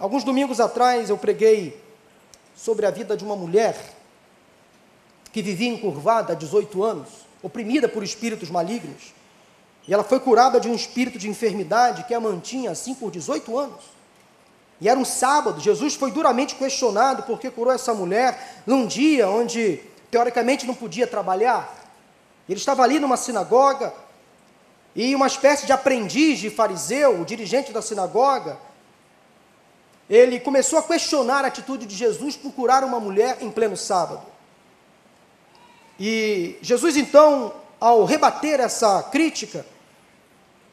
Alguns 0.00 0.24
domingos 0.24 0.58
atrás 0.58 1.10
eu 1.10 1.18
preguei 1.18 1.80
sobre 2.56 2.86
a 2.86 2.90
vida 2.90 3.16
de 3.16 3.24
uma 3.24 3.36
mulher 3.36 3.76
que 5.32 5.42
vivia 5.42 5.68
encurvada 5.68 6.32
há 6.32 6.36
18 6.36 6.82
anos, 6.82 7.08
oprimida 7.40 7.88
por 7.88 8.02
espíritos 8.02 8.50
malignos. 8.50 9.19
E 9.90 9.92
ela 9.92 10.04
foi 10.04 10.20
curada 10.20 10.60
de 10.60 10.68
um 10.68 10.74
espírito 10.76 11.18
de 11.18 11.28
enfermidade 11.28 12.04
que 12.04 12.14
a 12.14 12.20
mantinha 12.20 12.70
assim 12.70 12.94
por 12.94 13.10
18 13.10 13.58
anos. 13.58 13.80
E 14.80 14.88
era 14.88 14.96
um 14.96 15.04
sábado, 15.04 15.60
Jesus 15.60 15.96
foi 15.96 16.12
duramente 16.12 16.54
questionado 16.54 17.24
porque 17.24 17.50
curou 17.50 17.74
essa 17.74 17.92
mulher 17.92 18.62
num 18.64 18.86
dia 18.86 19.28
onde, 19.28 19.80
teoricamente, 20.08 20.64
não 20.64 20.76
podia 20.76 21.08
trabalhar. 21.08 21.90
Ele 22.48 22.56
estava 22.60 22.84
ali 22.84 23.00
numa 23.00 23.16
sinagoga 23.16 23.92
e 24.94 25.12
uma 25.12 25.26
espécie 25.26 25.66
de 25.66 25.72
aprendiz 25.72 26.38
de 26.38 26.50
fariseu, 26.50 27.20
o 27.20 27.24
dirigente 27.24 27.72
da 27.72 27.82
sinagoga, 27.82 28.60
ele 30.08 30.38
começou 30.38 30.78
a 30.78 30.84
questionar 30.84 31.44
a 31.44 31.48
atitude 31.48 31.84
de 31.84 31.96
Jesus 31.96 32.36
por 32.36 32.52
curar 32.52 32.84
uma 32.84 33.00
mulher 33.00 33.38
em 33.40 33.50
pleno 33.50 33.76
sábado. 33.76 34.22
E 35.98 36.56
Jesus, 36.62 36.96
então, 36.96 37.54
ao 37.80 38.04
rebater 38.04 38.60
essa 38.60 39.02
crítica, 39.02 39.66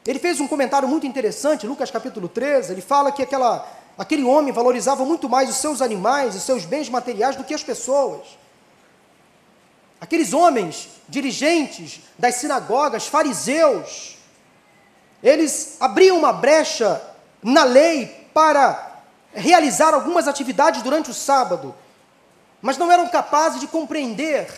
ele 0.08 0.18
fez 0.18 0.40
um 0.40 0.48
comentário 0.48 0.88
muito 0.88 1.06
interessante, 1.06 1.66
Lucas 1.66 1.90
capítulo 1.90 2.30
13, 2.30 2.72
ele 2.72 2.80
fala 2.80 3.12
que 3.12 3.22
aquela, 3.22 3.70
aquele 3.98 4.24
homem 4.24 4.54
valorizava 4.54 5.04
muito 5.04 5.28
mais 5.28 5.50
os 5.50 5.56
seus 5.56 5.82
animais, 5.82 6.34
os 6.34 6.44
seus 6.44 6.64
bens 6.64 6.88
materiais 6.88 7.36
do 7.36 7.44
que 7.44 7.52
as 7.52 7.62
pessoas. 7.62 8.22
Aqueles 10.00 10.32
homens, 10.32 10.88
dirigentes 11.06 12.00
das 12.18 12.36
sinagogas, 12.36 13.06
fariseus, 13.06 14.16
eles 15.22 15.76
abriam 15.78 16.16
uma 16.16 16.32
brecha 16.32 17.02
na 17.42 17.64
lei 17.64 18.06
para 18.32 19.02
realizar 19.34 19.92
algumas 19.92 20.26
atividades 20.26 20.80
durante 20.80 21.10
o 21.10 21.14
sábado, 21.14 21.74
mas 22.62 22.78
não 22.78 22.90
eram 22.90 23.10
capazes 23.10 23.60
de 23.60 23.66
compreender 23.66 24.48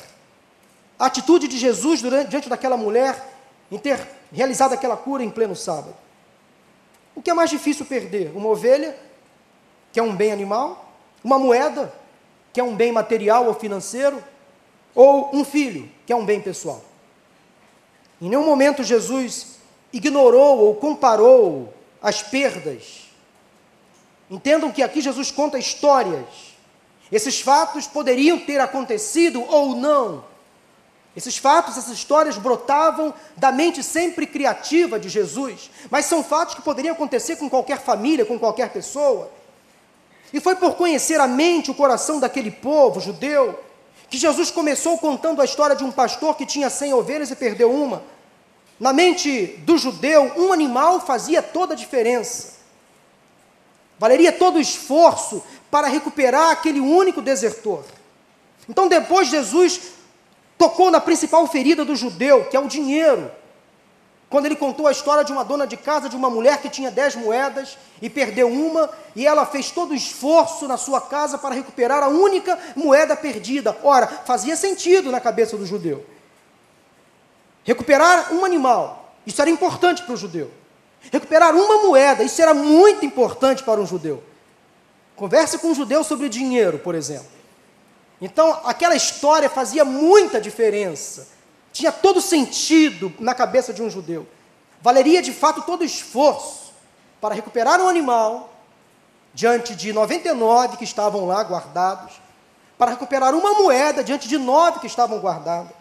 a 0.97 1.07
atitude 1.07 1.49
de 1.49 1.59
Jesus 1.59 2.01
durante, 2.01 2.29
diante 2.29 2.49
daquela 2.49 2.77
mulher 2.77 3.37
em 3.69 3.79
ter 3.79 4.20
realizado 4.33 4.73
aquela 4.73 4.97
cura 4.97 5.23
em 5.23 5.31
pleno 5.31 5.57
sábado. 5.57 5.95
O 7.14 7.23
que 7.23 7.31
é 7.31 7.35
mais 7.35 7.51
difícil 7.51 7.85
perder? 7.85 8.33
Uma 8.35 8.49
ovelha, 8.49 8.97
que 9.93 9.99
é 9.99 10.03
um 10.03 10.14
bem 10.14 10.33
animal, 10.33 10.93
uma 11.23 11.38
moeda, 11.38 11.93
que 12.53 12.61
é 12.61 12.64
um 12.64 12.75
bem 12.75 12.93
material 12.93 13.47
ou 13.47 13.55
financeiro, 13.55 14.23
ou 14.95 15.31
um 15.35 15.45
filho, 15.45 15.90
que 16.07 16.12
é 16.12 16.16
um 16.16 16.25
bem 16.25 16.40
pessoal. 16.40 16.83
Em 18.21 18.29
nenhum 18.29 18.45
momento 18.45 18.85
Jesus 18.85 19.59
ignorou 19.93 20.59
ou 20.59 20.75
comparou 20.75 21.73
as 22.03 22.23
perdas. 22.23 23.09
Entendam 24.31 24.71
que 24.71 24.83
aqui 24.83 25.01
Jesus 25.01 25.31
conta 25.31 25.59
histórias. 25.59 26.55
Esses 27.11 27.40
fatos 27.40 27.87
poderiam 27.87 28.38
ter 28.38 28.61
acontecido 28.61 29.43
ou 29.43 29.75
não, 29.75 30.25
esses 31.21 31.37
fatos, 31.37 31.77
essas 31.77 31.93
histórias 31.93 32.37
brotavam 32.39 33.13
da 33.37 33.53
mente 33.53 33.83
sempre 33.83 34.27
criativa 34.27 34.99
de 34.99 35.09
Jesus, 35.09 35.71
mas 35.91 36.07
são 36.07 36.25
fatos 36.25 36.55
que 36.55 36.63
poderiam 36.63 36.95
acontecer 36.95 37.37
com 37.37 37.49
qualquer 37.49 37.81
família, 37.81 38.25
com 38.25 38.39
qualquer 38.39 38.71
pessoa. 38.71 39.31
E 40.33 40.41
foi 40.41 40.57
por 40.57 40.75
conhecer 40.77 41.21
a 41.21 41.27
mente, 41.27 41.71
o 41.71 41.75
coração 41.75 42.19
daquele 42.19 42.51
povo 42.51 43.01
judeu, 43.01 43.59
que 44.09 44.17
Jesus 44.17 44.51
começou 44.51 44.97
contando 44.99 45.43
a 45.43 45.45
história 45.45 45.77
de 45.77 45.85
um 45.85 45.93
pastor 45.93 46.37
que 46.37 46.47
tinha 46.47 46.71
cem 46.71 46.95
ovelhas 46.95 47.31
e 47.31 47.37
perdeu 47.37 47.71
uma. 47.71 48.03
Na 48.79 48.93
mente 48.93 49.47
do 49.59 49.77
judeu, 49.77 50.33
um 50.37 50.53
animal 50.53 51.01
fazia 51.01 51.43
toda 51.43 51.75
a 51.75 51.77
diferença. 51.77 52.61
Valeria 53.99 54.33
todo 54.33 54.57
o 54.57 54.61
esforço 54.61 55.43
para 55.71 55.87
recuperar 55.87 56.51
aquele 56.51 56.81
único 56.81 57.21
desertor. 57.21 57.85
Então, 58.67 58.89
depois, 58.89 59.29
Jesus 59.29 60.00
tocou 60.61 60.90
na 60.90 61.01
principal 61.01 61.46
ferida 61.46 61.87
do 61.87 61.96
judeu, 61.96 62.44
que 62.44 62.55
é 62.55 62.61
o 62.61 62.68
dinheiro. 62.68 63.31
Quando 64.29 64.44
ele 64.44 64.55
contou 64.55 64.87
a 64.87 64.92
história 64.92 65.25
de 65.25 65.33
uma 65.33 65.42
dona 65.42 65.66
de 65.66 65.75
casa, 65.75 66.07
de 66.07 66.14
uma 66.14 66.29
mulher 66.29 66.61
que 66.61 66.68
tinha 66.68 66.90
dez 66.90 67.16
moedas 67.16 67.79
e 68.03 68.11
perdeu 68.11 68.46
uma, 68.46 68.90
e 69.16 69.27
ela 69.27 69.46
fez 69.46 69.70
todo 69.70 69.92
o 69.92 69.94
esforço 69.94 70.68
na 70.68 70.77
sua 70.77 71.01
casa 71.01 71.38
para 71.38 71.55
recuperar 71.55 72.03
a 72.03 72.09
única 72.09 72.59
moeda 72.77 73.16
perdida. 73.16 73.75
Ora, 73.83 74.07
fazia 74.07 74.55
sentido 74.55 75.11
na 75.11 75.18
cabeça 75.18 75.57
do 75.57 75.64
judeu. 75.64 76.05
Recuperar 77.64 78.31
um 78.35 78.44
animal, 78.44 79.14
isso 79.27 79.40
era 79.40 79.51
importante 79.51 80.03
para 80.03 80.12
o 80.12 80.16
judeu. 80.16 80.51
Recuperar 81.11 81.57
uma 81.57 81.85
moeda, 81.85 82.23
isso 82.23 82.42
era 82.42 82.53
muito 82.53 83.07
importante 83.07 83.62
para 83.62 83.81
um 83.81 83.87
judeu. 83.87 84.23
Converse 85.16 85.57
com 85.57 85.68
um 85.68 85.75
judeu 85.75 86.05
sobre 86.05 86.29
dinheiro, 86.29 86.79
por 86.79 86.94
exemplo. 86.94 87.39
Então, 88.21 88.61
aquela 88.65 88.95
história 88.95 89.49
fazia 89.49 89.85
muita 89.85 90.41
diferença. 90.41 91.29
Tinha 91.73 91.91
todo 91.91 92.21
sentido 92.21 93.13
na 93.19 93.35
cabeça 93.35 93.73
de 93.73 93.83
um 93.83 93.89
judeu. 93.89 94.27
Valeria 94.83 95.23
de 95.23 95.33
fato 95.33 95.63
todo 95.63 95.83
o 95.83 95.85
esforço 95.85 96.73
para 97.21 97.35
recuperar 97.35 97.81
um 97.81 97.89
animal 97.89 98.53
diante 99.33 99.75
de 99.75 99.93
99 99.93 100.77
que 100.77 100.85
estavam 100.85 101.27
lá 101.27 101.43
guardados, 101.43 102.21
para 102.77 102.93
recuperar 102.93 103.35
uma 103.35 103.55
moeda 103.55 104.03
diante 104.03 104.27
de 104.27 104.39
nove 104.39 104.81
que 104.81 104.87
estavam 104.87 105.19
guardadas. 105.19 105.77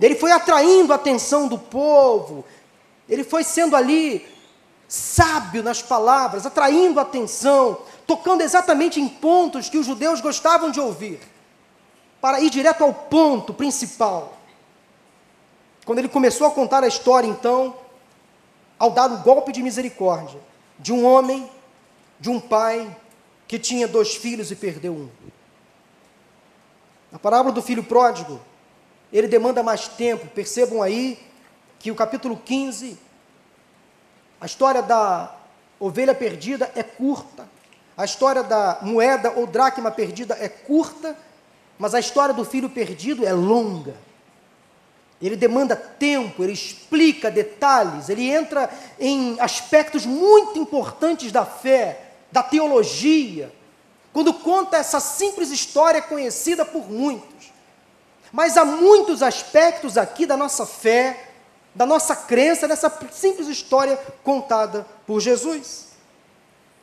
Ele 0.00 0.14
foi 0.14 0.32
atraindo 0.32 0.92
a 0.92 0.96
atenção 0.96 1.48
do 1.48 1.58
povo, 1.58 2.44
ele 3.08 3.24
foi 3.24 3.44
sendo 3.44 3.76
ali 3.76 4.26
sábio 4.88 5.62
nas 5.62 5.82
palavras, 5.82 6.46
atraindo 6.46 6.98
a 6.98 7.02
atenção, 7.02 7.78
tocando 8.06 8.42
exatamente 8.42 9.00
em 9.00 9.08
pontos 9.08 9.68
que 9.68 9.78
os 9.78 9.86
judeus 9.86 10.20
gostavam 10.20 10.70
de 10.70 10.80
ouvir, 10.80 11.20
para 12.24 12.40
ir 12.40 12.48
direto 12.48 12.82
ao 12.82 12.94
ponto 12.94 13.52
principal. 13.52 14.38
Quando 15.84 15.98
ele 15.98 16.08
começou 16.08 16.46
a 16.46 16.50
contar 16.50 16.82
a 16.82 16.88
história, 16.88 17.28
então, 17.28 17.76
ao 18.78 18.92
dar 18.92 19.12
o 19.12 19.18
golpe 19.18 19.52
de 19.52 19.62
misericórdia 19.62 20.40
de 20.78 20.90
um 20.90 21.04
homem, 21.04 21.46
de 22.18 22.30
um 22.30 22.40
pai 22.40 22.96
que 23.46 23.58
tinha 23.58 23.86
dois 23.86 24.14
filhos 24.14 24.50
e 24.50 24.56
perdeu 24.56 24.94
um. 24.94 25.10
A 27.12 27.18
parábola 27.18 27.54
do 27.54 27.60
filho 27.60 27.84
pródigo, 27.84 28.40
ele 29.12 29.28
demanda 29.28 29.62
mais 29.62 29.86
tempo. 29.86 30.26
Percebam 30.28 30.80
aí 30.80 31.22
que 31.78 31.90
o 31.90 31.94
capítulo 31.94 32.38
15, 32.38 32.98
a 34.40 34.46
história 34.46 34.80
da 34.80 35.30
ovelha 35.78 36.14
perdida 36.14 36.72
é 36.74 36.82
curta, 36.82 37.46
a 37.94 38.06
história 38.06 38.42
da 38.42 38.78
moeda 38.80 39.30
ou 39.32 39.46
dracma 39.46 39.90
perdida 39.90 40.34
é 40.40 40.48
curta, 40.48 41.14
mas 41.78 41.94
a 41.94 42.00
história 42.00 42.34
do 42.34 42.44
filho 42.44 42.70
perdido 42.70 43.26
é 43.26 43.32
longa. 43.32 43.94
Ele 45.20 45.36
demanda 45.36 45.74
tempo, 45.74 46.42
ele 46.42 46.52
explica 46.52 47.30
detalhes, 47.30 48.08
ele 48.08 48.30
entra 48.30 48.70
em 48.98 49.36
aspectos 49.40 50.04
muito 50.04 50.58
importantes 50.58 51.32
da 51.32 51.44
fé, 51.44 52.00
da 52.30 52.42
teologia, 52.42 53.52
quando 54.12 54.34
conta 54.34 54.76
essa 54.76 55.00
simples 55.00 55.50
história 55.50 56.02
conhecida 56.02 56.64
por 56.64 56.90
muitos. 56.90 57.52
Mas 58.32 58.56
há 58.56 58.64
muitos 58.64 59.22
aspectos 59.22 59.96
aqui 59.96 60.26
da 60.26 60.36
nossa 60.36 60.66
fé, 60.66 61.30
da 61.74 61.86
nossa 61.86 62.14
crença 62.14 62.68
nessa 62.68 62.92
simples 63.12 63.48
história 63.48 63.98
contada 64.22 64.86
por 65.06 65.20
Jesus. 65.20 65.88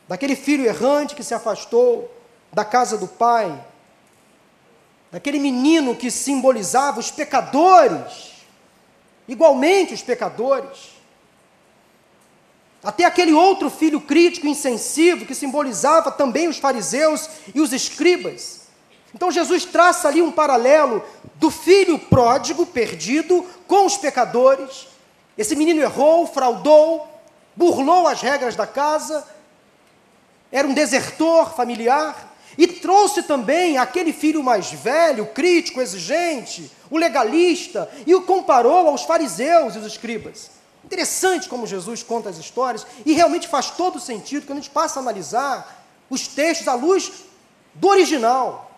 Daquele 0.08 0.36
filho 0.36 0.66
errante 0.66 1.14
que 1.14 1.22
se 1.22 1.34
afastou 1.34 2.10
da 2.52 2.64
casa 2.64 2.98
do 2.98 3.06
pai, 3.06 3.58
daquele 5.12 5.38
menino 5.38 5.94
que 5.94 6.10
simbolizava 6.10 6.98
os 6.98 7.10
pecadores, 7.10 8.32
igualmente 9.28 9.92
os 9.92 10.00
pecadores, 10.00 10.90
até 12.82 13.04
aquele 13.04 13.32
outro 13.32 13.68
filho 13.68 14.00
crítico, 14.00 14.46
insensível, 14.46 15.26
que 15.26 15.34
simbolizava 15.34 16.10
também 16.10 16.48
os 16.48 16.56
fariseus 16.56 17.28
e 17.54 17.60
os 17.60 17.74
escribas. 17.74 18.62
Então 19.14 19.30
Jesus 19.30 19.66
traça 19.66 20.08
ali 20.08 20.22
um 20.22 20.32
paralelo 20.32 21.04
do 21.34 21.50
filho 21.50 21.98
pródigo 21.98 22.64
perdido 22.64 23.46
com 23.68 23.84
os 23.84 23.98
pecadores. 23.98 24.88
Esse 25.36 25.54
menino 25.54 25.82
errou, 25.82 26.26
fraudou, 26.26 27.06
burlou 27.54 28.08
as 28.08 28.22
regras 28.22 28.56
da 28.56 28.66
casa, 28.66 29.28
era 30.50 30.66
um 30.66 30.72
desertor 30.72 31.54
familiar, 31.54 32.31
e 32.56 32.66
trouxe 32.66 33.22
também 33.22 33.78
aquele 33.78 34.12
filho 34.12 34.42
mais 34.42 34.70
velho, 34.72 35.26
crítico, 35.26 35.80
exigente, 35.80 36.70
o 36.90 36.98
legalista, 36.98 37.90
e 38.06 38.14
o 38.14 38.22
comparou 38.22 38.88
aos 38.88 39.02
fariseus 39.02 39.74
e 39.74 39.78
os 39.78 39.86
escribas. 39.86 40.50
Interessante 40.84 41.48
como 41.48 41.66
Jesus 41.66 42.02
conta 42.02 42.28
as 42.28 42.38
histórias, 42.38 42.86
e 43.06 43.12
realmente 43.12 43.48
faz 43.48 43.70
todo 43.70 44.00
sentido 44.00 44.46
quando 44.46 44.58
a 44.58 44.60
gente 44.60 44.70
passa 44.70 44.98
a 44.98 45.02
analisar 45.02 45.86
os 46.10 46.28
textos 46.28 46.68
à 46.68 46.74
luz 46.74 47.10
do 47.74 47.88
original. 47.88 48.70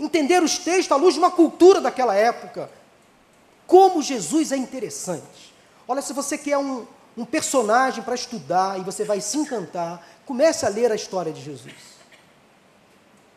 Entender 0.00 0.42
os 0.42 0.58
textos 0.58 0.92
à 0.92 0.96
luz 0.96 1.14
de 1.14 1.20
uma 1.20 1.30
cultura 1.30 1.80
daquela 1.80 2.14
época. 2.14 2.70
Como 3.66 4.02
Jesus 4.02 4.52
é 4.52 4.56
interessante. 4.56 5.54
Olha, 5.86 6.00
se 6.00 6.12
você 6.12 6.38
quer 6.38 6.56
um, 6.56 6.86
um 7.16 7.24
personagem 7.24 8.02
para 8.02 8.14
estudar 8.14 8.78
e 8.80 8.82
você 8.82 9.04
vai 9.04 9.20
se 9.20 9.36
encantar, 9.36 10.06
comece 10.24 10.64
a 10.64 10.68
ler 10.68 10.90
a 10.90 10.94
história 10.94 11.32
de 11.32 11.42
Jesus. 11.42 11.91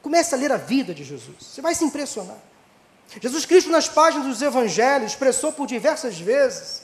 Comece 0.05 0.35
a 0.35 0.37
ler 0.37 0.51
a 0.51 0.57
vida 0.57 0.93
de 0.93 1.03
Jesus. 1.03 1.35
Você 1.39 1.63
vai 1.63 1.73
se 1.73 1.83
impressionar. 1.83 2.37
Jesus 3.19 3.43
Cristo, 3.43 3.71
nas 3.71 3.89
páginas 3.89 4.27
dos 4.27 4.39
Evangelhos, 4.39 5.13
expressou 5.13 5.51
por 5.51 5.65
diversas 5.65 6.19
vezes 6.19 6.83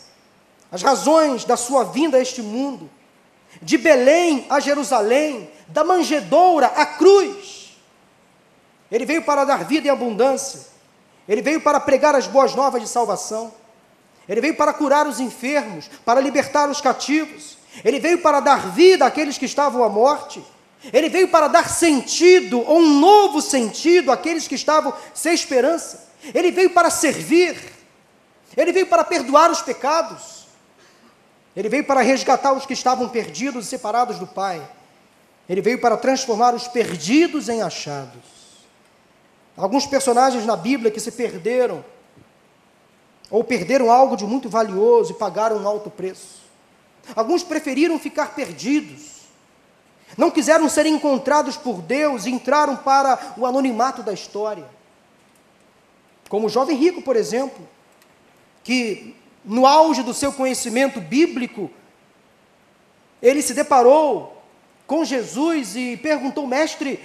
as 0.71 0.81
razões 0.81 1.45
da 1.45 1.55
sua 1.55 1.83
vinda 1.83 2.17
a 2.17 2.19
este 2.19 2.41
mundo, 2.41 2.89
de 3.61 3.77
Belém 3.77 4.47
a 4.49 4.59
Jerusalém, 4.59 5.51
da 5.67 5.83
manjedoura 5.83 6.65
à 6.65 6.83
cruz. 6.83 7.77
Ele 8.91 9.05
veio 9.05 9.21
para 9.21 9.45
dar 9.45 9.65
vida 9.65 9.87
em 9.87 9.91
abundância, 9.91 10.61
ele 11.29 11.43
veio 11.43 11.61
para 11.61 11.79
pregar 11.79 12.15
as 12.15 12.25
boas 12.25 12.55
novas 12.55 12.81
de 12.81 12.87
salvação, 12.87 13.53
ele 14.27 14.41
veio 14.41 14.55
para 14.55 14.73
curar 14.73 15.05
os 15.05 15.19
enfermos, 15.19 15.87
para 16.03 16.19
libertar 16.19 16.71
os 16.71 16.81
cativos, 16.81 17.55
ele 17.85 17.99
veio 17.99 18.17
para 18.17 18.39
dar 18.39 18.71
vida 18.71 19.05
àqueles 19.05 19.37
que 19.37 19.45
estavam 19.45 19.83
à 19.83 19.89
morte. 19.89 20.43
Ele 20.91 21.09
veio 21.09 21.27
para 21.27 21.47
dar 21.47 21.69
sentido, 21.69 22.59
ou 22.59 22.79
um 22.79 22.99
novo 22.99 23.41
sentido, 23.41 24.11
àqueles 24.11 24.47
que 24.47 24.55
estavam 24.55 24.93
sem 25.13 25.33
esperança. 25.33 26.09
Ele 26.33 26.51
veio 26.51 26.71
para 26.71 26.89
servir. 26.89 27.57
Ele 28.57 28.71
veio 28.71 28.87
para 28.87 29.03
perdoar 29.03 29.51
os 29.51 29.61
pecados. 29.61 30.47
Ele 31.55 31.69
veio 31.69 31.83
para 31.83 32.01
resgatar 32.01 32.53
os 32.53 32.65
que 32.65 32.73
estavam 32.73 33.09
perdidos 33.09 33.65
e 33.65 33.69
separados 33.69 34.17
do 34.17 34.25
Pai. 34.25 34.61
Ele 35.47 35.61
veio 35.61 35.79
para 35.79 35.97
transformar 35.97 36.55
os 36.55 36.67
perdidos 36.67 37.49
em 37.49 37.61
achados. 37.61 38.21
Alguns 39.55 39.85
personagens 39.85 40.45
na 40.45 40.55
Bíblia 40.55 40.89
que 40.89 40.99
se 40.99 41.11
perderam, 41.11 41.83
ou 43.29 43.43
perderam 43.43 43.91
algo 43.91 44.15
de 44.15 44.25
muito 44.25 44.49
valioso 44.49 45.11
e 45.11 45.15
pagaram 45.15 45.57
um 45.57 45.67
alto 45.67 45.89
preço. 45.89 46.41
Alguns 47.15 47.43
preferiram 47.43 47.99
ficar 47.99 48.33
perdidos, 48.33 49.20
não 50.17 50.31
quiseram 50.31 50.67
ser 50.67 50.85
encontrados 50.85 51.57
por 51.57 51.81
Deus 51.81 52.25
e 52.25 52.31
entraram 52.31 52.75
para 52.75 53.33
o 53.37 53.45
anonimato 53.45 54.03
da 54.03 54.13
história. 54.13 54.65
Como 56.29 56.47
o 56.47 56.49
jovem 56.49 56.77
rico, 56.77 57.01
por 57.01 57.15
exemplo, 57.15 57.67
que 58.63 59.15
no 59.43 59.65
auge 59.65 60.03
do 60.03 60.13
seu 60.13 60.31
conhecimento 60.31 61.01
bíblico, 61.01 61.69
ele 63.21 63.41
se 63.41 63.53
deparou 63.53 64.41
com 64.87 65.03
Jesus 65.03 65.75
e 65.75 65.97
perguntou: 65.97 66.47
Mestre, 66.47 66.99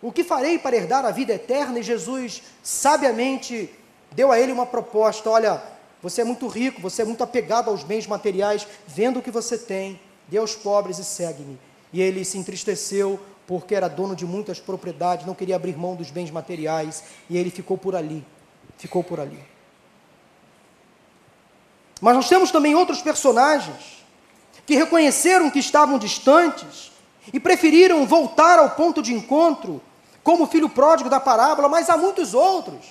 o 0.00 0.10
que 0.12 0.24
farei 0.24 0.58
para 0.58 0.76
herdar 0.76 1.04
a 1.04 1.10
vida 1.10 1.32
eterna? 1.34 1.78
E 1.78 1.82
Jesus 1.82 2.42
sabiamente 2.62 3.70
deu 4.12 4.32
a 4.32 4.38
ele 4.38 4.52
uma 4.52 4.66
proposta: 4.66 5.30
Olha, 5.30 5.62
você 6.02 6.22
é 6.22 6.24
muito 6.24 6.48
rico, 6.48 6.80
você 6.80 7.02
é 7.02 7.04
muito 7.04 7.22
apegado 7.22 7.70
aos 7.70 7.84
bens 7.84 8.06
materiais, 8.06 8.66
vendo 8.86 9.18
o 9.18 9.22
que 9.22 9.30
você 9.30 9.56
tem, 9.56 10.00
dê 10.28 10.38
aos 10.38 10.54
pobres 10.54 10.98
e 10.98 11.04
segue-me. 11.04 11.58
E 11.92 12.00
ele 12.00 12.24
se 12.24 12.38
entristeceu 12.38 13.20
porque 13.46 13.74
era 13.74 13.88
dono 13.88 14.16
de 14.16 14.24
muitas 14.24 14.58
propriedades, 14.60 15.26
não 15.26 15.34
queria 15.34 15.56
abrir 15.56 15.76
mão 15.76 15.94
dos 15.94 16.10
bens 16.10 16.30
materiais, 16.30 17.04
e 17.28 17.36
ele 17.36 17.50
ficou 17.50 17.76
por 17.76 17.94
ali, 17.94 18.24
ficou 18.78 19.02
por 19.02 19.20
ali. 19.20 19.38
Mas 22.00 22.14
nós 22.14 22.28
temos 22.28 22.50
também 22.50 22.74
outros 22.74 23.02
personagens 23.02 24.04
que 24.64 24.74
reconheceram 24.74 25.50
que 25.50 25.58
estavam 25.58 25.98
distantes 25.98 26.90
e 27.32 27.38
preferiram 27.38 28.06
voltar 28.06 28.58
ao 28.58 28.70
ponto 28.70 29.02
de 29.02 29.12
encontro, 29.12 29.82
como 30.22 30.44
o 30.44 30.46
filho 30.46 30.68
pródigo 30.68 31.10
da 31.10 31.20
parábola, 31.20 31.68
mas 31.68 31.90
há 31.90 31.96
muitos 31.96 32.34
outros. 32.34 32.86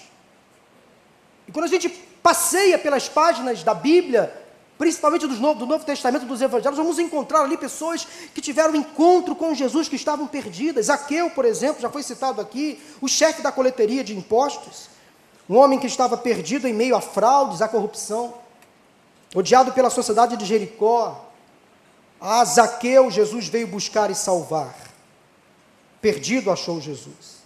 E 1.48 1.52
quando 1.52 1.66
a 1.66 1.70
gente 1.70 1.90
passeia 1.90 2.78
pelas 2.78 3.10
páginas 3.10 3.64
da 3.64 3.74
Bíblia, 3.74 4.41
principalmente 4.82 5.28
do 5.28 5.36
Novo, 5.36 5.60
do 5.60 5.68
Novo 5.68 5.86
Testamento, 5.86 6.26
dos 6.26 6.42
Evangelhos, 6.42 6.76
vamos 6.76 6.98
encontrar 6.98 7.44
ali 7.44 7.56
pessoas 7.56 8.08
que 8.34 8.42
tiveram 8.42 8.76
encontro 8.76 9.36
com 9.36 9.54
Jesus, 9.54 9.88
que 9.88 9.96
estavam 9.96 10.26
perdidas. 10.26 10.88
Zaqueu, 10.88 11.30
por 11.30 11.46
exemplo, 11.46 11.80
já 11.80 11.88
foi 11.88 12.02
citado 12.02 12.42
aqui, 12.42 12.82
o 13.00 13.08
chefe 13.08 13.44
da 13.44 13.52
coleteria 13.52 14.04
de 14.04 14.18
impostos, 14.18 14.90
um 15.48 15.56
homem 15.56 15.78
que 15.78 15.86
estava 15.86 16.18
perdido 16.18 16.68
em 16.68 16.74
meio 16.74 16.96
a 16.96 17.00
fraudes, 17.00 17.62
a 17.62 17.68
corrupção. 17.68 18.34
Odiado 19.36 19.72
pela 19.72 19.92
sociedade 19.92 20.36
de 20.36 20.46
Jericó, 20.46 21.30
a 22.20 22.44
Zaqueu 22.44 23.12
Jesus 23.12 23.50
veio 23.50 23.68
buscar 23.68 24.10
e 24.10 24.16
salvar. 24.16 24.76
Perdido 26.02 26.50
achou 26.50 26.82
Jesus. 26.82 27.44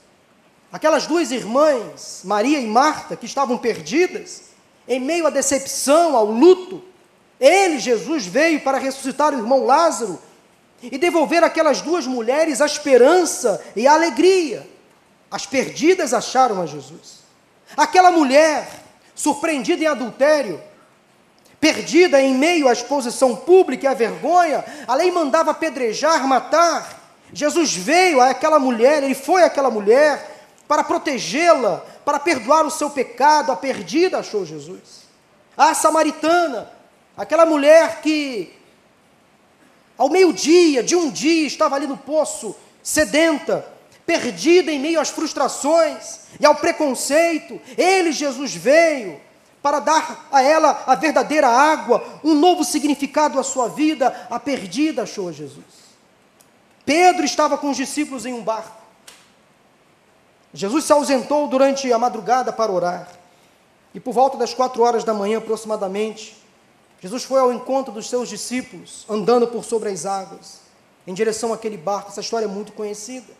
Aquelas 0.71 1.05
duas 1.05 1.31
irmãs, 1.31 2.21
Maria 2.23 2.61
e 2.61 2.65
Marta, 2.65 3.17
que 3.17 3.25
estavam 3.25 3.57
perdidas, 3.57 4.43
em 4.87 5.01
meio 5.01 5.27
à 5.27 5.29
decepção, 5.29 6.15
ao 6.15 6.27
luto, 6.27 6.94
ele, 7.39 7.79
Jesus, 7.79 8.25
veio 8.25 8.61
para 8.61 8.77
ressuscitar 8.77 9.33
o 9.33 9.37
irmão 9.37 9.65
Lázaro 9.65 10.19
e 10.81 10.97
devolver 10.97 11.43
àquelas 11.43 11.81
duas 11.81 12.07
mulheres 12.07 12.61
a 12.61 12.65
esperança 12.65 13.63
e 13.75 13.87
a 13.87 13.93
alegria. 13.93 14.67
As 15.29 15.45
perdidas 15.45 16.13
acharam 16.13 16.61
a 16.61 16.65
Jesus. 16.65 17.19
Aquela 17.75 18.11
mulher, 18.11 18.67
surpreendida 19.13 19.83
em 19.83 19.87
adultério, 19.87 20.61
perdida 21.59 22.21
em 22.21 22.33
meio 22.33 22.67
à 22.67 22.73
exposição 22.73 23.35
pública 23.35 23.85
e 23.85 23.87
à 23.87 23.93
vergonha, 23.93 24.63
a 24.87 24.95
lei 24.95 25.11
mandava 25.11 25.51
apedrejar, 25.51 26.25
matar. 26.27 27.01
Jesus 27.33 27.73
veio 27.75 28.21
àquela 28.21 28.59
mulher, 28.59 29.03
ele 29.03 29.15
foi 29.15 29.43
àquela 29.43 29.69
mulher 29.69 30.35
para 30.67 30.83
protegê-la, 30.83 31.83
para 32.03 32.19
perdoar 32.19 32.65
o 32.65 32.71
seu 32.71 32.89
pecado, 32.89 33.51
a 33.51 33.55
perdida 33.55 34.19
achou 34.19 34.45
Jesus. 34.45 35.05
A 35.57 35.73
samaritana, 35.73 36.69
aquela 37.17 37.45
mulher 37.45 38.01
que 38.01 38.53
ao 39.97 40.09
meio-dia 40.09 40.83
de 40.83 40.95
um 40.95 41.09
dia 41.09 41.47
estava 41.47 41.75
ali 41.75 41.87
no 41.87 41.97
poço, 41.97 42.55
sedenta, 42.83 43.65
perdida 44.05 44.71
em 44.71 44.79
meio 44.79 44.99
às 44.99 45.09
frustrações 45.09 46.19
e 46.39 46.45
ao 46.45 46.55
preconceito. 46.55 47.59
Ele, 47.77 48.11
Jesus, 48.11 48.53
veio 48.53 49.19
para 49.61 49.79
dar 49.79 50.27
a 50.31 50.41
ela 50.43 50.83
a 50.85 50.93
verdadeira 50.93 51.47
água, 51.47 52.03
um 52.23 52.35
novo 52.35 52.63
significado 52.63 53.39
à 53.39 53.43
sua 53.43 53.67
vida. 53.67 54.27
A 54.29 54.39
perdida 54.39 55.03
achou 55.03 55.31
Jesus. 55.31 55.65
Pedro 56.85 57.25
estava 57.25 57.57
com 57.57 57.71
os 57.71 57.77
discípulos 57.77 58.25
em 58.25 58.33
um 58.33 58.43
barco. 58.43 58.83
Jesus 60.53 60.85
se 60.85 60.93
ausentou 60.93 61.47
durante 61.47 61.91
a 61.91 61.97
madrugada 61.97 62.53
para 62.53 62.71
orar. 62.71 63.09
E 63.93 63.99
por 63.99 64.13
volta 64.13 64.37
das 64.37 64.53
quatro 64.53 64.83
horas 64.83 65.03
da 65.03 65.13
manhã, 65.13 65.39
aproximadamente, 65.39 66.35
Jesus 67.05 67.23
foi 67.23 67.39
ao 67.39 67.53
encontro 67.53 67.93
dos 67.93 68.09
seus 68.09 68.27
discípulos, 68.27 69.05
andando 69.07 69.45
por 69.45 69.63
sobre 69.63 69.89
as 69.89 70.07
águas, 70.07 70.61
em 71.05 71.13
direção 71.13 71.53
àquele 71.53 71.77
barco. 71.77 72.09
Essa 72.09 72.21
história 72.21 72.45
é 72.45 72.47
muito 72.47 72.71
conhecida. 72.71 73.31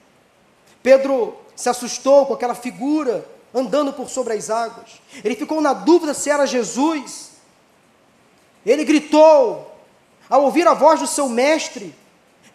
Pedro 0.84 1.36
se 1.56 1.68
assustou 1.68 2.28
com 2.28 2.36
aquela 2.36 2.54
figura 2.54 3.28
andando 3.52 3.92
por 3.92 4.08
sobre 4.08 4.36
as 4.36 4.52
águas. 4.52 5.02
Ele 5.24 5.36
ficou 5.36 5.62
na 5.62 5.74
dúvida 5.74 6.14
se 6.14 6.30
era 6.30 6.46
Jesus. 6.46 7.32
Ele 8.64 8.86
gritou, 8.86 9.76
ao 10.30 10.44
ouvir 10.44 10.68
a 10.68 10.76
voz 10.76 11.00
do 11.00 11.08
seu 11.08 11.28
mestre. 11.28 11.96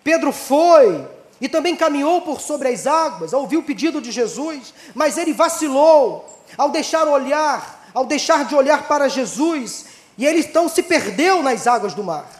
Pedro 0.04 0.30
foi 0.30 1.08
e 1.40 1.48
também 1.48 1.74
caminhou 1.74 2.20
por 2.20 2.40
sobre 2.40 2.68
as 2.68 2.86
águas, 2.86 3.34
ao 3.34 3.40
ouvir 3.40 3.56
o 3.56 3.64
pedido 3.64 4.00
de 4.00 4.12
Jesus, 4.12 4.72
mas 4.94 5.18
ele 5.18 5.32
vacilou 5.32 6.24
ao 6.56 6.70
deixar 6.70 7.08
olhar, 7.08 7.90
ao 7.92 8.06
deixar 8.06 8.44
de 8.44 8.54
olhar 8.54 8.86
para 8.86 9.08
Jesus, 9.08 9.89
e 10.20 10.26
ele 10.26 10.40
então 10.40 10.68
se 10.68 10.82
perdeu 10.82 11.42
nas 11.42 11.66
águas 11.66 11.94
do 11.94 12.04
mar. 12.04 12.30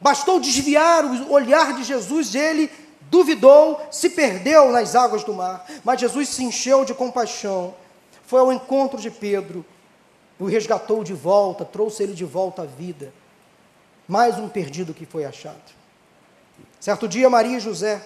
Bastou 0.00 0.40
desviar 0.40 1.04
o 1.04 1.30
olhar 1.30 1.72
de 1.72 1.84
Jesus, 1.84 2.34
ele 2.34 2.68
duvidou, 3.02 3.80
se 3.92 4.10
perdeu 4.10 4.72
nas 4.72 4.96
águas 4.96 5.22
do 5.22 5.32
mar, 5.32 5.64
mas 5.84 6.00
Jesus 6.00 6.30
se 6.30 6.42
encheu 6.42 6.84
de 6.84 6.92
compaixão, 6.92 7.72
foi 8.26 8.40
ao 8.40 8.52
encontro 8.52 9.00
de 9.00 9.08
Pedro, 9.08 9.64
o 10.36 10.46
resgatou 10.46 11.04
de 11.04 11.14
volta, 11.14 11.64
trouxe 11.64 12.02
ele 12.02 12.12
de 12.12 12.24
volta 12.24 12.62
à 12.62 12.66
vida. 12.66 13.12
Mais 14.08 14.36
um 14.36 14.48
perdido 14.48 14.92
que 14.92 15.06
foi 15.06 15.24
achado. 15.24 15.62
Certo 16.80 17.06
dia, 17.06 17.30
Maria 17.30 17.58
e 17.58 17.60
José, 17.60 18.04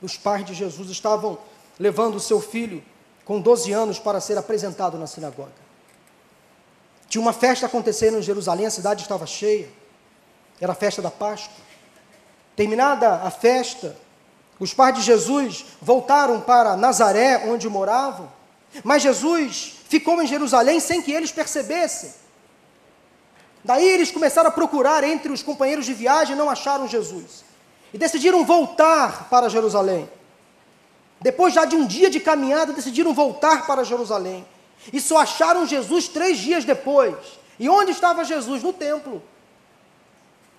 os 0.00 0.16
pais 0.16 0.46
de 0.46 0.54
Jesus, 0.54 0.88
estavam 0.88 1.36
levando 1.78 2.14
o 2.14 2.20
seu 2.20 2.40
filho 2.40 2.82
com 3.22 3.38
12 3.38 3.70
anos 3.70 3.98
para 3.98 4.18
ser 4.18 4.38
apresentado 4.38 4.96
na 4.96 5.06
sinagoga. 5.06 5.59
Tinha 7.10 7.20
uma 7.20 7.32
festa 7.32 7.66
acontecendo 7.66 8.18
em 8.18 8.22
Jerusalém, 8.22 8.66
a 8.66 8.70
cidade 8.70 9.02
estava 9.02 9.26
cheia, 9.26 9.68
era 10.60 10.70
a 10.70 10.76
festa 10.76 11.02
da 11.02 11.10
Páscoa. 11.10 11.52
Terminada 12.54 13.14
a 13.16 13.30
festa, 13.32 13.96
os 14.60 14.72
pais 14.72 14.94
de 14.94 15.02
Jesus 15.02 15.66
voltaram 15.82 16.40
para 16.40 16.76
Nazaré, 16.76 17.48
onde 17.48 17.68
moravam, 17.68 18.30
mas 18.84 19.02
Jesus 19.02 19.74
ficou 19.88 20.22
em 20.22 20.26
Jerusalém 20.26 20.78
sem 20.78 21.02
que 21.02 21.10
eles 21.10 21.32
percebessem. 21.32 22.14
Daí 23.64 23.88
eles 23.88 24.12
começaram 24.12 24.48
a 24.48 24.52
procurar 24.52 25.02
entre 25.02 25.32
os 25.32 25.42
companheiros 25.42 25.86
de 25.86 25.92
viagem 25.92 26.36
e 26.36 26.38
não 26.38 26.48
acharam 26.48 26.86
Jesus. 26.86 27.44
E 27.92 27.98
decidiram 27.98 28.44
voltar 28.44 29.28
para 29.28 29.48
Jerusalém. 29.48 30.08
Depois 31.20 31.52
já 31.52 31.64
de 31.64 31.74
um 31.74 31.84
dia 31.84 32.08
de 32.08 32.20
caminhada, 32.20 32.72
decidiram 32.72 33.12
voltar 33.12 33.66
para 33.66 33.82
Jerusalém. 33.82 34.46
E 34.92 35.00
só 35.00 35.18
acharam 35.18 35.66
Jesus 35.66 36.08
três 36.08 36.38
dias 36.38 36.64
depois. 36.64 37.16
E 37.58 37.68
onde 37.68 37.90
estava 37.90 38.24
Jesus? 38.24 38.62
No 38.62 38.72
templo. 38.72 39.22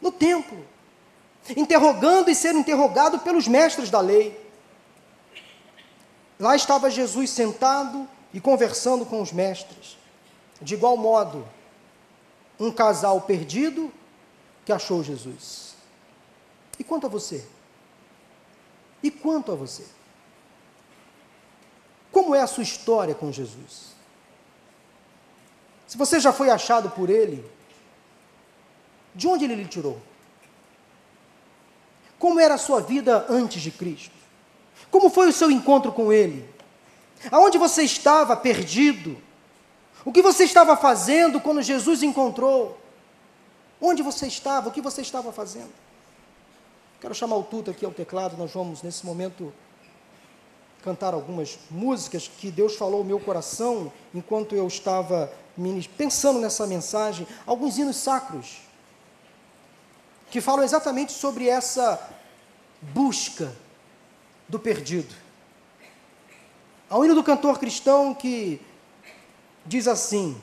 No 0.01 0.11
templo 0.11 0.71
interrogando 1.55 2.29
e 2.29 2.35
sendo 2.35 2.59
interrogado 2.59 3.19
pelos 3.19 3.47
mestres 3.47 3.89
da 3.89 3.99
lei. 3.99 4.39
Lá 6.39 6.55
estava 6.55 6.89
Jesus 6.89 7.29
sentado 7.29 8.07
e 8.33 8.39
conversando 8.39 9.05
com 9.05 9.21
os 9.21 9.31
mestres. 9.31 9.97
De 10.61 10.75
igual 10.75 10.95
modo, 10.95 11.47
um 12.59 12.71
casal 12.71 13.21
perdido 13.21 13.91
que 14.65 14.71
achou 14.71 15.03
Jesus. 15.03 15.75
E 16.77 16.83
quanto 16.83 17.07
a 17.07 17.09
você? 17.09 17.45
E 19.01 19.09
quanto 19.09 19.51
a 19.51 19.55
você? 19.55 19.85
Como 22.11 22.35
é 22.35 22.41
a 22.41 22.47
sua 22.47 22.63
história 22.63 23.15
com 23.15 23.31
Jesus? 23.31 23.90
Se 25.91 25.97
você 25.97 26.21
já 26.21 26.31
foi 26.31 26.49
achado 26.49 26.89
por 26.91 27.09
Ele, 27.09 27.45
de 29.13 29.27
onde 29.27 29.43
Ele 29.43 29.55
lhe 29.55 29.67
tirou? 29.67 30.01
Como 32.17 32.39
era 32.39 32.53
a 32.53 32.57
sua 32.57 32.79
vida 32.79 33.25
antes 33.27 33.61
de 33.61 33.71
Cristo? 33.71 34.15
Como 34.89 35.09
foi 35.09 35.27
o 35.27 35.33
seu 35.33 35.51
encontro 35.51 35.91
com 35.91 36.13
Ele? 36.13 36.49
Aonde 37.29 37.57
você 37.57 37.83
estava 37.83 38.37
perdido? 38.37 39.21
O 40.05 40.13
que 40.13 40.21
você 40.21 40.45
estava 40.45 40.77
fazendo 40.77 41.41
quando 41.41 41.61
Jesus 41.61 42.01
encontrou? 42.03 42.79
Onde 43.81 44.01
você 44.01 44.27
estava? 44.27 44.69
O 44.69 44.71
que 44.71 44.79
você 44.79 45.01
estava 45.01 45.33
fazendo? 45.33 45.73
Quero 47.01 47.13
chamar 47.13 47.35
o 47.35 47.43
Tuta 47.43 47.71
aqui 47.71 47.83
ao 47.83 47.91
teclado, 47.91 48.37
nós 48.37 48.53
vamos 48.53 48.81
nesse 48.81 49.05
momento 49.05 49.53
cantar 50.81 51.13
algumas 51.13 51.59
músicas 51.69 52.29
que 52.29 52.49
Deus 52.49 52.77
falou 52.77 52.99
ao 52.99 53.03
meu 53.03 53.19
coração 53.19 53.91
enquanto 54.15 54.55
eu 54.55 54.65
estava 54.65 55.29
pensando 55.97 56.39
nessa 56.39 56.65
mensagem, 56.65 57.27
alguns 57.45 57.77
hinos 57.77 57.97
sacros 57.97 58.61
que 60.29 60.39
falam 60.39 60.63
exatamente 60.63 61.11
sobre 61.11 61.47
essa 61.47 61.99
busca 62.81 63.53
do 64.47 64.57
perdido. 64.57 65.13
Há 66.89 66.97
um 66.97 67.05
hino 67.05 67.15
do 67.15 67.23
cantor 67.23 67.59
cristão 67.59 68.13
que 68.13 68.61
diz 69.65 69.87
assim: 69.87 70.39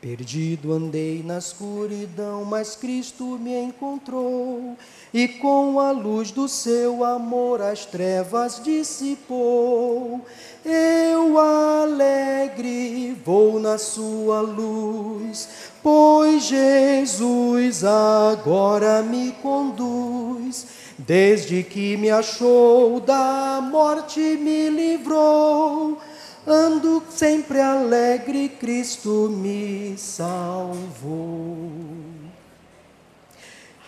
Perdido 0.00 0.72
andei 0.72 1.22
na 1.22 1.36
escuridão, 1.36 2.42
mas 2.42 2.74
Cristo 2.74 3.38
me 3.38 3.54
encontrou, 3.54 4.74
e 5.12 5.28
com 5.28 5.78
a 5.78 5.90
luz 5.90 6.30
do 6.30 6.48
seu 6.48 7.04
amor 7.04 7.60
as 7.60 7.84
trevas 7.84 8.62
dissipou. 8.64 10.24
Eu 10.64 11.38
alegre 11.38 13.14
vou 13.26 13.60
na 13.60 13.76
sua 13.76 14.40
luz, 14.40 15.46
pois 15.82 16.44
Jesus 16.44 17.84
agora 17.84 19.02
me 19.02 19.32
conduz. 19.42 20.66
Desde 20.96 21.62
que 21.62 21.98
me 21.98 22.08
achou 22.08 23.00
da 23.00 23.60
morte 23.70 24.18
me 24.18 24.70
livrou 24.70 25.98
ando 26.46 27.02
sempre 27.10 27.60
alegre, 27.60 28.48
Cristo 28.48 29.28
me 29.30 29.94
salvou. 29.96 31.70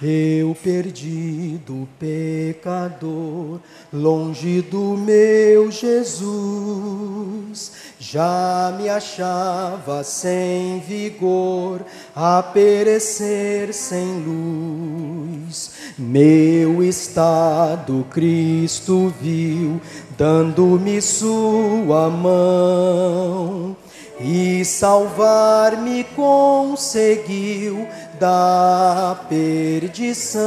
Eu 0.04 0.56
perdido 0.60 1.88
pecador, 1.96 3.60
longe 3.92 4.60
do 4.60 4.96
meu 4.96 5.70
Jesus, 5.70 7.70
já 8.00 8.74
me 8.76 8.88
achava 8.88 10.02
sem 10.02 10.80
vigor, 10.80 11.82
a 12.16 12.42
perecer 12.42 13.72
sem 13.72 14.24
luz. 14.24 15.70
Meu 15.96 16.82
estado 16.82 18.04
Cristo 18.10 19.14
viu, 19.20 19.80
dando-me 20.18 21.00
sua 21.00 22.10
mão 22.10 23.76
e 24.24 24.64
salvar-me 24.64 26.04
conseguiu 26.04 27.88
da 28.22 29.18
perdição. 29.28 30.40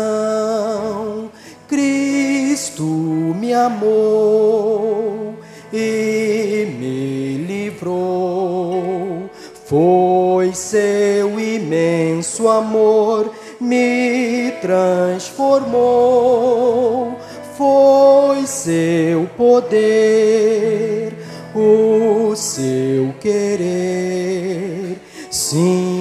Cristo 1.67 2.85
me 2.85 3.53
amou 3.53 5.35
e 5.73 6.65
me 6.79 7.35
livrou. 7.45 9.29
Foi 9.65 10.53
seu 10.53 11.37
imenso 11.37 12.47
amor 12.47 13.29
me 13.59 14.53
transformou. 14.61 17.17
Foi 17.57 18.47
seu 18.47 19.29
poder, 19.35 21.13
o 21.53 22.33
seu 22.37 23.13
querer. 23.19 24.97
Sim, 25.29 25.94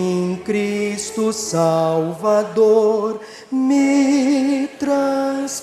Cristo 1.15 1.33
Salvador 1.33 3.21
me 3.51 4.69
transformou. 4.81 5.55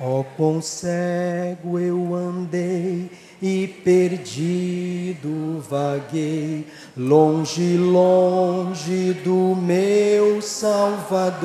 Ó, 0.00 0.24
oh, 0.36 0.60
cego 0.60 1.78
eu 1.78 2.14
andei 2.14 3.08
e 3.40 3.68
perdido 3.84 5.62
vaguei, 5.68 6.66
longe, 6.96 7.76
longe 7.76 9.12
do 9.24 9.54
meu 9.56 10.42
Salvador. 10.42 11.38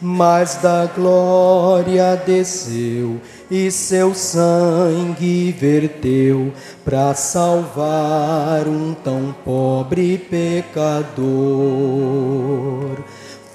Mas 0.00 0.54
da 0.56 0.86
glória 0.86 2.16
desceu 2.16 3.20
e 3.50 3.70
seu 3.70 4.14
sangue 4.14 5.50
verteu 5.50 6.52
para 6.84 7.12
salvar 7.14 8.68
um 8.68 8.94
tão 8.94 9.34
pobre 9.44 10.16
pecador. 10.18 11.18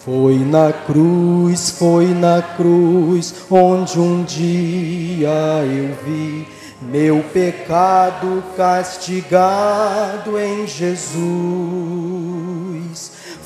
Foi 0.03 0.37
na 0.37 0.73
cruz, 0.73 1.69
foi 1.69 2.07
na 2.07 2.41
cruz, 2.41 3.33
onde 3.49 3.97
um 3.99 4.23
dia 4.23 5.63
eu 5.63 5.95
vi 6.05 6.45
meu 6.81 7.23
pecado 7.33 8.43
castigado 8.57 10.37
em 10.37 10.67
Jesus. 10.67 11.15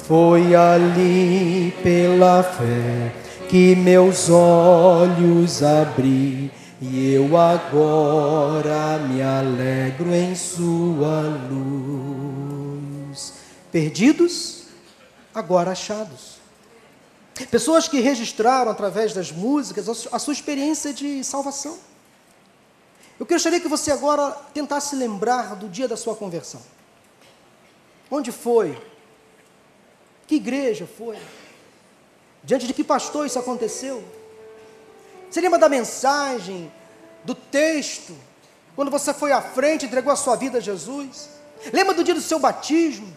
Foi 0.08 0.56
ali 0.56 1.74
pela 1.84 2.41
fé 2.41 3.28
que 3.50 3.76
meus 3.76 4.30
olhos 4.30 5.64
abri 5.64 6.52
e 6.80 7.14
eu 7.14 7.36
agora 7.36 9.00
me 9.00 9.24
alegro 9.24 10.14
em 10.14 10.36
Sua 10.36 11.22
luz. 11.50 13.34
Perdidos, 13.72 14.66
agora 15.34 15.72
achados. 15.72 16.38
Pessoas 17.50 17.88
que 17.88 18.00
registraram 18.00 18.70
através 18.70 19.14
das 19.14 19.32
músicas 19.32 19.89
a 20.12 20.20
sua 20.20 20.34
experiência 20.34 20.93
de 20.93 21.24
salvação. 21.24 21.76
Eu 23.20 23.26
gostaria 23.26 23.60
que 23.60 23.68
você 23.68 23.91
agora 23.91 24.30
tentasse 24.54 24.95
lembrar 24.95 25.56
do 25.56 25.68
dia 25.68 25.88
da 25.88 25.97
sua 25.97 26.16
conversão. 26.16 26.62
Onde 28.12 28.32
foi? 28.32 28.80
Que 30.28 30.36
igreja 30.36 30.86
foi? 30.86 31.18
Diante 32.44 32.68
de 32.68 32.74
que 32.74 32.84
pastor 32.84 33.26
isso 33.26 33.40
aconteceu? 33.40 34.04
Você 35.30 35.42
lembra 35.42 35.60
da 35.60 35.70
mensagem, 35.70 36.72
do 37.24 37.36
texto, 37.36 38.16
quando 38.76 38.90
você 38.90 39.14
foi 39.14 39.32
à 39.32 39.42
frente 39.42 39.84
e 39.84 39.88
entregou 39.88 40.12
a 40.12 40.16
sua 40.16 40.36
vida 40.36 40.58
a 40.58 40.62
Jesus? 40.62 41.30
Lembra 41.72 41.94
do 41.94 42.04
dia 42.04 42.14
do 42.14 42.22
seu 42.22 42.40
batismo? 42.40 43.14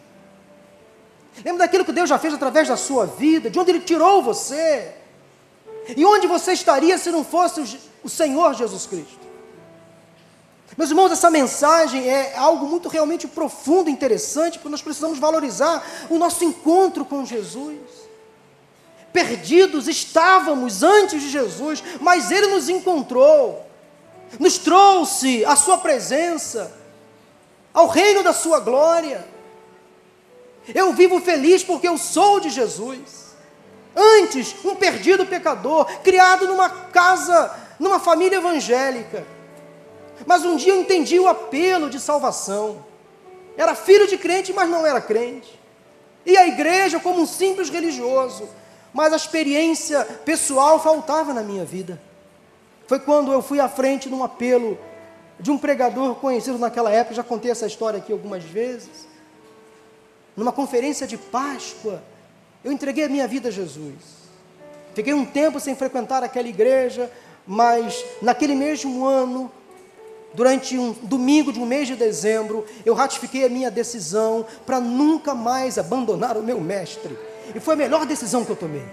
Lembra 1.45 1.66
daquilo 1.66 1.85
que 1.85 1.93
Deus 1.93 2.09
já 2.09 2.18
fez 2.18 2.35
através 2.35 2.68
da 2.68 2.77
sua 2.77 3.07
vida, 3.07 3.49
de 3.49 3.59
onde 3.59 3.70
Ele 3.70 3.81
tirou 3.81 4.23
você? 4.23 4.93
E 5.97 6.05
onde 6.05 6.27
você 6.27 6.53
estaria 6.53 6.99
se 6.99 7.11
não 7.11 7.25
fosse 7.25 7.81
o 8.03 8.09
Senhor 8.09 8.55
Jesus 8.55 8.87
Cristo? 8.87 9.23
Meus 10.77 10.91
irmãos, 10.91 11.12
essa 11.12 11.31
mensagem 11.31 12.09
é 12.09 12.35
algo 12.37 12.66
muito 12.66 12.89
realmente 12.89 13.29
profundo 13.29 13.91
e 13.91 13.93
interessante, 13.93 14.59
porque 14.59 14.70
nós 14.70 14.83
precisamos 14.83 15.18
valorizar 15.18 15.85
o 16.09 16.18
nosso 16.18 16.45
encontro 16.45 17.05
com 17.05 17.25
Jesus. 17.27 18.01
Perdidos 19.12 19.88
estávamos 19.88 20.82
antes 20.82 21.20
de 21.20 21.28
Jesus, 21.28 21.82
mas 22.00 22.30
Ele 22.30 22.46
nos 22.46 22.68
encontrou, 22.68 23.66
nos 24.38 24.58
trouxe 24.58 25.44
a 25.44 25.54
Sua 25.54 25.78
presença, 25.78 26.72
ao 27.74 27.86
reino 27.86 28.22
da 28.22 28.32
Sua 28.32 28.60
glória. 28.60 29.26
Eu 30.74 30.92
vivo 30.92 31.20
feliz 31.20 31.62
porque 31.62 31.88
eu 31.88 31.98
sou 31.98 32.40
de 32.40 32.48
Jesus. 32.48 33.32
Antes, 33.94 34.54
um 34.64 34.74
perdido 34.74 35.26
pecador, 35.26 35.84
criado 36.02 36.46
numa 36.46 36.68
casa, 36.68 37.54
numa 37.78 38.00
família 38.00 38.36
evangélica. 38.36 39.26
Mas 40.26 40.44
um 40.44 40.56
dia 40.56 40.72
eu 40.72 40.80
entendi 40.80 41.18
o 41.18 41.28
apelo 41.28 41.90
de 41.90 42.00
salvação. 42.00 42.84
Era 43.56 43.74
filho 43.74 44.06
de 44.06 44.16
crente, 44.16 44.52
mas 44.52 44.70
não 44.70 44.86
era 44.86 45.00
crente. 45.00 45.60
E 46.24 46.36
a 46.36 46.46
igreja 46.46 47.00
como 47.00 47.20
um 47.20 47.26
simples 47.26 47.68
religioso. 47.68 48.48
Mas 48.93 49.12
a 49.12 49.16
experiência 49.16 50.05
pessoal 50.24 50.80
faltava 50.82 51.32
na 51.32 51.43
minha 51.43 51.64
vida. 51.64 52.01
Foi 52.86 53.01
quando 53.01 53.32
eu 53.32 53.40
fui 53.40 53.61
à 53.61 53.68
frente 53.68 54.09
num 54.09 54.22
apelo 54.22 54.78
de 55.40 55.51
um 55.51 55.59
pregador 55.59 56.14
conhecido 56.16 56.59
naquela 56.59 56.90
época, 56.90 57.14
já 57.14 57.22
contei 57.22 57.51
essa 57.51 57.66
história 57.66 57.99
aqui 57.99 58.12
algumas 58.12 58.45
vezes 58.45 59.12
numa 60.36 60.53
conferência 60.53 61.07
de 61.07 61.16
Páscoa, 61.16 62.03
eu 62.64 62.72
entreguei 62.72 63.05
a 63.05 63.09
minha 63.09 63.26
vida 63.26 63.49
a 63.49 63.53
Jesus. 63.53 64.22
Fiquei 64.95 65.12
um 65.12 65.24
tempo 65.24 65.61
sem 65.61 65.74
frequentar 65.74 66.22
aquela 66.22 66.49
igreja, 66.49 67.11
mas 67.47 68.05
naquele 68.20 68.55
mesmo 68.55 69.05
ano, 69.05 69.51
durante 70.34 70.78
um 70.78 70.93
domingo 70.93 71.53
de 71.53 71.61
um 71.61 71.66
mês 71.66 71.88
de 71.88 71.97
dezembro, 71.97 72.64
eu 72.84 72.95
ratifiquei 72.95 73.45
a 73.45 73.49
minha 73.49 73.70
decisão 73.70 74.47
para 74.64 74.80
nunca 74.80 75.34
mais 75.34 75.78
abandonar 75.78 76.36
o 76.36 76.43
meu 76.43 76.61
mestre. 76.61 77.16
E 77.55 77.61
foi 77.61 77.74
a 77.74 77.76
melhor 77.76 78.07
decisão 78.07 78.44
que 78.44 78.50
eu 78.50 78.57
tomei. 78.57 78.84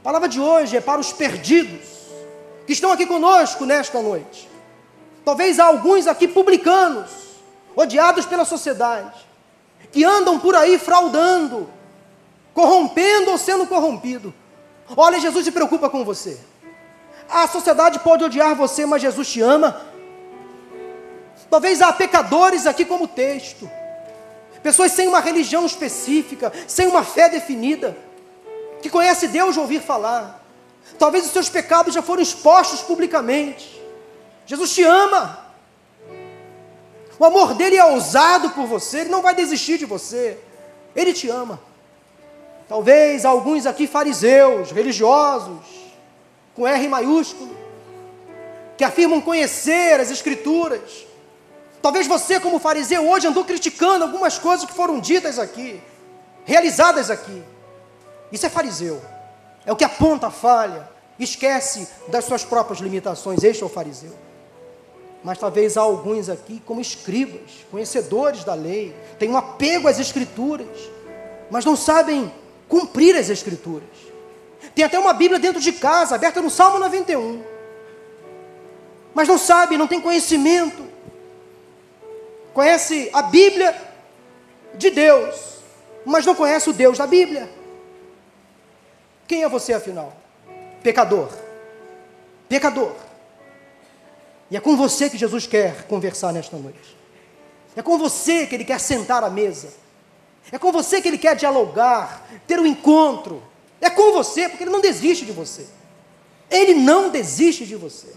A 0.00 0.02
palavra 0.02 0.28
de 0.28 0.40
hoje 0.40 0.76
é 0.76 0.80
para 0.80 1.00
os 1.00 1.12
perdidos 1.12 1.88
que 2.66 2.72
estão 2.72 2.92
aqui 2.92 3.06
conosco 3.06 3.64
nesta 3.64 4.00
noite. 4.00 4.48
Talvez 5.24 5.58
há 5.58 5.66
alguns 5.66 6.06
aqui 6.06 6.26
publicanos, 6.26 7.10
odiados 7.76 8.26
pela 8.26 8.44
sociedade 8.44 9.30
que 9.92 10.04
andam 10.04 10.38
por 10.38 10.54
aí 10.54 10.78
fraudando, 10.78 11.68
corrompendo 12.54 13.30
ou 13.30 13.38
sendo 13.38 13.66
corrompido. 13.66 14.32
Olha, 14.96 15.20
Jesus 15.20 15.44
se 15.44 15.52
preocupa 15.52 15.88
com 15.88 16.04
você. 16.04 16.38
A 17.28 17.46
sociedade 17.46 17.98
pode 18.00 18.24
odiar 18.24 18.54
você, 18.54 18.86
mas 18.86 19.02
Jesus 19.02 19.28
te 19.28 19.40
ama. 19.40 19.80
Talvez 21.48 21.80
há 21.80 21.92
pecadores 21.92 22.66
aqui 22.66 22.84
como 22.84 23.06
texto. 23.08 23.70
Pessoas 24.62 24.92
sem 24.92 25.08
uma 25.08 25.20
religião 25.20 25.64
específica, 25.64 26.52
sem 26.66 26.86
uma 26.86 27.02
fé 27.02 27.28
definida, 27.28 27.96
que 28.82 28.90
conhece 28.90 29.28
Deus 29.28 29.54
de 29.54 29.60
ouvir 29.60 29.80
falar. 29.80 30.44
Talvez 30.98 31.24
os 31.24 31.32
seus 31.32 31.48
pecados 31.48 31.94
já 31.94 32.02
foram 32.02 32.22
expostos 32.22 32.80
publicamente. 32.82 33.80
Jesus 34.46 34.74
te 34.74 34.82
ama. 34.82 35.46
O 37.18 37.24
amor 37.24 37.54
dele 37.54 37.76
é 37.76 37.84
ousado 37.84 38.50
por 38.50 38.66
você, 38.66 39.00
ele 39.00 39.10
não 39.10 39.22
vai 39.22 39.34
desistir 39.34 39.78
de 39.78 39.86
você. 39.86 40.38
Ele 40.94 41.12
te 41.12 41.28
ama. 41.28 41.60
Talvez 42.68 43.24
alguns 43.24 43.66
aqui 43.66 43.86
fariseus, 43.86 44.70
religiosos, 44.70 45.64
com 46.54 46.66
R 46.66 46.88
maiúsculo, 46.88 47.56
que 48.76 48.84
afirmam 48.84 49.20
conhecer 49.20 50.00
as 50.00 50.10
escrituras. 50.10 51.06
Talvez 51.82 52.06
você, 52.06 52.38
como 52.38 52.58
fariseu, 52.58 53.08
hoje 53.08 53.26
andou 53.26 53.44
criticando 53.44 54.04
algumas 54.04 54.38
coisas 54.38 54.66
que 54.66 54.74
foram 54.74 55.00
ditas 55.00 55.38
aqui, 55.38 55.80
realizadas 56.44 57.10
aqui. 57.10 57.42
Isso 58.30 58.46
é 58.46 58.48
fariseu. 58.48 59.00
É 59.64 59.72
o 59.72 59.76
que 59.76 59.84
aponta 59.84 60.26
a 60.26 60.30
falha, 60.30 60.88
esquece 61.18 61.88
das 62.08 62.24
suas 62.24 62.44
próprias 62.44 62.80
limitações. 62.80 63.42
Este 63.42 63.62
é 63.62 63.66
o 63.66 63.68
fariseu 63.68 64.14
mas 65.22 65.38
talvez 65.38 65.76
há 65.76 65.82
alguns 65.82 66.28
aqui 66.28 66.62
como 66.64 66.80
escribas, 66.80 67.66
conhecedores 67.70 68.42
da 68.42 68.54
lei, 68.54 68.94
têm 69.18 69.30
um 69.30 69.36
apego 69.36 69.86
às 69.86 69.98
escrituras, 69.98 70.66
mas 71.50 71.64
não 71.64 71.76
sabem 71.76 72.32
cumprir 72.68 73.16
as 73.16 73.28
escrituras. 73.28 73.88
Tem 74.74 74.84
até 74.84 74.98
uma 74.98 75.12
Bíblia 75.12 75.38
dentro 75.38 75.60
de 75.60 75.72
casa, 75.72 76.14
aberta 76.14 76.40
no 76.40 76.48
Salmo 76.48 76.78
91. 76.78 77.42
Mas 79.12 79.28
não 79.28 79.36
sabe, 79.36 79.76
não 79.76 79.86
tem 79.86 80.00
conhecimento. 80.00 80.88
Conhece 82.52 83.10
a 83.12 83.22
Bíblia 83.22 83.74
de 84.74 84.90
Deus, 84.90 85.58
mas 86.04 86.26
não 86.26 86.34
conhece 86.34 86.68
o 86.70 86.72
Deus 86.72 86.98
da 86.98 87.06
Bíblia. 87.06 87.50
Quem 89.26 89.42
é 89.42 89.48
você 89.48 89.72
afinal? 89.72 90.16
Pecador. 90.82 91.28
Pecador. 92.48 92.94
E 94.50 94.56
é 94.56 94.60
com 94.60 94.76
você 94.76 95.08
que 95.08 95.16
Jesus 95.16 95.46
quer 95.46 95.86
conversar 95.86 96.32
nesta 96.32 96.56
noite. 96.56 96.96
É 97.76 97.82
com 97.82 97.96
você 97.96 98.46
que 98.46 98.54
Ele 98.54 98.64
quer 98.64 98.80
sentar 98.80 99.22
à 99.22 99.30
mesa. 99.30 99.68
É 100.50 100.58
com 100.58 100.72
você 100.72 101.00
que 101.00 101.06
Ele 101.06 101.18
quer 101.18 101.36
dialogar, 101.36 102.26
ter 102.46 102.58
um 102.58 102.66
encontro. 102.66 103.42
É 103.80 103.88
com 103.88 104.12
você, 104.12 104.48
porque 104.48 104.64
Ele 104.64 104.72
não 104.72 104.80
desiste 104.80 105.24
de 105.24 105.32
você. 105.32 105.66
Ele 106.50 106.74
não 106.74 107.10
desiste 107.10 107.64
de 107.64 107.76
você. 107.76 108.12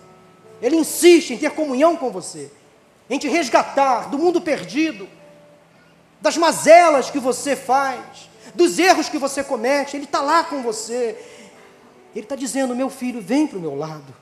Ele 0.59 0.77
insiste 0.77 1.31
em 1.31 1.38
ter 1.38 1.51
comunhão 1.51 1.95
com 1.95 2.09
você, 2.09 2.49
em 3.10 3.18
te 3.18 3.28
resgatar 3.28 4.10
do 4.10 4.18
mundo 4.18 4.41
perdido, 4.41 5.08
das 6.22 6.38
mazelas 6.38 7.10
que 7.10 7.20
você 7.20 7.56
faz, 7.56 8.30
dos 8.56 8.80
erros 8.80 9.10
que 9.10 9.18
você 9.18 9.43
comete. 9.43 9.97
Ele 9.97 10.06
está 10.06 10.22
lá 10.22 10.43
com 10.43 10.62
você. 10.62 11.18
Ele 12.16 12.26
está 12.26 12.36
dizendo: 12.36 12.76
meu 12.76 12.89
filho, 12.89 13.22
vem 13.22 13.45
para 13.45 13.58
o 13.58 13.62
meu 13.62 13.76
lado. 13.76 14.14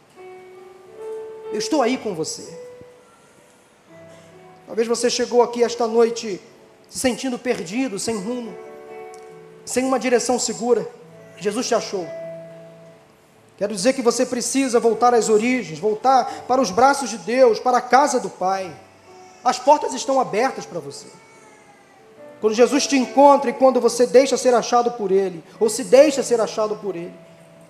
Eu 1.52 1.60
estou 1.60 1.82
aí 1.82 1.98
com 1.98 2.16
você. 2.16 2.58
Talvez 4.66 4.88
você 4.88 5.10
chegou 5.10 5.44
aqui 5.44 5.64
esta 5.64 5.86
noite 5.86 6.40
se 6.90 7.00
sentindo 7.00 7.38
perdido, 7.38 8.00
sem 8.00 8.18
rumo, 8.18 8.54
sem 9.66 9.84
uma 9.84 10.00
direção 10.00 10.40
segura. 10.40 10.90
Jesus 11.38 11.68
te 11.68 11.76
achou. 11.76 12.08
Quero 13.62 13.76
dizer 13.76 13.94
que 13.94 14.02
você 14.02 14.26
precisa 14.26 14.80
voltar 14.80 15.14
às 15.14 15.30
origens, 15.30 15.78
voltar 15.78 16.46
para 16.48 16.60
os 16.60 16.72
braços 16.72 17.12
de 17.12 17.20
Deus, 17.20 17.60
para 17.60 17.78
a 17.78 17.82
casa 17.82 18.20
do 18.20 18.28
Pai. 18.28 18.76
As 19.44 19.60
portas 19.60 19.94
estão 19.94 20.20
abertas 20.20 20.66
para 20.66 20.80
você. 20.80 21.06
Quando 22.40 22.56
Jesus 22.56 22.88
te 22.88 22.98
encontra 22.98 23.52
e 23.52 23.54
quando 23.54 23.80
você 23.80 24.08
deixa 24.08 24.36
ser 24.36 24.56
achado 24.56 24.90
por 24.94 25.12
Ele, 25.12 25.44
ou 25.60 25.70
se 25.70 25.84
deixa 25.84 26.24
ser 26.24 26.42
achado 26.42 26.76
por 26.78 26.96
Ele, 26.96 27.14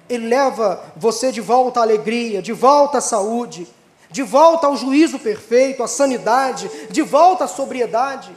Ele 0.08 0.30
leva 0.30 0.82
você 0.96 1.30
de 1.30 1.42
volta 1.42 1.82
à 1.82 1.84
alegria, 1.84 2.42
de 2.42 2.54
volta 2.54 3.00
à 3.00 3.02
saúde, 3.02 3.68
de 4.10 4.24
volta 4.24 4.68
ao 4.68 4.78
juízo 4.78 5.20
perfeito, 5.20 5.84
à 5.84 5.90
sanidade, 5.90 6.72
de 6.90 7.02
volta 7.02 7.44
à 7.44 7.48
sobriedade, 7.50 8.34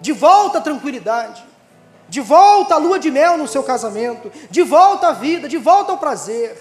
de 0.00 0.12
volta 0.12 0.56
à 0.56 0.62
tranquilidade, 0.62 1.44
de 2.08 2.20
volta 2.20 2.74
à 2.74 2.78
lua 2.78 2.98
de 2.98 3.10
mel 3.10 3.36
no 3.36 3.48
seu 3.48 3.62
casamento, 3.62 4.30
de 4.50 4.62
volta 4.62 5.08
à 5.08 5.12
vida, 5.12 5.48
de 5.48 5.56
volta 5.56 5.92
ao 5.92 5.98
prazer, 5.98 6.56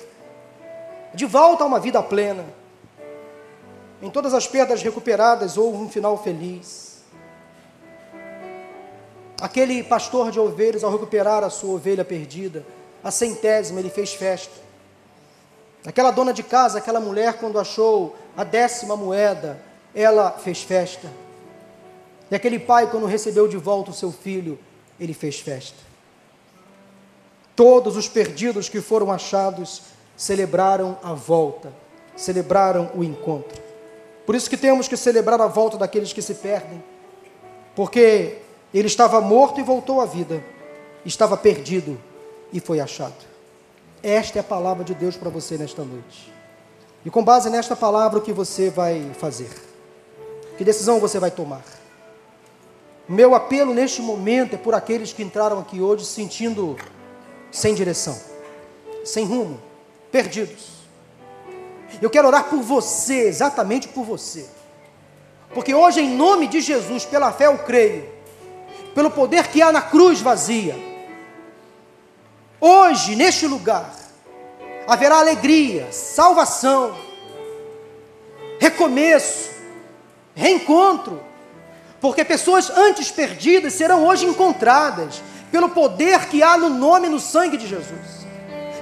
de 1.14 1.26
volta 1.26 1.64
a 1.64 1.68
uma 1.68 1.80
vida 1.80 2.02
plena. 2.02 2.46
Em 4.02 4.10
todas 4.10 4.34
as 4.34 4.48
perdas 4.48 4.82
recuperadas 4.82 5.58
houve 5.58 5.78
um 5.78 5.90
final 5.90 6.18
feliz. 6.22 7.04
Aquele 9.40 9.84
pastor 9.84 10.32
de 10.32 10.40
ovelhas, 10.40 10.84
ao 10.84 10.92
recuperar 10.92 11.44
a 11.44 11.50
sua 11.50 11.76
ovelha 11.76 12.06
perdida, 12.06 12.66
a 13.04 13.12
centésima, 13.12 13.80
ele 13.80 13.90
fez 13.90 14.14
festa. 14.14 14.64
Aquela 15.86 16.12
dona 16.12 16.34
de 16.34 16.44
casa, 16.44 16.78
aquela 16.78 17.00
mulher, 17.00 17.34
quando 17.34 17.60
achou 17.60 18.16
a 18.38 18.44
décima 18.46 18.96
moeda, 18.96 19.62
ela 19.94 20.32
fez 20.32 20.62
festa. 20.64 21.10
E 22.32 22.36
aquele 22.36 22.58
pai, 22.58 22.90
quando 22.90 23.06
recebeu 23.06 23.48
de 23.48 23.58
volta 23.58 23.92
o 23.92 23.94
seu 23.94 24.12
filho, 24.12 24.58
ele 25.04 25.14
fez 25.14 25.40
festa. 25.40 25.78
Todos 27.56 27.98
os 27.98 28.08
perdidos 28.08 28.70
que 28.70 28.82
foram 28.82 29.12
achados 29.12 29.84
celebraram 30.16 30.98
a 31.04 31.14
volta, 31.14 31.74
celebraram 32.16 32.92
o 32.96 33.04
encontro. 33.04 33.62
Por 34.26 34.36
isso 34.36 34.50
que 34.50 34.58
temos 34.58 34.88
que 34.88 34.96
celebrar 34.96 35.40
a 35.42 35.48
volta 35.48 35.78
daqueles 35.78 36.14
que 36.14 36.22
se 36.22 36.36
perdem, 36.36 36.82
porque 37.76 38.38
ele 38.74 38.88
estava 38.88 39.20
morto 39.20 39.60
e 39.60 39.64
voltou 39.64 40.00
à 40.00 40.06
vida. 40.06 40.44
Estava 41.06 41.36
perdido 41.36 42.00
e 42.52 42.60
foi 42.60 42.80
achado. 42.80 43.26
Esta 44.02 44.40
é 44.40 44.42
a 44.42 44.44
palavra 44.44 44.84
de 44.84 44.94
Deus 44.94 45.18
para 45.18 45.30
você 45.30 45.58
nesta 45.58 45.84
noite. 45.84 46.32
E 47.06 47.10
com 47.10 47.24
base 47.24 47.50
nesta 47.50 47.76
palavra, 47.76 48.20
o 48.20 48.22
que 48.22 48.32
você 48.32 48.70
vai 48.70 49.12
fazer? 49.20 49.50
Que 50.58 50.64
decisão 50.64 51.00
você 51.00 51.20
vai 51.20 51.30
tomar? 51.30 51.83
Meu 53.08 53.36
apelo 53.36 53.74
neste 53.74 54.02
momento 54.02 54.56
é 54.56 54.58
por 54.58 54.74
aqueles 54.74 55.12
que 55.12 55.22
entraram 55.22 55.60
aqui 55.60 55.82
hoje 55.82 56.06
sentindo 56.06 56.78
sem 57.52 57.76
direção, 57.76 58.20
sem 59.04 59.26
rumo, 59.26 59.60
perdidos. 60.12 60.72
Eu 62.02 62.10
quero 62.10 62.28
orar 62.28 62.46
por 62.46 62.62
você, 62.62 63.28
exatamente 63.28 63.90
por 63.90 64.06
você. 64.06 64.50
Porque 65.54 65.74
hoje, 65.74 66.00
em 66.00 66.16
nome 66.16 66.48
de 66.48 66.62
Jesus, 66.62 67.06
pela 67.06 67.32
fé 67.32 67.48
eu 67.48 67.58
creio, 67.60 68.10
pelo 68.96 69.12
poder 69.12 69.48
que 69.48 69.62
há 69.62 69.72
na 69.72 69.82
cruz 69.82 70.22
vazia. 70.22 70.76
Hoje, 72.60 73.16
neste 73.18 73.46
lugar, 73.46 73.94
haverá 74.88 75.20
alegria, 75.20 75.92
salvação, 75.92 76.96
recomeço, 78.60 79.52
reencontro, 80.34 81.20
porque 82.04 82.26
pessoas 82.26 82.70
antes 82.70 83.10
perdidas 83.10 83.72
serão 83.72 84.06
hoje 84.06 84.26
encontradas 84.26 85.22
pelo 85.50 85.70
poder 85.70 86.26
que 86.26 86.44
há 86.44 86.58
no 86.58 86.68
nome 86.68 87.08
e 87.08 87.10
no 87.10 87.18
sangue 87.18 87.56
de 87.56 87.66
Jesus. 87.66 88.28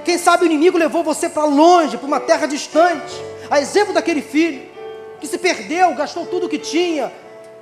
Quem 0.04 0.18
sabe 0.18 0.42
o 0.42 0.46
inimigo 0.46 0.76
levou 0.76 1.04
você 1.04 1.28
para 1.28 1.44
longe, 1.44 1.96
para 1.96 2.08
uma 2.08 2.18
terra 2.18 2.46
distante, 2.46 3.14
a 3.48 3.60
exemplo 3.60 3.94
daquele 3.94 4.22
filho 4.22 4.68
que 5.20 5.28
se 5.28 5.38
perdeu, 5.38 5.94
gastou 5.94 6.26
tudo 6.26 6.46
o 6.46 6.48
que 6.48 6.58
tinha, 6.58 7.12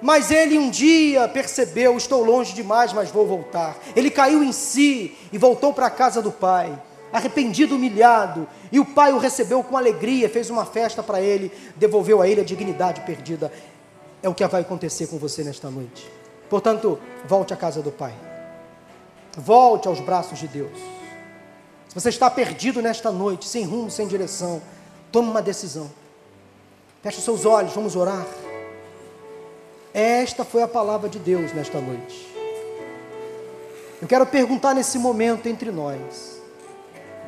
mas 0.01 0.31
ele 0.31 0.59
um 0.59 0.71
dia 0.71 1.29
percebeu: 1.29 1.95
estou 1.95 2.25
longe 2.25 2.55
demais, 2.55 2.95
mas 2.95 3.11
vou 3.11 3.27
voltar. 3.27 3.77
Ele 3.95 4.11
caiu 4.11 4.43
em 4.43 4.53
si 4.53 5.15
e 5.31 5.37
voltou 5.37 5.75
para 5.75 5.89
a 5.89 5.91
casa 5.91 6.23
do 6.23 6.33
pai, 6.33 6.73
arrependido, 7.13 7.77
humilhado. 7.77 8.49
E 8.73 8.81
o 8.81 8.87
pai 8.87 9.13
o 9.13 9.19
recebeu 9.19 9.63
com 9.63 9.77
alegria, 9.77 10.27
fez 10.27 10.49
uma 10.49 10.65
festa 10.65 11.03
para 11.03 11.21
ele, 11.21 11.53
devolveu 11.77 12.23
a 12.23 12.27
ele 12.27 12.41
a 12.41 12.45
dignidade 12.45 13.03
perdida. 13.03 13.53
É 14.23 14.29
o 14.29 14.35
que 14.35 14.47
vai 14.47 14.61
acontecer 14.61 15.07
com 15.07 15.19
você 15.19 15.43
nesta 15.43 15.71
noite. 15.71 16.11
Portanto, 16.49 16.99
volte 17.27 17.55
à 17.55 17.57
casa 17.57 17.81
do 17.81 17.91
pai. 17.91 18.15
Volte 19.37 19.89
aos 19.89 20.01
braços 20.01 20.39
de 20.39 20.49
Deus. 20.49 20.77
Se 21.89 21.95
você 21.95 22.09
está 22.09 22.31
perdido 22.31 22.83
nesta 22.83 23.11
noite, 23.11 23.49
sem 23.49 23.65
rumo, 23.65 23.91
sem 23.91 24.07
direção, 24.07 24.61
tome 25.11 25.29
uma 25.29 25.41
decisão. 25.41 25.91
Feche 27.03 27.19
os 27.19 27.25
seus 27.25 27.45
olhos, 27.47 27.73
vamos 27.73 27.97
orar. 27.97 28.27
Esta 29.93 30.45
foi 30.45 30.63
a 30.63 30.69
palavra 30.69 31.09
de 31.09 31.19
Deus 31.19 31.53
nesta 31.53 31.81
noite. 31.81 32.29
Eu 34.01 34.07
quero 34.07 34.25
perguntar 34.27 34.75
nesse 34.75 34.99
momento 34.99 35.47
entre 35.49 35.71
nós: 35.71 36.41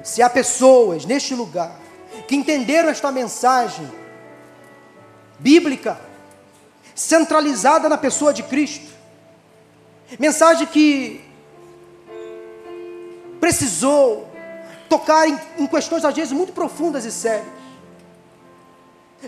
se 0.03 0.23
há 0.23 0.31
pessoas 0.31 1.05
neste 1.05 1.35
lugar 1.35 1.79
que 2.29 2.37
entenderam 2.37 2.89
esta 2.89 3.11
mensagem 3.11 3.91
bíblica, 5.39 5.99
centralizada 6.95 7.89
na 7.89 7.99
pessoa 7.99 8.33
de 8.33 8.43
Cristo, 8.43 8.91
mensagem 10.19 10.67
que 10.67 11.21
precisou 13.41 14.31
tocar 14.89 15.29
em, 15.29 15.39
em 15.59 15.67
questões 15.67 16.05
às 16.05 16.15
vezes 16.15 16.33
muito 16.33 16.53
profundas 16.53 17.05
e 17.05 17.13
sérias. 17.13 17.47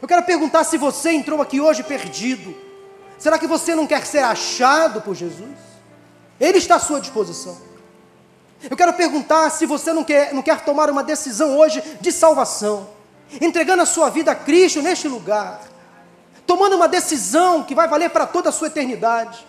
Eu 0.00 0.08
quero 0.08 0.22
perguntar 0.24 0.64
se 0.64 0.76
você 0.76 1.12
entrou 1.12 1.40
aqui 1.40 1.60
hoje 1.60 1.82
perdido, 1.82 2.54
Será 3.18 3.38
que 3.38 3.46
você 3.46 3.74
não 3.74 3.86
quer 3.86 4.04
ser 4.04 4.18
achado 4.18 5.00
por 5.00 5.14
Jesus? 5.14 5.56
Ele 6.38 6.58
está 6.58 6.76
à 6.76 6.78
sua 6.78 7.00
disposição. 7.00 7.56
Eu 8.68 8.76
quero 8.76 8.92
perguntar 8.92 9.50
se 9.50 9.66
você 9.66 9.92
não 9.92 10.02
quer, 10.02 10.32
não 10.32 10.42
quer 10.42 10.60
tomar 10.60 10.90
uma 10.90 11.02
decisão 11.02 11.56
hoje 11.56 11.82
de 12.00 12.10
salvação, 12.10 12.88
entregando 13.40 13.82
a 13.82 13.86
sua 13.86 14.10
vida 14.10 14.32
a 14.32 14.34
Cristo 14.34 14.82
neste 14.82 15.06
lugar, 15.06 15.62
tomando 16.46 16.76
uma 16.76 16.88
decisão 16.88 17.62
que 17.62 17.74
vai 17.74 17.88
valer 17.88 18.10
para 18.10 18.26
toda 18.26 18.48
a 18.48 18.52
sua 18.52 18.68
eternidade. 18.68 19.46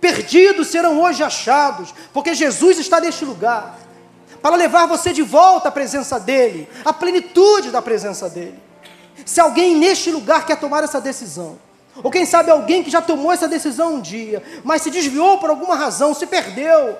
Perdidos 0.00 0.68
serão 0.68 1.00
hoje 1.00 1.22
achados, 1.22 1.94
porque 2.12 2.34
Jesus 2.34 2.78
está 2.78 3.00
neste 3.00 3.24
lugar, 3.24 3.78
para 4.42 4.56
levar 4.56 4.86
você 4.86 5.12
de 5.12 5.22
volta 5.22 5.68
à 5.68 5.72
presença 5.72 6.20
dEle, 6.20 6.68
à 6.84 6.92
plenitude 6.92 7.70
da 7.70 7.80
presença 7.80 8.28
dEle. 8.28 8.58
Se 9.24 9.40
alguém 9.40 9.74
neste 9.74 10.10
lugar 10.10 10.44
quer 10.44 10.56
tomar 10.56 10.84
essa 10.84 11.00
decisão, 11.00 11.58
ou 12.02 12.10
quem 12.10 12.26
sabe 12.26 12.50
alguém 12.50 12.82
que 12.82 12.90
já 12.90 13.00
tomou 13.00 13.32
essa 13.32 13.46
decisão 13.46 13.94
um 13.94 14.00
dia, 14.00 14.42
mas 14.64 14.82
se 14.82 14.90
desviou 14.90 15.38
por 15.38 15.48
alguma 15.50 15.76
razão, 15.76 16.12
se 16.12 16.26
perdeu. 16.26 16.96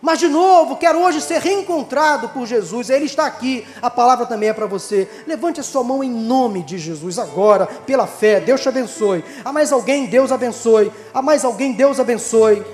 Mas 0.00 0.20
de 0.20 0.28
novo, 0.28 0.76
quer 0.76 0.94
hoje 0.94 1.20
ser 1.20 1.40
reencontrado 1.40 2.28
por 2.28 2.46
Jesus. 2.46 2.88
Ele 2.88 3.06
está 3.06 3.26
aqui. 3.26 3.66
A 3.82 3.90
palavra 3.90 4.26
também 4.26 4.48
é 4.48 4.52
para 4.52 4.66
você. 4.66 5.08
Levante 5.26 5.58
a 5.58 5.62
sua 5.62 5.82
mão 5.82 6.04
em 6.04 6.10
nome 6.10 6.62
de 6.62 6.78
Jesus 6.78 7.18
agora, 7.18 7.66
pela 7.66 8.06
fé. 8.06 8.38
Deus 8.38 8.60
te 8.60 8.68
abençoe. 8.68 9.24
Há 9.44 9.52
mais 9.52 9.72
alguém? 9.72 10.06
Deus 10.06 10.30
abençoe. 10.30 10.92
Há 11.12 11.20
mais 11.20 11.44
alguém? 11.44 11.72
Deus 11.72 11.98
abençoe. 11.98 12.64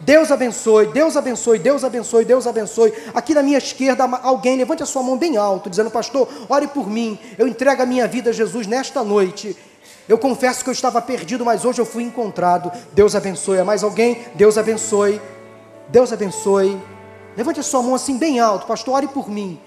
Deus 0.00 0.30
abençoe, 0.30 0.86
Deus 0.88 1.16
abençoe, 1.16 1.58
Deus 1.58 1.82
abençoe, 1.82 2.24
Deus 2.26 2.46
abençoe. 2.46 2.92
Aqui 3.14 3.32
na 3.32 3.42
minha 3.42 3.56
esquerda, 3.56 4.04
alguém 4.22 4.56
levante 4.56 4.82
a 4.82 4.86
sua 4.86 5.02
mão 5.02 5.16
bem 5.16 5.38
alto, 5.38 5.70
dizendo: 5.70 5.90
Pastor, 5.90 6.28
ore 6.46 6.66
por 6.66 6.90
mim. 6.90 7.18
Eu 7.38 7.48
entrego 7.48 7.80
a 7.80 7.86
minha 7.86 8.06
vida 8.06 8.28
a 8.28 8.32
Jesus 8.32 8.66
nesta 8.66 9.02
noite. 9.02 9.56
Eu 10.06 10.18
confesso 10.18 10.62
que 10.62 10.68
eu 10.68 10.74
estava 10.74 11.00
perdido, 11.00 11.44
mas 11.44 11.64
hoje 11.64 11.80
eu 11.80 11.86
fui 11.86 12.02
encontrado. 12.02 12.70
Deus 12.92 13.14
abençoe. 13.14 13.58
A 13.58 13.64
mais 13.64 13.82
alguém? 13.82 14.26
Deus 14.34 14.58
abençoe. 14.58 15.18
Deus 15.88 16.12
abençoe. 16.12 16.80
Levante 17.36 17.60
a 17.60 17.62
sua 17.62 17.82
mão 17.82 17.94
assim 17.94 18.16
bem 18.16 18.38
alto, 18.38 18.66
pastor, 18.66 18.94
ore 18.94 19.08
por 19.08 19.28
mim. 19.28 19.58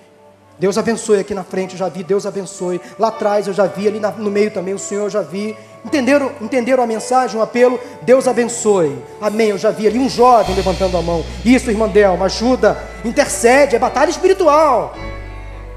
Deus 0.60 0.78
abençoe 0.78 1.20
aqui 1.20 1.36
na 1.36 1.44
frente, 1.44 1.74
eu 1.74 1.78
já 1.78 1.88
vi, 1.88 2.04
Deus 2.04 2.26
abençoe. 2.26 2.82
Lá 2.98 3.10
atrás 3.10 3.48
eu 3.48 3.54
já 3.54 3.68
vi, 3.68 3.88
ali 3.88 4.00
no 4.00 4.32
meio 4.32 4.50
também 4.50 4.74
o 4.74 4.80
Senhor 4.80 5.04
eu 5.04 5.10
já 5.10 5.22
vi. 5.22 5.56
Entenderam, 5.86 6.32
entenderam 6.42 6.84
a 6.84 6.88
mensagem, 6.88 7.40
o 7.40 7.44
apelo? 7.44 7.80
Deus 8.02 8.28
abençoe. 8.28 8.98
Amém. 9.22 9.50
Eu 9.50 9.58
já 9.58 9.70
vi 9.70 9.88
ali 9.88 10.00
um 10.00 10.10
jovem 10.10 10.56
levantando 10.56 10.98
a 10.98 11.02
mão. 11.02 11.24
Isso, 11.46 11.70
irmã 11.70 11.88
Delma, 11.88 12.26
ajuda, 12.26 12.78
intercede, 13.06 13.76
é 13.76 13.80
batalha 13.80 14.10
espiritual. 14.10 14.96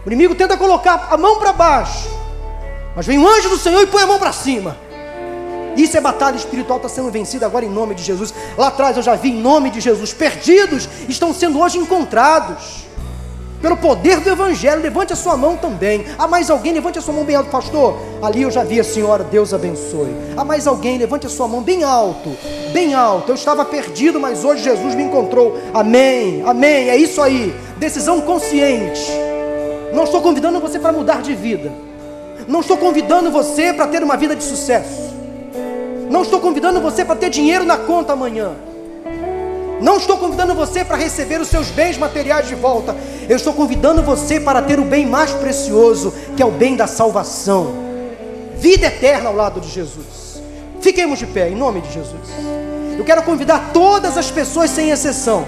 O 0.04 0.08
inimigo 0.08 0.34
tenta 0.34 0.56
colocar 0.56 1.08
a 1.10 1.16
mão 1.16 1.38
para 1.38 1.52
baixo. 1.52 2.08
Mas 2.96 3.06
vem 3.06 3.18
o 3.18 3.28
anjo 3.28 3.50
do 3.50 3.58
Senhor 3.58 3.82
e 3.82 3.86
põe 3.86 4.02
a 4.02 4.06
mão 4.06 4.18
para 4.18 4.32
cima. 4.32 4.76
Isso 5.76 5.96
é 5.96 6.00
batalha 6.00 6.36
espiritual, 6.36 6.78
está 6.78 6.88
sendo 6.88 7.10
vencida 7.10 7.46
agora 7.46 7.64
em 7.64 7.70
nome 7.70 7.94
de 7.94 8.02
Jesus. 8.02 8.34
Lá 8.56 8.68
atrás 8.68 8.96
eu 8.96 9.02
já 9.02 9.14
vi 9.14 9.30
em 9.30 9.40
nome 9.40 9.70
de 9.70 9.80
Jesus. 9.80 10.12
Perdidos 10.12 10.88
estão 11.08 11.32
sendo 11.32 11.60
hoje 11.60 11.78
encontrados. 11.78 12.90
Pelo 13.60 13.76
poder 13.76 14.20
do 14.20 14.30
Evangelho, 14.30 14.80
levante 14.80 15.12
a 15.12 15.16
sua 15.16 15.36
mão 15.36 15.54
também. 15.54 16.06
Há 16.18 16.26
mais 16.26 16.48
alguém? 16.48 16.72
Levante 16.72 16.98
a 16.98 17.02
sua 17.02 17.12
mão 17.12 17.24
bem 17.24 17.36
alto, 17.36 17.50
pastor. 17.50 17.94
Ali 18.22 18.40
eu 18.40 18.50
já 18.50 18.64
vi 18.64 18.80
a 18.80 18.84
senhora, 18.84 19.22
Deus 19.22 19.52
abençoe. 19.52 20.14
Há 20.34 20.42
mais 20.42 20.66
alguém? 20.66 20.96
Levante 20.96 21.26
a 21.26 21.28
sua 21.28 21.46
mão 21.46 21.62
bem 21.62 21.84
alto, 21.84 22.30
bem 22.72 22.94
alto. 22.94 23.30
Eu 23.30 23.34
estava 23.34 23.62
perdido, 23.62 24.18
mas 24.18 24.44
hoje 24.44 24.64
Jesus 24.64 24.94
me 24.94 25.02
encontrou. 25.02 25.58
Amém, 25.74 26.42
amém. 26.46 26.88
É 26.88 26.96
isso 26.96 27.20
aí. 27.20 27.54
Decisão 27.76 28.20
consciente 28.20 29.10
Não 29.92 30.04
estou 30.04 30.20
convidando 30.22 30.58
você 30.58 30.78
para 30.78 30.92
mudar 30.92 31.20
de 31.20 31.34
vida. 31.34 31.70
Não 32.48 32.60
estou 32.60 32.78
convidando 32.78 33.30
você 33.30 33.74
para 33.74 33.86
ter 33.86 34.02
uma 34.02 34.16
vida 34.16 34.34
de 34.34 34.42
sucesso. 34.42 35.09
Não 36.10 36.22
estou 36.22 36.40
convidando 36.40 36.80
você 36.80 37.04
para 37.04 37.14
ter 37.14 37.30
dinheiro 37.30 37.64
na 37.64 37.76
conta 37.76 38.14
amanhã. 38.14 38.50
Não 39.80 39.96
estou 39.96 40.18
convidando 40.18 40.54
você 40.54 40.84
para 40.84 40.96
receber 40.96 41.40
os 41.40 41.46
seus 41.46 41.68
bens 41.68 41.96
materiais 41.96 42.48
de 42.48 42.56
volta. 42.56 42.96
Eu 43.28 43.36
estou 43.36 43.54
convidando 43.54 44.02
você 44.02 44.40
para 44.40 44.60
ter 44.60 44.80
o 44.80 44.84
bem 44.84 45.06
mais 45.06 45.30
precioso, 45.30 46.12
que 46.36 46.42
é 46.42 46.44
o 46.44 46.50
bem 46.50 46.74
da 46.74 46.88
salvação. 46.88 47.72
Vida 48.56 48.86
eterna 48.86 49.28
ao 49.28 49.36
lado 49.36 49.60
de 49.60 49.70
Jesus. 49.70 50.42
Fiquemos 50.80 51.20
de 51.20 51.26
pé, 51.26 51.48
em 51.48 51.54
nome 51.54 51.80
de 51.80 51.92
Jesus. 51.92 52.28
Eu 52.98 53.04
quero 53.04 53.22
convidar 53.22 53.70
todas 53.72 54.18
as 54.18 54.32
pessoas, 54.32 54.68
sem 54.68 54.90
exceção. 54.90 55.44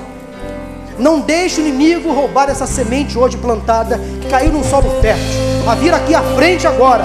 Não 0.96 1.18
deixe 1.18 1.60
o 1.60 1.66
inimigo 1.66 2.12
roubar 2.12 2.48
essa 2.48 2.66
semente 2.66 3.18
hoje 3.18 3.36
plantada, 3.36 4.00
que 4.20 4.28
caiu 4.28 4.52
num 4.52 4.62
solo 4.62 5.00
fértil. 5.00 5.40
A 5.66 5.74
vir 5.74 5.92
aqui 5.92 6.14
à 6.14 6.22
frente 6.36 6.68
agora. 6.68 7.04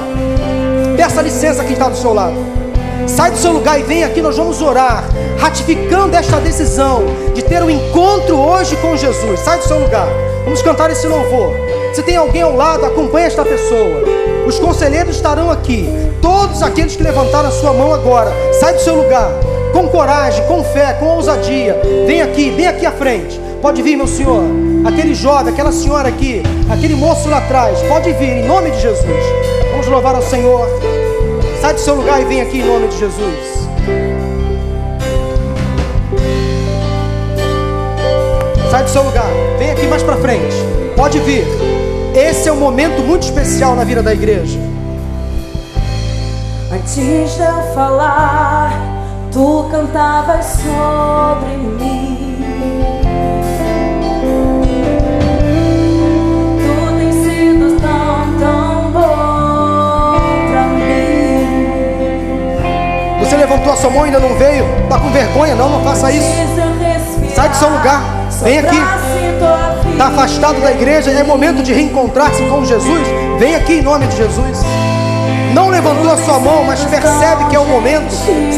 Peça 0.96 1.24
licença 1.24 1.64
quem 1.64 1.74
está 1.74 1.90
do 1.90 1.98
seu 1.98 2.14
lado. 2.14 2.67
Sai 3.08 3.32
do 3.32 3.38
seu 3.38 3.54
lugar 3.54 3.80
e 3.80 3.84
vem 3.84 4.04
aqui, 4.04 4.22
nós 4.22 4.38
vamos 4.38 4.62
orar, 4.62 5.06
ratificando 5.40 6.16
esta 6.16 6.38
decisão 6.40 7.04
de 7.34 7.42
ter 7.42 7.64
um 7.64 7.70
encontro 7.70 8.38
hoje 8.38 8.76
com 8.78 8.96
Jesus. 8.98 9.40
Sai 9.40 9.58
do 9.58 9.64
seu 9.64 9.80
lugar, 9.80 10.08
vamos 10.44 10.62
cantar 10.62 10.92
esse 10.92 11.08
louvor. 11.08 11.54
Se 11.94 12.04
tem 12.04 12.18
alguém 12.18 12.42
ao 12.42 12.56
lado, 12.56 12.86
acompanhe 12.86 13.28
esta 13.28 13.44
pessoa. 13.44 14.04
Os 14.46 14.60
conselheiros 14.60 15.16
estarão 15.16 15.50
aqui. 15.50 15.90
Todos 16.22 16.62
aqueles 16.62 16.96
que 16.96 17.04
levantaram 17.04 17.50
a 17.50 17.52
sua 17.52 17.74
mão 17.74 17.94
agora, 17.94 18.32
sai 18.60 18.74
do 18.74 18.82
seu 18.82 18.96
lugar, 18.96 19.32
com 19.72 19.88
coragem, 19.88 20.46
com 20.46 20.64
fé, 20.64 20.94
com 21.00 21.06
ousadia. 21.08 21.80
Vem 22.06 22.22
aqui, 22.22 22.52
vem 22.52 22.68
aqui 22.68 22.86
à 22.86 22.92
frente. 22.92 23.40
Pode 23.62 23.82
vir, 23.82 23.96
meu 23.96 24.08
senhor. 24.08 24.44
Aquele 24.86 25.14
jovem, 25.16 25.54
aquela 25.54 25.72
senhora 25.72 26.08
aqui, 26.08 26.44
aquele 26.70 26.96
moço 26.96 27.28
lá 27.30 27.38
atrás, 27.40 27.82
pode 27.84 28.12
vir, 28.14 28.38
em 28.38 28.46
nome 28.46 28.72
de 28.72 28.82
Jesus. 28.82 29.24
Vamos 29.72 29.88
louvar 29.88 30.16
ao 30.16 30.22
Senhor. 30.22 30.97
Sai 31.62 31.74
do 31.74 31.80
seu 31.80 31.96
lugar 31.96 32.22
e 32.22 32.26
vem 32.26 32.42
aqui 32.42 32.60
em 32.60 32.66
nome 32.66 32.88
de 32.88 32.98
Jesus. 32.98 33.68
Sai 38.70 38.84
do 38.84 38.90
seu 38.90 39.04
lugar, 39.04 39.30
vem 39.58 39.72
aqui 39.72 39.88
mais 39.88 40.04
para 40.04 40.18
frente. 40.18 40.56
Pode 40.96 41.20
vir. 41.20 41.46
Esse 42.16 42.50
é 42.50 42.52
um 42.52 42.60
momento 42.60 43.02
muito 43.04 43.24
especial 43.24 43.76
na 43.76 43.84
vida 43.84 44.02
da 44.02 44.14
igreja. 44.14 44.60
Antes 46.72 46.96
de 46.96 47.42
eu 47.42 47.74
falar, 47.74 48.72
tu 49.32 49.68
cantavas 49.72 50.46
sobre 50.46 51.56
mim. 51.56 52.17
Levantou 63.38 63.72
a 63.72 63.76
sua 63.76 63.90
mão 63.92 64.02
e 64.02 64.06
ainda 64.06 64.20
não 64.20 64.36
veio? 64.36 64.66
Tá 64.90 65.00
com 65.00 65.12
vergonha? 65.12 65.56
Não, 65.56 65.70
não 65.70 65.84
faça 65.84 66.12
isso. 66.12 66.28
Sai 67.36 67.50
do 67.50 67.56
seu 67.56 67.70
lugar. 67.70 68.02
Vem 68.42 68.60
aqui. 68.60 68.82
Está 69.92 70.08
afastado 70.08 70.60
da 70.60 70.72
igreja, 70.72 71.12
é 71.12 71.24
momento 71.24 71.62
de 71.62 71.72
reencontrar-se 71.72 72.44
com 72.44 72.66
Jesus. 72.66 73.08
Vem 73.40 73.56
aqui 73.56 73.74
em 73.74 73.82
nome 73.82 74.08
de 74.08 74.18
Jesus. 74.18 74.60
Não 75.54 75.70
levantou 75.70 76.12
a 76.12 76.18
sua 76.18 76.40
mão, 76.40 76.64
mas 76.66 76.84
percebe 76.86 77.46
que 77.46 77.56
é 77.56 77.60
o 77.60 77.66
momento. 77.66 78.12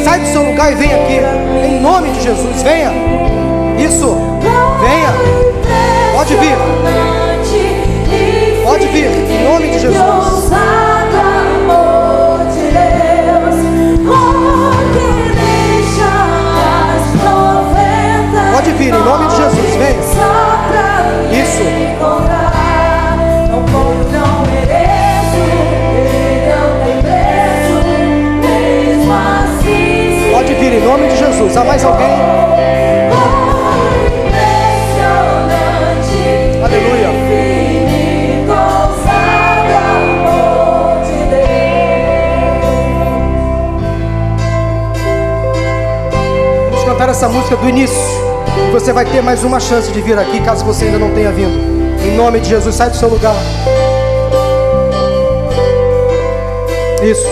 Sai 0.03 0.19
do 0.19 0.27
seu 0.27 0.43
lugar 0.43 0.71
e 0.71 0.75
vem 0.75 0.93
aqui. 0.93 1.19
Em 1.65 1.80
nome 1.82 2.11
de 2.11 2.21
Jesus, 2.21 2.61
venha. 2.61 2.91
Isso. 3.77 4.17
Venha. 4.80 5.13
Pode 6.13 6.36
vir. 6.36 6.57
Pode 8.63 8.88
vir, 8.88 9.07
em 9.07 9.43
nome 9.43 9.67
de 9.69 9.80
Jesus. 9.80 9.99
Pode 14.07 14.38
vir, 18.91 18.99
em 18.99 19.03
nome 19.03 19.27
de 19.27 19.35
Jesus, 19.35 19.75
vem. 19.75 19.99
Isso. 21.41 21.63
Pode 30.31 30.53
vir, 30.55 30.73
em 30.73 30.83
nome 30.83 31.07
de 31.07 31.17
Jesus. 31.17 31.57
Há 31.57 31.63
mais 31.63 31.83
alguém? 31.83 32.07
Aleluia. 36.63 37.09
Vamos 46.71 46.83
cantar 46.85 47.09
essa 47.09 47.27
música 47.29 47.55
do 47.55 47.69
início. 47.69 48.28
Você 48.72 48.93
vai 48.93 49.03
ter 49.03 49.22
mais 49.22 49.43
uma 49.43 49.59
chance 49.59 49.91
de 49.91 49.99
vir 49.99 50.17
aqui, 50.17 50.39
caso 50.41 50.63
você 50.63 50.86
ainda 50.86 50.99
não 50.99 51.11
tenha 51.11 51.32
vindo. 51.32 51.59
Em 52.05 52.15
nome 52.15 52.39
de 52.39 52.49
Jesus, 52.49 52.76
sai 52.76 52.89
do 52.89 52.95
seu 52.95 53.09
lugar. 53.09 53.36
Isso. 57.03 57.28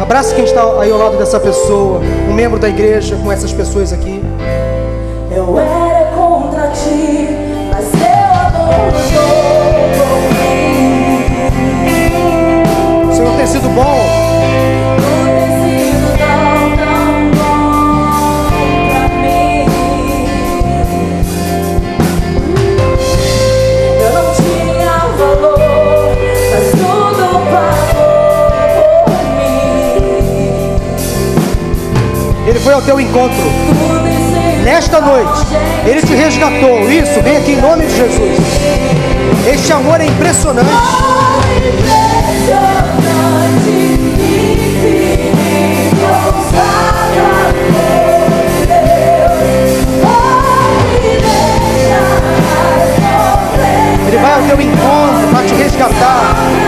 Abraça 0.00 0.34
quem 0.34 0.44
está 0.44 0.62
aí 0.80 0.90
ao 0.90 0.98
lado 0.98 1.16
dessa 1.16 1.40
pessoa, 1.40 2.00
um 2.28 2.32
membro 2.32 2.58
da 2.58 2.68
igreja, 2.68 3.16
com 3.16 3.32
essas 3.32 3.52
pessoas 3.52 3.92
aqui. 3.92 4.22
Eu 5.34 5.58
era 5.58 6.12
contra 6.14 6.68
ti, 6.68 7.28
mas 7.72 7.84
mim. 11.82 13.08
O 13.10 13.14
Senhor 13.14 13.36
tem 13.36 13.46
sido 13.46 13.68
bom. 13.70 14.23
Foi 32.64 32.72
ao 32.72 32.80
teu 32.80 32.98
encontro. 32.98 33.36
Nesta 34.64 34.98
noite, 34.98 35.44
Ele 35.86 36.00
te 36.00 36.14
resgatou. 36.14 36.90
Isso, 36.90 37.20
vem 37.20 37.36
aqui 37.36 37.52
em 37.52 37.60
nome 37.60 37.84
de 37.84 37.94
Jesus. 37.94 38.38
Este 39.46 39.72
amor 39.74 40.00
é 40.00 40.06
impressionante. 40.06 40.70
Ele 54.08 54.16
vai 54.16 54.32
ao 54.32 54.42
teu 54.42 54.60
encontro 54.60 55.28
para 55.30 55.46
te 55.46 55.54
resgatar. 55.54 56.63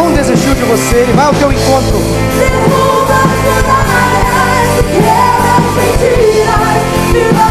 Não 0.00 0.12
desistiu 0.12 0.54
de 0.54 0.62
você. 0.62 0.96
Ele 0.96 1.12
vai 1.12 1.26
ao 1.26 1.34
teu 1.34 1.52
encontro. 1.52 1.98
Derruba 2.38 3.14
as 3.14 3.30
muralhas, 3.42 4.86
quebra 4.92 5.52
as 5.56 5.66
mentiras 5.76 6.70
e 7.14 7.49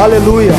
Aleluia. 0.00 0.52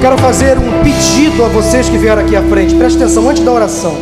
Quero 0.00 0.18
fazer 0.18 0.58
um 0.58 0.82
pedido 0.82 1.44
a 1.44 1.48
vocês 1.48 1.88
que 1.88 1.96
vieram 1.96 2.20
aqui 2.20 2.34
à 2.34 2.42
frente. 2.42 2.74
Preste 2.74 2.96
atenção 2.96 3.30
antes 3.30 3.44
da 3.44 3.52
oração. 3.52 3.96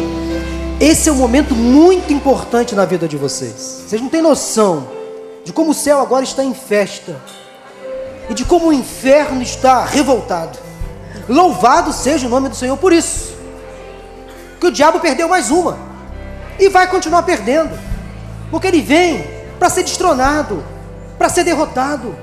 Esse 0.80 1.10
é 1.10 1.12
um 1.12 1.16
momento 1.16 1.54
muito 1.54 2.14
importante 2.14 2.74
na 2.74 2.86
vida 2.86 3.06
de 3.06 3.18
vocês. 3.18 3.84
Vocês 3.86 4.00
não 4.00 4.08
têm 4.08 4.22
noção 4.22 4.88
de 5.44 5.52
como 5.52 5.72
o 5.72 5.74
céu 5.74 6.00
agora 6.00 6.24
está 6.24 6.42
em 6.42 6.54
festa 6.54 7.14
e 8.30 8.32
de 8.32 8.46
como 8.46 8.68
o 8.68 8.72
inferno 8.72 9.42
está 9.42 9.84
revoltado. 9.84 10.58
Louvado 11.28 11.92
seja 11.92 12.26
o 12.26 12.30
nome 12.30 12.48
do 12.48 12.56
Senhor 12.56 12.78
por 12.78 12.94
isso. 12.94 13.34
Que 14.58 14.68
o 14.68 14.72
diabo 14.72 14.98
perdeu 14.98 15.28
mais 15.28 15.50
uma 15.50 15.76
e 16.58 16.70
vai 16.70 16.86
continuar 16.86 17.22
perdendo, 17.22 17.78
porque 18.50 18.66
ele 18.66 18.80
vem 18.80 19.31
para 19.62 19.70
ser 19.70 19.84
destronado, 19.84 20.60
para 21.16 21.28
ser 21.28 21.44
derrotado. 21.44 22.16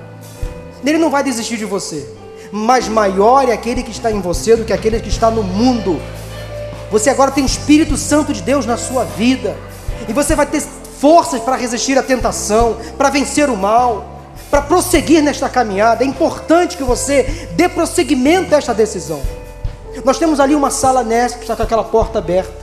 Ele 0.86 0.98
não 0.98 1.10
vai 1.10 1.24
desistir 1.24 1.56
de 1.56 1.64
você, 1.64 2.06
mas 2.52 2.90
maior 2.90 3.48
é 3.48 3.54
aquele 3.54 3.82
que 3.82 3.92
está 3.92 4.12
em 4.12 4.20
você 4.20 4.58
do 4.58 4.66
que 4.66 4.74
aquele 4.74 5.00
que 5.00 5.08
está 5.08 5.32
no 5.32 5.42
mundo. 5.42 6.02
Você 6.92 7.10
agora 7.10 7.32
tem 7.32 7.42
o 7.42 7.48
Espírito 7.48 7.96
Santo 7.96 8.34
de 8.34 8.42
Deus 8.42 8.66
na 8.66 8.76
sua 8.76 9.06
vida, 9.06 9.56
e 10.06 10.12
você 10.12 10.36
vai 10.36 10.46
ter 10.48 10.62
forças 11.00 11.40
para 11.40 11.56
resistir 11.56 11.98
à 11.98 12.04
tentação, 12.04 12.76
para 12.98 13.10
vencer 13.10 13.50
o 13.50 13.56
mal, 13.56 14.22
para 14.52 14.62
prosseguir 14.62 15.24
nesta 15.24 15.48
caminhada. 15.48 16.04
É 16.04 16.08
importante 16.08 16.76
que 16.76 16.84
você 16.84 17.48
dê 17.54 17.70
prosseguimento 17.70 18.54
a 18.54 18.58
esta 18.58 18.74
decisão. 18.74 19.22
Nós 20.04 20.20
temos 20.20 20.42
ali 20.42 20.56
uma 20.56 20.72
sala 20.72 21.06
nessa 21.06 21.38
que 21.38 21.46
está 21.46 21.56
com 21.56 21.64
aquela 21.64 21.86
porta 21.86 22.20
aberta. 22.20 22.59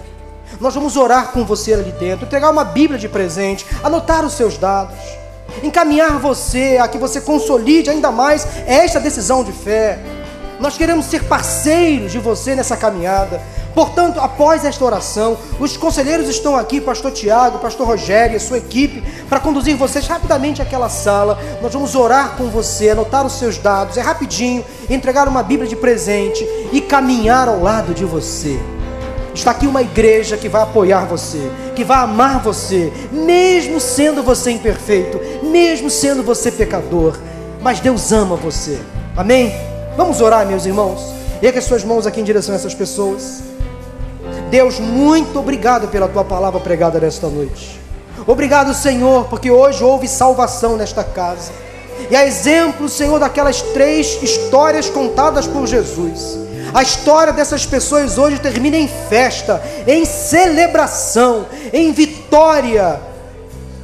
Nós 0.61 0.75
vamos 0.75 0.97
orar 0.97 1.33
com 1.33 1.45
você 1.45 1.75
ali 1.75 1.93
dentro, 1.93 2.27
entregar 2.27 2.51
uma 2.51 2.65
Bíblia 2.65 2.99
de 2.99 3.09
presente, 3.09 3.67
anotar 3.83 4.25
os 4.25 4.33
seus 4.33 4.57
dados, 4.57 4.97
encaminhar 5.63 6.19
você 6.19 6.79
a 6.81 6.89
que 6.89 6.99
você 6.99 7.21
consolide 7.21 7.91
ainda 7.91 8.11
mais 8.11 8.47
esta 8.67 8.99
decisão 9.01 9.45
de 9.45 9.53
fé. 9.53 9.99
Nós 10.59 10.77
queremos 10.77 11.07
ser 11.07 11.25
parceiros 11.25 12.13
de 12.13 12.19
você 12.19 12.55
nessa 12.55 12.77
caminhada. 12.77 13.41
Portanto, 13.75 14.19
após 14.19 14.65
esta 14.65 14.83
oração, 14.83 15.37
os 15.61 15.77
conselheiros 15.77 16.31
estão 16.31 16.57
aqui, 16.57 16.81
pastor 16.81 17.13
Tiago, 17.13 17.59
pastor 17.59 17.87
Rogério 17.87 18.33
e 18.33 18.37
a 18.37 18.41
sua 18.41 18.57
equipe, 18.57 19.05
para 19.29 19.39
conduzir 19.39 19.77
vocês 19.77 20.07
rapidamente 20.07 20.63
àquela 20.63 20.89
sala. 20.89 21.39
Nós 21.61 21.75
vamos 21.75 21.95
orar 21.95 22.37
com 22.39 22.49
você, 22.49 22.89
anotar 22.89 23.27
os 23.27 23.35
seus 23.35 23.59
dados, 23.59 23.99
é 23.99 24.01
rapidinho, 24.01 24.65
entregar 24.89 25.29
uma 25.29 25.43
Bíblia 25.43 25.69
de 25.69 25.77
presente 25.77 26.43
e 26.73 26.81
caminhar 26.81 27.49
ao 27.49 27.63
lado 27.63 27.93
de 27.93 28.07
você. 28.07 28.59
Está 29.37 29.51
aqui 29.51 29.67
uma 29.67 29.83
igreja 29.83 30.39
que 30.39 30.49
vai 30.49 30.63
apoiar 30.63 31.05
você, 31.05 31.51
que 31.75 31.85
vai 31.85 31.99
amar 31.99 32.41
você, 32.41 32.91
mesmo 33.13 33.79
sendo 33.79 34.23
você 34.23 34.51
imperfeito, 34.51 35.21
mesmo 35.43 35.91
sendo 35.91 36.23
você 36.23 36.51
pecador, 36.51 37.19
mas 37.61 37.79
Deus 37.79 38.13
ama 38.13 38.35
você. 38.35 38.81
Amém? 39.15 39.55
Vamos 39.95 40.23
orar, 40.23 40.47
meus 40.47 40.65
irmãos. 40.65 41.13
Erga 41.43 41.59
as 41.59 41.67
suas 41.67 41.85
mãos 41.85 42.07
aqui 42.07 42.19
em 42.19 42.25
direção 42.25 42.55
a 42.55 42.57
essas 42.57 42.75
pessoas. 42.75 43.43
Deus, 44.51 44.81
muito 44.81 45.39
obrigado 45.39 45.89
pela 45.89 46.09
tua 46.09 46.25
palavra 46.25 46.59
pregada 46.59 46.99
nesta 46.99 47.29
noite. 47.29 47.79
Obrigado, 48.27 48.73
Senhor, 48.73 49.27
porque 49.27 49.51
hoje 49.51 49.85
houve 49.85 50.09
salvação 50.09 50.79
nesta 50.79 51.05
casa. 51.05 51.53
E 52.11 52.17
a 52.17 52.27
exemplo, 52.27 52.89
Senhor, 52.89 53.21
daquelas 53.21 53.61
três 53.61 54.19
histórias 54.23 54.89
contadas 54.89 55.47
por 55.47 55.67
Jesus. 55.67 56.46
A 56.77 56.83
história 56.83 57.33
dessas 57.33 57.65
pessoas 57.65 58.19
hoje 58.19 58.39
termina 58.39 58.77
em 58.77 58.87
festa, 58.87 59.63
em 59.87 60.05
celebração, 60.05 61.47
em 61.73 61.91
vitória, 61.91 63.01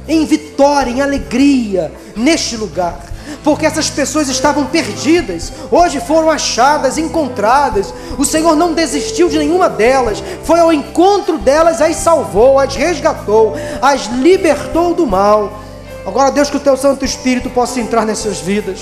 em 0.07 0.23
vitória, 0.27 0.91
em 0.91 1.01
alegria 1.01 1.91
neste 2.15 2.55
lugar. 2.55 2.99
Porque 3.43 3.65
essas 3.65 3.89
pessoas 3.89 4.29
estavam 4.29 4.67
perdidas, 4.67 5.51
hoje 5.71 5.99
foram 6.01 6.29
achadas, 6.29 6.99
encontradas. 6.99 7.91
O 8.15 8.23
Senhor 8.23 8.55
não 8.55 8.75
desistiu 8.75 9.27
de 9.27 9.39
nenhuma 9.39 9.67
delas, 9.67 10.23
foi 10.43 10.59
ao 10.59 10.71
encontro 10.71 11.39
delas, 11.39 11.81
as 11.81 11.95
salvou, 11.95 12.59
as 12.59 12.75
resgatou, 12.75 13.55
as 13.81 14.05
libertou 14.05 14.93
do 14.93 15.07
mal. 15.07 15.63
Agora, 16.05 16.29
Deus, 16.29 16.51
que 16.51 16.57
o 16.57 16.59
teu 16.59 16.77
Santo 16.77 17.03
Espírito 17.03 17.49
possa 17.49 17.79
entrar 17.79 18.05
nessas 18.05 18.39
vidas, 18.39 18.81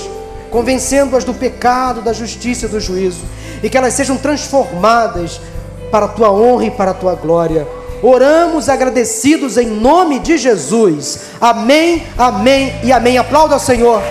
convencendo-as 0.52 1.24
do 1.24 1.34
pecado, 1.34 2.02
da 2.02 2.14
justiça 2.14 2.66
e 2.66 2.70
do 2.70 2.80
juízo, 2.80 3.22
e 3.64 3.70
que 3.70 3.78
elas 3.78 3.94
sejam 3.94 4.18
transformadas 4.18 5.42
para 5.90 6.06
a 6.06 6.10
tua 6.10 6.32
honra 6.32 6.66
e 6.66 6.72
para 6.72 6.92
a 6.92 6.94
tua 6.94 7.16
glória. 7.16 7.68
Oramos 8.04 8.68
agradecidos 8.68 9.58
em 9.58 9.68
nome 9.68 10.20
de 10.20 10.38
Jesus. 10.38 11.22
Amém, 11.40 12.04
amém 12.18 12.74
e 12.84 12.92
amém. 12.92 13.18
Aplauda 13.18 13.54
ao 13.54 13.60
Senhor. 13.60 14.02